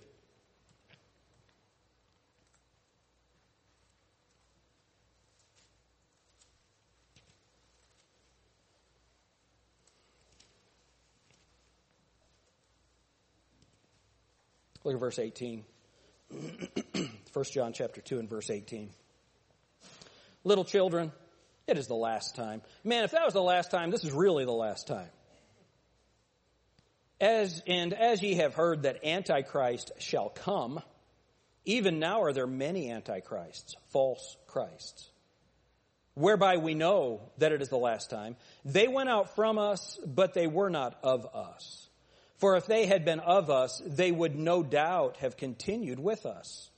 Look 14.88 14.94
at 14.94 15.00
verse 15.00 15.18
18. 15.18 15.64
1 17.34 17.44
John 17.52 17.74
chapter 17.74 18.00
2 18.00 18.20
and 18.20 18.30
verse 18.30 18.48
18. 18.48 18.88
Little 20.44 20.64
children, 20.64 21.12
it 21.66 21.76
is 21.76 21.88
the 21.88 21.94
last 21.94 22.36
time. 22.36 22.62
Man, 22.84 23.04
if 23.04 23.10
that 23.10 23.22
was 23.22 23.34
the 23.34 23.42
last 23.42 23.70
time, 23.70 23.90
this 23.90 24.02
is 24.02 24.12
really 24.12 24.46
the 24.46 24.50
last 24.50 24.86
time. 24.86 25.10
As, 27.20 27.62
and 27.66 27.92
as 27.92 28.22
ye 28.22 28.36
have 28.36 28.54
heard 28.54 28.84
that 28.84 29.04
Antichrist 29.04 29.92
shall 29.98 30.30
come, 30.30 30.80
even 31.66 31.98
now 31.98 32.22
are 32.22 32.32
there 32.32 32.46
many 32.46 32.90
Antichrists, 32.90 33.74
false 33.90 34.38
Christs, 34.46 35.06
whereby 36.14 36.56
we 36.56 36.72
know 36.72 37.20
that 37.36 37.52
it 37.52 37.60
is 37.60 37.68
the 37.68 37.76
last 37.76 38.08
time. 38.08 38.36
They 38.64 38.88
went 38.88 39.10
out 39.10 39.36
from 39.36 39.58
us, 39.58 39.98
but 40.06 40.32
they 40.32 40.46
were 40.46 40.70
not 40.70 40.98
of 41.02 41.26
us. 41.34 41.87
For 42.38 42.56
if 42.56 42.66
they 42.66 42.86
had 42.86 43.04
been 43.04 43.20
of 43.20 43.50
us, 43.50 43.82
they 43.84 44.12
would 44.12 44.36
no 44.36 44.62
doubt 44.62 45.16
have 45.18 45.36
continued 45.36 45.98
with 45.98 46.24
us. 46.24 46.70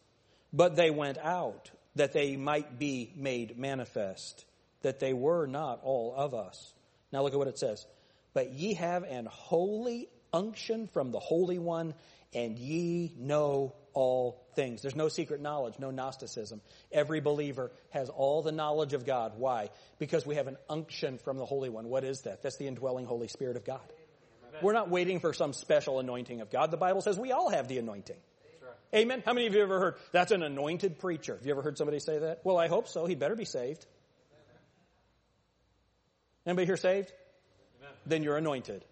But 0.52 0.74
they 0.74 0.90
went 0.90 1.18
out, 1.18 1.70
that 1.96 2.12
they 2.12 2.36
might 2.36 2.78
be 2.78 3.12
made 3.16 3.58
manifest, 3.58 4.44
that 4.82 5.00
they 5.00 5.12
were 5.12 5.46
not 5.46 5.80
all 5.82 6.14
of 6.16 6.34
us. 6.34 6.72
Now 7.12 7.22
look 7.22 7.32
at 7.32 7.38
what 7.38 7.48
it 7.48 7.58
says. 7.58 7.86
But 8.32 8.52
ye 8.52 8.74
have 8.74 9.02
an 9.02 9.26
holy 9.26 10.08
unction 10.32 10.86
from 10.88 11.10
the 11.10 11.18
Holy 11.18 11.58
One, 11.58 11.94
and 12.32 12.58
ye 12.58 13.12
know 13.18 13.74
all 13.92 14.40
things. 14.54 14.82
There's 14.82 14.96
no 14.96 15.08
secret 15.08 15.40
knowledge, 15.40 15.74
no 15.78 15.90
Gnosticism. 15.90 16.60
Every 16.92 17.20
believer 17.20 17.72
has 17.90 18.08
all 18.08 18.42
the 18.42 18.52
knowledge 18.52 18.92
of 18.92 19.04
God. 19.04 19.32
Why? 19.36 19.70
Because 19.98 20.24
we 20.24 20.36
have 20.36 20.46
an 20.46 20.56
unction 20.68 21.18
from 21.18 21.38
the 21.38 21.46
Holy 21.46 21.68
One. 21.68 21.88
What 21.88 22.04
is 22.04 22.22
that? 22.22 22.42
That's 22.42 22.56
the 22.56 22.68
indwelling 22.68 23.06
Holy 23.06 23.28
Spirit 23.28 23.56
of 23.56 23.64
God. 23.64 23.80
We're 24.62 24.72
not 24.72 24.90
waiting 24.90 25.20
for 25.20 25.32
some 25.32 25.52
special 25.52 25.98
anointing 25.98 26.40
of 26.40 26.50
God. 26.50 26.70
The 26.70 26.76
Bible 26.76 27.00
says 27.00 27.18
we 27.18 27.32
all 27.32 27.50
have 27.50 27.68
the 27.68 27.78
anointing. 27.78 28.16
Amen. 28.94 29.22
How 29.24 29.32
many 29.32 29.46
of 29.46 29.54
you 29.54 29.62
ever 29.62 29.78
heard 29.78 29.94
that's 30.10 30.32
an 30.32 30.42
anointed 30.42 30.98
preacher? 30.98 31.36
Have 31.36 31.46
you 31.46 31.52
ever 31.52 31.62
heard 31.62 31.78
somebody 31.78 32.00
say 32.00 32.18
that? 32.18 32.40
Well, 32.44 32.58
I 32.58 32.66
hope 32.66 32.88
so. 32.88 33.06
He 33.06 33.14
better 33.14 33.36
be 33.36 33.44
saved. 33.44 33.86
Anybody 36.44 36.66
here 36.66 36.76
saved? 36.76 37.12
Amen. 37.80 37.94
Then 38.06 38.22
you're 38.22 38.36
anointed. 38.36 38.82
Amen. 38.82 38.84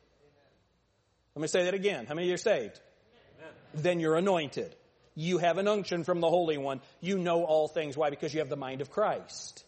Let 1.35 1.43
me 1.43 1.49
say 1.49 1.65
that 1.65 1.75
again. 1.75 2.07
How 2.07 2.15
many 2.15 2.27
of 2.27 2.29
you 2.29 2.35
are 2.35 2.39
saved? 2.39 2.79
Amen. 3.39 3.53
Then 3.75 4.01
you're 4.01 4.17
anointed. 4.17 4.77
You 5.15 5.39
have 5.39 5.59
an 5.59 5.67
unction 5.67 6.05
from 6.05 6.21
the 6.21 6.29
Holy 6.29 6.59
One. 6.59 6.81
You 7.01 7.19
know 7.19 7.43
all 7.43 7.67
things. 7.67 7.97
Why? 7.97 8.11
Because 8.11 8.33
you 8.33 8.41
have 8.41 8.49
the 8.49 8.57
mind 8.57 8.81
of 8.83 8.91
Christ. 8.91 9.65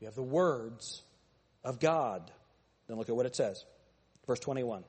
You 0.00 0.06
have 0.06 0.16
the 0.16 0.22
words 0.22 1.02
of 1.64 1.80
God. 1.80 2.30
Then 2.88 2.98
look 2.98 3.08
at 3.08 3.16
what 3.16 3.26
it 3.26 3.36
says. 3.36 3.64
Verse 4.28 4.38
21. 4.40 4.84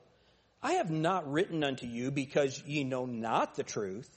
I 0.62 0.74
have 0.74 0.90
not 0.90 1.32
written 1.32 1.64
unto 1.64 1.86
you 1.86 2.10
because 2.10 2.62
ye 2.66 2.84
know 2.84 3.06
not 3.06 3.56
the 3.56 3.62
truth, 3.62 4.08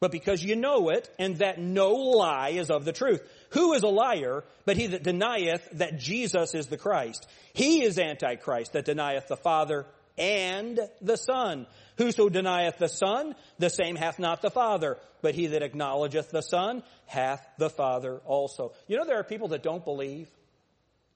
but 0.00 0.10
because 0.10 0.42
ye 0.42 0.54
know 0.54 0.88
it, 0.88 1.10
and 1.18 1.36
that 1.36 1.60
no 1.60 1.92
lie 1.92 2.48
is 2.50 2.70
of 2.70 2.86
the 2.86 2.92
truth. 2.92 3.22
Who 3.50 3.74
is 3.74 3.82
a 3.82 3.88
liar, 3.88 4.42
but 4.64 4.78
he 4.78 4.86
that 4.88 5.02
denieth 5.02 5.68
that 5.72 5.98
Jesus 5.98 6.54
is 6.54 6.68
the 6.68 6.78
Christ? 6.78 7.28
He 7.52 7.82
is 7.82 7.98
Antichrist 7.98 8.72
that 8.72 8.86
denieth 8.86 9.28
the 9.28 9.36
Father 9.36 9.84
and 10.16 10.80
the 11.02 11.16
Son. 11.16 11.66
Whoso 11.98 12.30
denieth 12.30 12.78
the 12.78 12.88
Son, 12.88 13.34
the 13.58 13.68
same 13.68 13.96
hath 13.96 14.18
not 14.18 14.40
the 14.40 14.50
Father. 14.50 14.96
But 15.20 15.34
he 15.34 15.48
that 15.48 15.62
acknowledgeth 15.62 16.30
the 16.30 16.40
Son 16.40 16.82
hath 17.04 17.46
the 17.58 17.68
Father 17.68 18.22
also. 18.24 18.72
You 18.88 18.96
know 18.96 19.04
there 19.04 19.20
are 19.20 19.24
people 19.24 19.48
that 19.48 19.62
don't 19.62 19.84
believe 19.84 20.30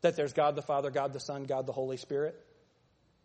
that 0.02 0.16
there's 0.16 0.34
God 0.34 0.54
the 0.54 0.62
Father, 0.62 0.90
God 0.90 1.14
the 1.14 1.20
Son, 1.20 1.44
God 1.44 1.64
the 1.64 1.72
Holy 1.72 1.96
Spirit. 1.96 2.38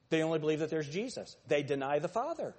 They 0.10 0.24
only 0.24 0.40
believe 0.40 0.60
that 0.60 0.70
there's 0.70 0.90
Jesus. 0.90 1.36
They 1.48 1.64
deny 1.64 2.00
the 2.00 2.08
Father. 2.08 2.56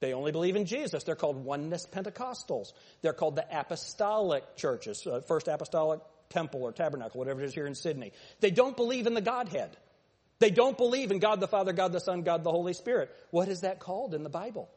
They 0.00 0.14
only 0.14 0.32
believe 0.32 0.56
in 0.56 0.66
Jesus. 0.66 1.04
They're 1.04 1.14
called 1.14 1.44
Oneness 1.44 1.86
Pentecostals. 1.86 2.72
They're 3.02 3.12
called 3.12 3.36
the 3.36 3.46
Apostolic 3.50 4.56
Churches, 4.56 5.06
uh, 5.06 5.20
First 5.20 5.46
Apostolic 5.46 6.00
Temple 6.28 6.62
or 6.62 6.72
Tabernacle, 6.72 7.18
whatever 7.18 7.40
it 7.40 7.44
is 7.44 7.54
here 7.54 7.66
in 7.66 7.74
Sydney. 7.74 8.12
They 8.40 8.50
don't 8.50 8.76
believe 8.76 9.06
in 9.06 9.14
the 9.14 9.20
Godhead. 9.20 9.76
They 10.40 10.50
don't 10.50 10.76
believe 10.76 11.12
in 11.12 11.20
God 11.20 11.38
the 11.38 11.46
Father, 11.46 11.72
God 11.72 11.92
the 11.92 12.00
Son, 12.00 12.22
God 12.22 12.42
the 12.42 12.50
Holy 12.50 12.72
Spirit. 12.72 13.14
What 13.30 13.46
is 13.46 13.60
that 13.60 13.78
called 13.78 14.12
in 14.12 14.24
the 14.24 14.28
Bible? 14.28 14.68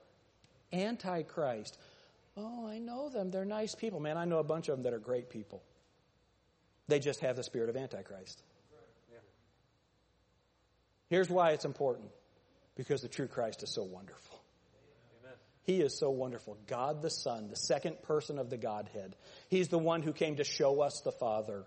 Antichrist. 0.71 1.75
Oh, 2.37 2.67
I 2.67 2.77
know 2.77 3.09
them. 3.09 3.31
They're 3.31 3.45
nice 3.45 3.73
people. 3.73 3.99
Man, 3.99 4.17
I 4.17 4.25
know 4.25 4.37
a 4.37 4.43
bunch 4.43 4.69
of 4.69 4.75
them 4.75 4.83
that 4.83 4.93
are 4.93 4.99
great 4.99 5.31
people. 5.31 5.63
They 6.87 6.99
just 6.99 7.21
have 7.21 7.35
the 7.35 7.43
spirit 7.43 7.69
of 7.69 7.77
Antichrist. 7.77 8.43
Here's 11.09 11.29
why 11.29 11.51
it's 11.51 11.65
important 11.65 12.09
because 12.75 13.01
the 13.01 13.07
true 13.07 13.27
Christ 13.27 13.63
is 13.63 13.73
so 13.73 13.83
wonderful. 13.83 14.39
Amen. 15.21 15.37
He 15.63 15.81
is 15.81 15.97
so 15.97 16.09
wonderful. 16.09 16.57
God 16.67 17.01
the 17.01 17.09
Son, 17.09 17.49
the 17.49 17.55
second 17.55 18.01
person 18.03 18.39
of 18.39 18.49
the 18.49 18.57
Godhead. 18.57 19.15
He's 19.49 19.69
the 19.69 19.77
one 19.77 20.01
who 20.01 20.13
came 20.13 20.37
to 20.37 20.43
show 20.43 20.81
us 20.81 21.01
the 21.01 21.11
Father. 21.11 21.63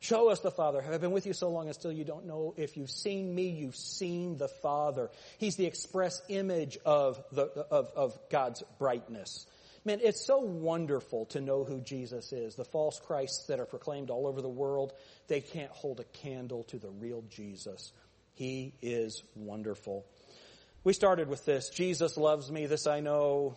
Show 0.00 0.30
us 0.30 0.40
the 0.40 0.50
Father. 0.50 0.82
Have 0.82 0.92
I 0.92 0.98
been 0.98 1.12
with 1.12 1.26
you 1.26 1.32
so 1.32 1.48
long 1.50 1.66
and 1.66 1.74
still 1.76 1.92
you 1.92 2.02
don't 2.02 2.26
know? 2.26 2.54
If 2.56 2.76
you've 2.76 2.90
seen 2.90 3.32
me, 3.32 3.50
you've 3.50 3.76
seen 3.76 4.36
the 4.36 4.48
Father. 4.48 5.10
He's 5.38 5.54
the 5.54 5.66
express 5.66 6.20
image 6.28 6.76
of, 6.84 7.22
the, 7.30 7.44
of, 7.70 7.92
of 7.94 8.18
God's 8.28 8.64
brightness. 8.80 9.46
Man, 9.84 10.00
it's 10.02 10.24
so 10.24 10.38
wonderful 10.38 11.26
to 11.26 11.40
know 11.40 11.62
who 11.62 11.80
Jesus 11.80 12.32
is. 12.32 12.56
The 12.56 12.64
false 12.64 13.00
Christs 13.00 13.46
that 13.46 13.60
are 13.60 13.66
proclaimed 13.66 14.10
all 14.10 14.26
over 14.26 14.42
the 14.42 14.48
world, 14.48 14.92
they 15.28 15.40
can't 15.40 15.70
hold 15.70 16.00
a 16.00 16.04
candle 16.04 16.64
to 16.64 16.78
the 16.78 16.90
real 16.90 17.22
Jesus. 17.30 17.92
He 18.34 18.74
is 18.82 19.22
wonderful. 19.34 20.04
We 20.84 20.92
started 20.92 21.28
with 21.28 21.44
this. 21.44 21.68
Jesus 21.70 22.16
loves 22.16 22.50
me, 22.50 22.66
this 22.66 22.86
I 22.86 23.00
know. 23.00 23.56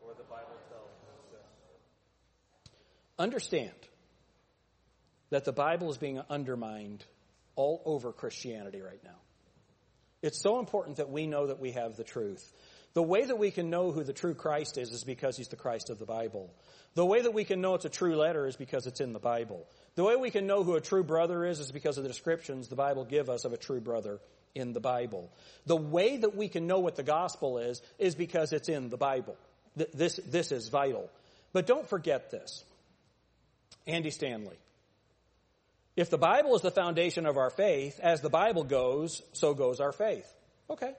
Or 0.00 0.14
the 0.16 0.22
Bible 0.24 0.56
tells 0.68 0.88
us. 1.34 1.42
Understand 3.18 3.72
that 5.30 5.44
the 5.44 5.52
Bible 5.52 5.90
is 5.90 5.98
being 5.98 6.20
undermined 6.30 7.04
all 7.56 7.82
over 7.84 8.12
Christianity 8.12 8.80
right 8.80 9.02
now. 9.04 9.18
It's 10.22 10.40
so 10.40 10.58
important 10.58 10.96
that 10.96 11.10
we 11.10 11.26
know 11.26 11.48
that 11.48 11.60
we 11.60 11.72
have 11.72 11.96
the 11.96 12.04
truth. 12.04 12.52
The 12.94 13.02
way 13.02 13.24
that 13.24 13.38
we 13.38 13.50
can 13.50 13.68
know 13.68 13.90
who 13.90 14.04
the 14.04 14.12
true 14.12 14.34
Christ 14.34 14.78
is 14.78 14.90
is 14.90 15.04
because 15.04 15.36
he's 15.36 15.48
the 15.48 15.56
Christ 15.56 15.90
of 15.90 15.98
the 15.98 16.06
Bible. 16.06 16.54
The 16.94 17.04
way 17.04 17.20
that 17.20 17.34
we 17.34 17.44
can 17.44 17.60
know 17.60 17.74
it's 17.74 17.84
a 17.84 17.90
true 17.90 18.16
letter 18.16 18.46
is 18.46 18.56
because 18.56 18.86
it's 18.86 19.00
in 19.00 19.12
the 19.12 19.18
Bible. 19.18 19.66
The 19.96 20.04
way 20.04 20.16
we 20.16 20.30
can 20.30 20.46
know 20.46 20.64
who 20.64 20.74
a 20.74 20.80
true 20.80 21.04
brother 21.04 21.44
is 21.44 21.60
is 21.60 21.70
because 21.70 21.98
of 21.98 22.02
the 22.02 22.08
descriptions 22.08 22.68
the 22.68 22.76
Bible 22.76 23.04
give 23.04 23.30
us 23.30 23.44
of 23.44 23.52
a 23.52 23.56
true 23.56 23.80
brother 23.80 24.18
in 24.54 24.72
the 24.72 24.80
Bible. 24.80 25.30
The 25.66 25.76
way 25.76 26.16
that 26.16 26.36
we 26.36 26.48
can 26.48 26.66
know 26.66 26.80
what 26.80 26.96
the 26.96 27.02
gospel 27.02 27.58
is 27.58 27.80
is 27.98 28.14
because 28.14 28.52
it's 28.52 28.68
in 28.68 28.90
the 28.90 28.96
Bible. 28.96 29.36
This, 29.76 30.20
this 30.26 30.52
is 30.52 30.68
vital. 30.68 31.10
But 31.52 31.66
don't 31.66 31.88
forget 31.88 32.30
this. 32.30 32.64
Andy 33.86 34.10
Stanley. 34.10 34.56
If 35.96 36.10
the 36.10 36.18
Bible 36.18 36.56
is 36.56 36.62
the 36.62 36.70
foundation 36.70 37.26
of 37.26 37.36
our 37.36 37.50
faith, 37.50 38.00
as 38.02 38.20
the 38.20 38.30
Bible 38.30 38.64
goes, 38.64 39.22
so 39.32 39.54
goes 39.54 39.80
our 39.80 39.92
faith. 39.92 40.32
Okay. 40.68 40.92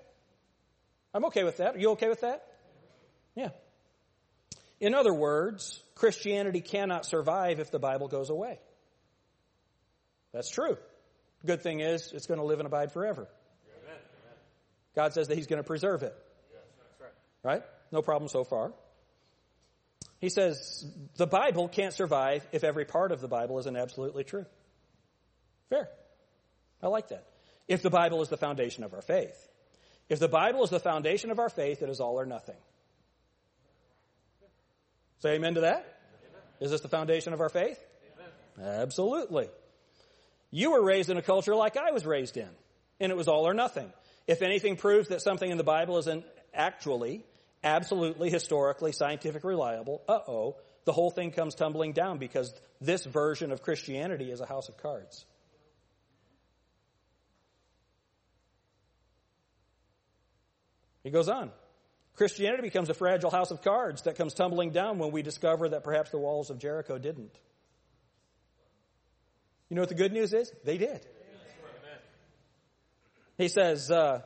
I'm 1.14 1.26
okay 1.26 1.44
with 1.44 1.58
that. 1.58 1.76
Are 1.76 1.80
you 1.80 1.92
okay 1.92 2.08
with 2.08 2.22
that? 2.22 2.46
Yeah. 3.36 3.50
In 4.80 4.94
other 4.94 5.14
words, 5.14 5.82
Christianity 5.96 6.62
cannot 6.62 7.06
survive 7.06 7.60
if 7.60 7.72
the 7.72 7.80
Bible 7.80 8.08
goes 8.08 8.30
away. 8.30 8.60
That's 10.36 10.50
true. 10.50 10.78
Good 11.46 11.62
thing 11.62 11.80
is, 11.80 12.12
it's 12.14 12.28
going 12.28 12.42
to 12.42 12.46
live 12.46 12.60
and 12.60 12.68
abide 12.68 12.92
forever. 12.92 13.30
God 14.96 15.14
says 15.14 15.30
that 15.30 15.36
He's 15.36 15.48
going 15.48 15.62
to 15.62 15.68
preserve 15.68 16.04
it. 16.04 16.14
Right? 17.42 17.64
No 17.92 18.02
problem 18.02 18.28
so 18.28 18.44
far. 18.44 18.74
He 20.20 20.30
says 20.30 20.86
the 21.16 21.28
Bible 21.28 21.70
can't 21.70 21.94
survive 21.94 22.46
if 22.52 22.64
every 22.64 22.84
part 22.84 23.12
of 23.12 23.22
the 23.22 23.28
Bible 23.28 23.60
isn't 23.60 23.76
absolutely 23.76 24.24
true. 24.24 24.46
Fair. 25.70 25.90
I 26.82 26.88
like 26.88 27.10
that. 27.10 27.26
If 27.68 27.82
the 27.82 27.90
Bible 27.90 28.22
is 28.22 28.30
the 28.30 28.38
foundation 28.38 28.84
of 28.84 28.94
our 28.94 29.02
faith. 29.02 29.36
If 30.10 30.20
the 30.20 30.28
Bible 30.28 30.64
is 30.64 30.70
the 30.70 30.80
foundation 30.80 31.32
of 31.32 31.40
our 31.40 31.50
faith, 31.50 31.82
it 31.82 31.90
is 31.90 32.00
all 32.00 32.20
or 32.20 32.26
nothing. 32.26 32.58
Say 35.20 35.36
amen 35.36 35.56
to 35.56 35.62
that? 35.62 35.78
Amen. 35.78 36.42
Is 36.60 36.72
this 36.72 36.82
the 36.82 36.90
foundation 36.90 37.34
of 37.34 37.42
our 37.42 37.50
faith? 37.50 37.80
Amen. 38.60 38.82
Absolutely. 38.82 39.50
You 40.56 40.72
were 40.72 40.82
raised 40.82 41.10
in 41.10 41.18
a 41.18 41.22
culture 41.22 41.54
like 41.54 41.76
I 41.76 41.92
was 41.92 42.06
raised 42.06 42.38
in, 42.38 42.48
and 43.02 43.12
it 43.12 43.18
was 43.18 43.28
all 43.28 43.46
or 43.46 43.54
nothing. 43.54 43.92
If 44.26 44.42
anything 44.42 44.78
proves 44.78 45.10
that 45.10 45.22
something 45.22 45.52
in 45.52 45.58
the 45.58 45.66
Bible 45.66 45.98
isn't 45.98 46.24
actually, 46.54 47.26
absolutely, 47.62 48.30
historically, 48.30 48.94
scientifically 48.94 49.50
reliable, 49.50 50.02
uh 50.08 50.20
oh, 50.30 50.56
the 50.86 50.94
whole 50.94 51.12
thing 51.12 51.32
comes 51.32 51.56
tumbling 51.56 51.92
down 51.92 52.20
because 52.20 52.54
this 52.80 53.04
version 53.04 53.52
of 53.52 53.64
Christianity 53.64 54.32
is 54.32 54.40
a 54.40 54.46
house 54.46 54.70
of 54.70 54.78
cards. 54.78 55.26
He 61.04 61.10
goes 61.10 61.28
on. 61.28 61.52
Christianity 62.16 62.62
becomes 62.62 62.90
a 62.90 62.94
fragile 62.94 63.30
house 63.30 63.52
of 63.52 63.62
cards 63.62 64.04
that 64.04 64.16
comes 64.16 64.34
tumbling 64.34 64.70
down 64.70 65.00
when 65.00 65.12
we 65.12 65.22
discover 65.22 65.68
that 65.68 65.84
perhaps 65.84 66.12
the 66.12 66.18
walls 66.18 66.50
of 66.50 66.60
Jericho 66.60 66.98
didn't. 66.98 67.38
You 69.76 69.80
know 69.80 69.82
what 69.82 69.90
the 69.90 69.96
good 69.96 70.14
news 70.14 70.32
is? 70.32 70.54
They 70.64 70.78
did. 70.78 71.02
He 73.38 73.50
says, 73.50 73.92
uh, 73.92 74.22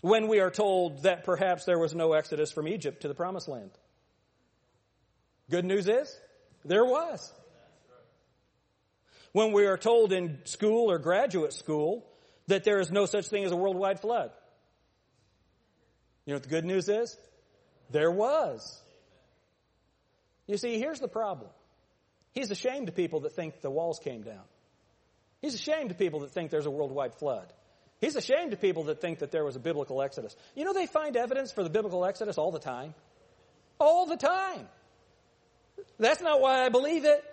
when 0.00 0.26
we 0.26 0.40
are 0.40 0.50
told 0.50 1.04
that 1.04 1.22
perhaps 1.22 1.66
there 1.66 1.78
was 1.78 1.94
no 1.94 2.12
exodus 2.12 2.50
from 2.50 2.66
Egypt 2.66 3.02
to 3.02 3.06
the 3.06 3.14
promised 3.14 3.46
land. 3.46 3.70
Good 5.50 5.64
news 5.64 5.86
is, 5.86 6.12
there 6.64 6.84
was. 6.84 7.32
When 9.30 9.52
we 9.52 9.66
are 9.66 9.78
told 9.78 10.12
in 10.12 10.40
school 10.46 10.90
or 10.90 10.98
graduate 10.98 11.52
school 11.52 12.04
that 12.48 12.64
there 12.64 12.80
is 12.80 12.90
no 12.90 13.06
such 13.06 13.28
thing 13.28 13.44
as 13.44 13.52
a 13.52 13.56
worldwide 13.56 14.00
flood. 14.00 14.32
You 16.24 16.32
know 16.32 16.36
what 16.38 16.42
the 16.42 16.48
good 16.48 16.64
news 16.64 16.88
is? 16.88 17.16
There 17.90 18.10
was. 18.10 18.82
You 20.48 20.56
see, 20.56 20.76
here's 20.76 20.98
the 20.98 21.06
problem. 21.06 21.50
He's 22.36 22.50
ashamed 22.50 22.88
of 22.88 22.94
people 22.94 23.20
that 23.20 23.32
think 23.32 23.62
the 23.62 23.70
walls 23.70 23.98
came 23.98 24.20
down. 24.20 24.44
He's 25.40 25.54
ashamed 25.54 25.90
of 25.90 25.98
people 25.98 26.20
that 26.20 26.32
think 26.32 26.50
there's 26.50 26.66
a 26.66 26.70
worldwide 26.70 27.14
flood. 27.14 27.50
He's 27.98 28.14
ashamed 28.14 28.52
of 28.52 28.60
people 28.60 28.84
that 28.84 29.00
think 29.00 29.20
that 29.20 29.30
there 29.30 29.42
was 29.42 29.56
a 29.56 29.58
biblical 29.58 30.02
exodus. 30.02 30.36
You 30.54 30.66
know, 30.66 30.74
they 30.74 30.86
find 30.86 31.16
evidence 31.16 31.50
for 31.50 31.64
the 31.64 31.70
biblical 31.70 32.04
exodus 32.04 32.36
all 32.36 32.52
the 32.52 32.58
time. 32.58 32.94
All 33.80 34.04
the 34.04 34.18
time. 34.18 34.68
That's 35.98 36.20
not 36.20 36.42
why 36.42 36.62
I 36.62 36.68
believe 36.68 37.06
it. 37.06 37.24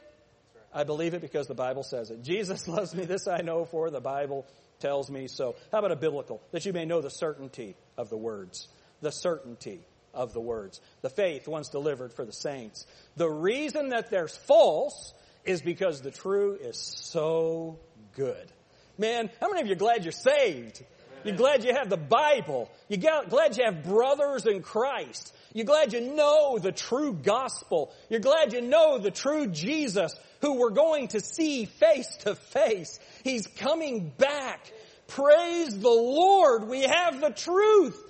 I 0.74 0.86
believe 0.86 1.14
it 1.14 1.22
because 1.22 1.48
the 1.48 1.54
Bible 1.54 1.84
says 1.84 2.10
it. 2.10 2.24
Jesus 2.24 2.66
loves 2.70 2.96
me. 2.96 3.04
This 3.04 3.28
I 3.28 3.42
know 3.42 3.66
for 3.66 3.90
the 3.90 4.02
Bible 4.02 4.46
tells 4.80 5.12
me 5.12 5.28
so. 5.28 5.56
How 5.70 5.80
about 5.80 5.92
a 5.92 5.98
biblical? 5.98 6.42
That 6.52 6.66
you 6.66 6.72
may 6.72 6.86
know 6.86 7.02
the 7.02 7.10
certainty 7.10 7.76
of 7.98 8.10
the 8.10 8.18
words 8.18 8.70
the 9.04 9.12
certainty 9.12 9.82
of 10.14 10.34
the 10.34 10.42
words. 10.42 10.80
The 11.02 11.10
faith 11.10 11.48
once 11.48 11.70
delivered 11.70 12.14
for 12.14 12.26
the 12.26 12.34
saints. 12.34 12.86
The 13.16 13.30
reason 13.30 13.90
that 13.90 14.10
there's 14.10 14.36
false 14.36 15.14
is 15.46 15.62
because 15.62 16.02
the 16.02 16.12
true 16.12 16.58
is 16.60 16.78
so 16.78 17.80
good. 18.16 18.52
Man, 18.98 19.30
how 19.42 19.50
many 19.50 19.62
of 19.62 19.68
you 19.68 19.74
are 19.74 19.78
glad 19.78 20.04
you're 20.04 20.12
saved? 20.12 20.84
You're 21.24 21.36
glad 21.36 21.64
you 21.64 21.74
have 21.74 21.90
the 21.90 21.98
Bible. 21.98 22.70
You're 22.90 23.24
glad 23.30 23.58
you 23.58 23.64
have 23.66 23.84
brothers 23.84 24.46
in 24.46 24.62
Christ. 24.62 25.34
You're 25.54 25.66
glad 25.66 25.94
you 25.94 26.02
know 26.02 26.60
the 26.60 26.72
true 26.72 27.14
gospel. 27.14 27.94
You're 28.10 28.20
glad 28.20 28.54
you 28.54 28.62
know 28.62 28.98
the 28.98 29.12
true 29.12 29.48
Jesus 29.48 30.16
who 30.42 30.60
we're 30.60 30.72
going 30.72 31.10
to 31.10 31.22
see 31.22 31.66
face 31.66 32.14
to 32.22 32.36
face. 32.36 33.00
He's 33.24 33.48
coming 33.48 34.12
back. 34.18 34.72
Praise 35.08 35.80
the 35.80 35.90
Lord. 35.90 36.68
We 36.68 36.82
have 36.82 37.22
the 37.22 37.30
truth. 37.30 38.02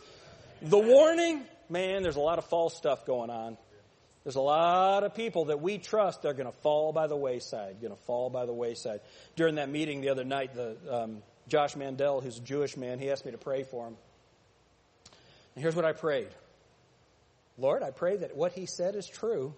The 0.61 0.79
warning, 0.79 1.43
man, 1.69 2.03
there's 2.03 2.15
a 2.15 2.21
lot 2.21 2.37
of 2.37 2.45
false 2.45 2.75
stuff 2.75 3.05
going 3.05 3.29
on. 3.29 3.57
There's 4.23 4.35
a 4.35 4.41
lot 4.41 5.03
of 5.03 5.15
people 5.15 5.45
that 5.45 5.61
we 5.61 5.77
trust 5.77 6.21
they're 6.21 6.33
going 6.33 6.51
to 6.51 6.57
fall 6.59 6.93
by 6.93 7.07
the 7.07 7.15
wayside, 7.15 7.81
going 7.81 7.93
to 7.93 8.01
fall 8.03 8.29
by 8.29 8.45
the 8.45 8.53
wayside. 8.53 9.01
During 9.35 9.55
that 9.55 9.69
meeting 9.69 10.01
the 10.01 10.09
other 10.09 10.23
night, 10.23 10.53
the 10.55 10.77
um, 10.89 11.23
Josh 11.47 11.75
Mandel, 11.75 12.21
who's 12.21 12.37
a 12.37 12.41
Jewish 12.41 12.77
man, 12.77 12.99
he 12.99 13.11
asked 13.11 13.25
me 13.25 13.31
to 13.31 13.37
pray 13.37 13.63
for 13.63 13.87
him. 13.87 13.97
And 15.55 15.61
here's 15.61 15.75
what 15.75 15.83
I 15.83 15.91
prayed. 15.91 16.29
Lord, 17.57 17.83
I 17.83 17.91
pray 17.91 18.17
that 18.17 18.35
what 18.35 18.53
he 18.53 18.65
said 18.65 18.95
is 18.95 19.07
true 19.07 19.53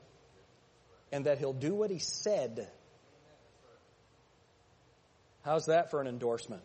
and 1.11 1.25
that 1.25 1.37
he'll 1.37 1.53
do 1.53 1.75
what 1.75 1.91
he 1.91 1.99
said. 1.99 2.67
How's 5.43 5.67
that 5.67 5.91
for 5.91 6.01
an 6.01 6.07
endorsement? 6.07 6.63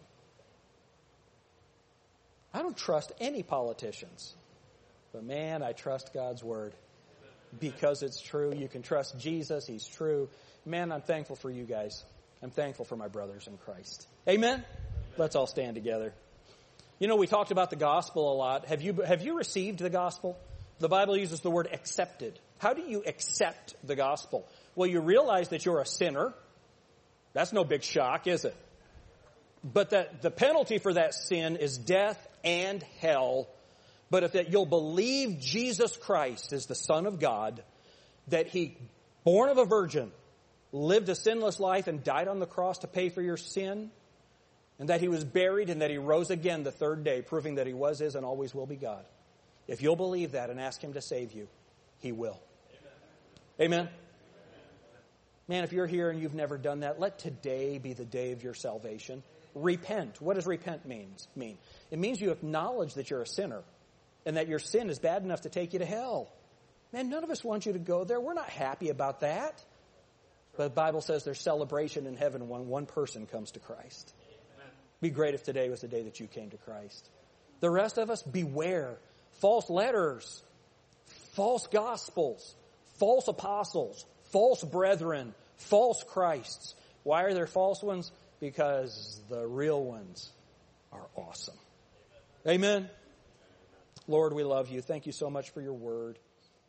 I 2.52 2.62
don't 2.62 2.76
trust 2.76 3.12
any 3.20 3.42
politicians. 3.42 4.34
But 5.12 5.24
man, 5.24 5.62
I 5.62 5.72
trust 5.72 6.12
God's 6.14 6.42
word 6.42 6.74
because 7.58 8.02
it's 8.02 8.20
true. 8.20 8.54
You 8.54 8.68
can 8.68 8.82
trust 8.82 9.18
Jesus. 9.18 9.66
He's 9.66 9.86
true. 9.86 10.28
Man, 10.64 10.92
I'm 10.92 11.02
thankful 11.02 11.36
for 11.36 11.50
you 11.50 11.64
guys. 11.64 12.04
I'm 12.42 12.50
thankful 12.50 12.84
for 12.84 12.96
my 12.96 13.08
brothers 13.08 13.46
in 13.46 13.56
Christ. 13.58 14.06
Amen? 14.28 14.64
Let's 15.16 15.36
all 15.36 15.46
stand 15.46 15.74
together. 15.74 16.14
You 16.98 17.08
know, 17.08 17.16
we 17.16 17.26
talked 17.26 17.50
about 17.50 17.70
the 17.70 17.76
gospel 17.76 18.32
a 18.32 18.36
lot. 18.36 18.66
Have 18.66 18.82
you, 18.82 18.92
have 18.94 19.22
you 19.22 19.36
received 19.36 19.80
the 19.80 19.90
gospel? 19.90 20.38
The 20.78 20.88
Bible 20.88 21.16
uses 21.16 21.40
the 21.40 21.50
word 21.50 21.68
accepted. 21.72 22.38
How 22.58 22.74
do 22.74 22.82
you 22.82 23.02
accept 23.06 23.74
the 23.84 23.96
gospel? 23.96 24.46
Well, 24.74 24.88
you 24.88 25.00
realize 25.00 25.48
that 25.48 25.64
you're 25.64 25.80
a 25.80 25.86
sinner. 25.86 26.32
That's 27.32 27.52
no 27.52 27.64
big 27.64 27.82
shock, 27.82 28.26
is 28.26 28.44
it? 28.44 28.56
But 29.62 29.90
that 29.90 30.22
the 30.22 30.30
penalty 30.30 30.78
for 30.78 30.94
that 30.94 31.14
sin 31.14 31.56
is 31.56 31.76
death 31.76 32.26
and 32.44 32.82
hell. 33.00 33.48
But 34.10 34.24
if 34.24 34.32
that 34.32 34.50
you'll 34.50 34.66
believe 34.66 35.38
Jesus 35.38 35.96
Christ 35.96 36.52
is 36.52 36.66
the 36.66 36.74
Son 36.74 37.06
of 37.06 37.20
God, 37.20 37.62
that 38.28 38.48
He, 38.48 38.76
born 39.24 39.48
of 39.48 39.58
a 39.58 39.64
virgin, 39.64 40.10
lived 40.72 41.08
a 41.08 41.14
sinless 41.14 41.60
life 41.60 41.86
and 41.86 42.02
died 42.02 42.26
on 42.26 42.40
the 42.40 42.46
cross 42.46 42.78
to 42.78 42.88
pay 42.88 43.08
for 43.08 43.22
your 43.22 43.36
sin, 43.36 43.90
and 44.80 44.88
that 44.88 45.00
He 45.00 45.08
was 45.08 45.24
buried 45.24 45.70
and 45.70 45.80
that 45.80 45.90
He 45.90 45.98
rose 45.98 46.30
again 46.30 46.64
the 46.64 46.72
third 46.72 47.04
day, 47.04 47.22
proving 47.22 47.54
that 47.54 47.68
He 47.68 47.72
was, 47.72 48.00
is, 48.00 48.16
and 48.16 48.26
always 48.26 48.52
will 48.52 48.66
be 48.66 48.76
God. 48.76 49.04
If 49.68 49.80
you'll 49.80 49.96
believe 49.96 50.32
that 50.32 50.50
and 50.50 50.60
ask 50.60 50.82
Him 50.82 50.94
to 50.94 51.00
save 51.00 51.32
you, 51.32 51.46
He 52.00 52.10
will. 52.10 52.40
Amen. 53.60 53.78
Amen. 53.78 53.88
Man, 55.46 55.64
if 55.64 55.72
you're 55.72 55.86
here 55.86 56.10
and 56.10 56.20
you've 56.20 56.34
never 56.34 56.58
done 56.58 56.80
that, 56.80 56.98
let 56.98 57.18
today 57.18 57.78
be 57.78 57.92
the 57.92 58.04
day 58.04 58.32
of 58.32 58.42
your 58.42 58.54
salvation. 58.54 59.22
Repent. 59.54 60.20
What 60.20 60.34
does 60.34 60.46
repent 60.46 60.86
means, 60.86 61.26
mean? 61.36 61.58
It 61.90 61.98
means 61.98 62.20
you 62.20 62.30
acknowledge 62.30 62.94
that 62.94 63.10
you're 63.10 63.22
a 63.22 63.26
sinner 63.26 63.62
and 64.26 64.36
that 64.36 64.48
your 64.48 64.58
sin 64.58 64.90
is 64.90 64.98
bad 64.98 65.22
enough 65.22 65.42
to 65.42 65.48
take 65.48 65.72
you 65.72 65.78
to 65.78 65.84
hell. 65.84 66.32
Man, 66.92 67.08
none 67.08 67.24
of 67.24 67.30
us 67.30 67.44
want 67.44 67.66
you 67.66 67.72
to 67.72 67.78
go 67.78 68.04
there. 68.04 68.20
We're 68.20 68.34
not 68.34 68.48
happy 68.48 68.88
about 68.88 69.20
that. 69.20 69.62
But 70.56 70.64
the 70.64 70.70
Bible 70.70 71.00
says 71.00 71.24
there's 71.24 71.40
celebration 71.40 72.06
in 72.06 72.16
heaven 72.16 72.48
when 72.48 72.66
one 72.68 72.86
person 72.86 73.26
comes 73.26 73.52
to 73.52 73.60
Christ. 73.60 74.12
Be 75.00 75.10
great 75.10 75.34
if 75.34 75.42
today 75.42 75.70
was 75.70 75.80
the 75.80 75.88
day 75.88 76.02
that 76.02 76.20
you 76.20 76.26
came 76.26 76.50
to 76.50 76.58
Christ. 76.58 77.08
The 77.60 77.70
rest 77.70 77.96
of 77.98 78.10
us, 78.10 78.22
beware. 78.22 78.98
False 79.40 79.70
letters, 79.70 80.42
false 81.32 81.66
gospels, 81.68 82.54
false 82.98 83.28
apostles, 83.28 84.04
false 84.32 84.62
brethren, 84.62 85.34
false 85.56 86.04
Christs. 86.06 86.74
Why 87.04 87.22
are 87.22 87.32
there 87.32 87.46
false 87.46 87.82
ones? 87.82 88.12
Because 88.40 89.18
the 89.30 89.46
real 89.46 89.82
ones 89.82 90.30
are 90.92 91.06
awesome. 91.16 91.56
Amen. 92.46 92.90
Lord, 94.10 94.32
we 94.32 94.42
love 94.42 94.68
you. 94.68 94.82
Thank 94.82 95.06
you 95.06 95.12
so 95.12 95.30
much 95.30 95.50
for 95.50 95.60
your 95.60 95.72
word. 95.72 96.18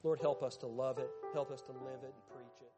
Lord, 0.03 0.19
help 0.19 0.43
us 0.43 0.57
to 0.57 0.67
love 0.67 0.99
it. 0.99 1.09
Help 1.33 1.49
us 1.49 1.61
to 1.61 1.71
live 1.71 2.03
it 2.03 2.13
and 2.13 2.35
preach 2.35 2.61
it. 2.61 2.71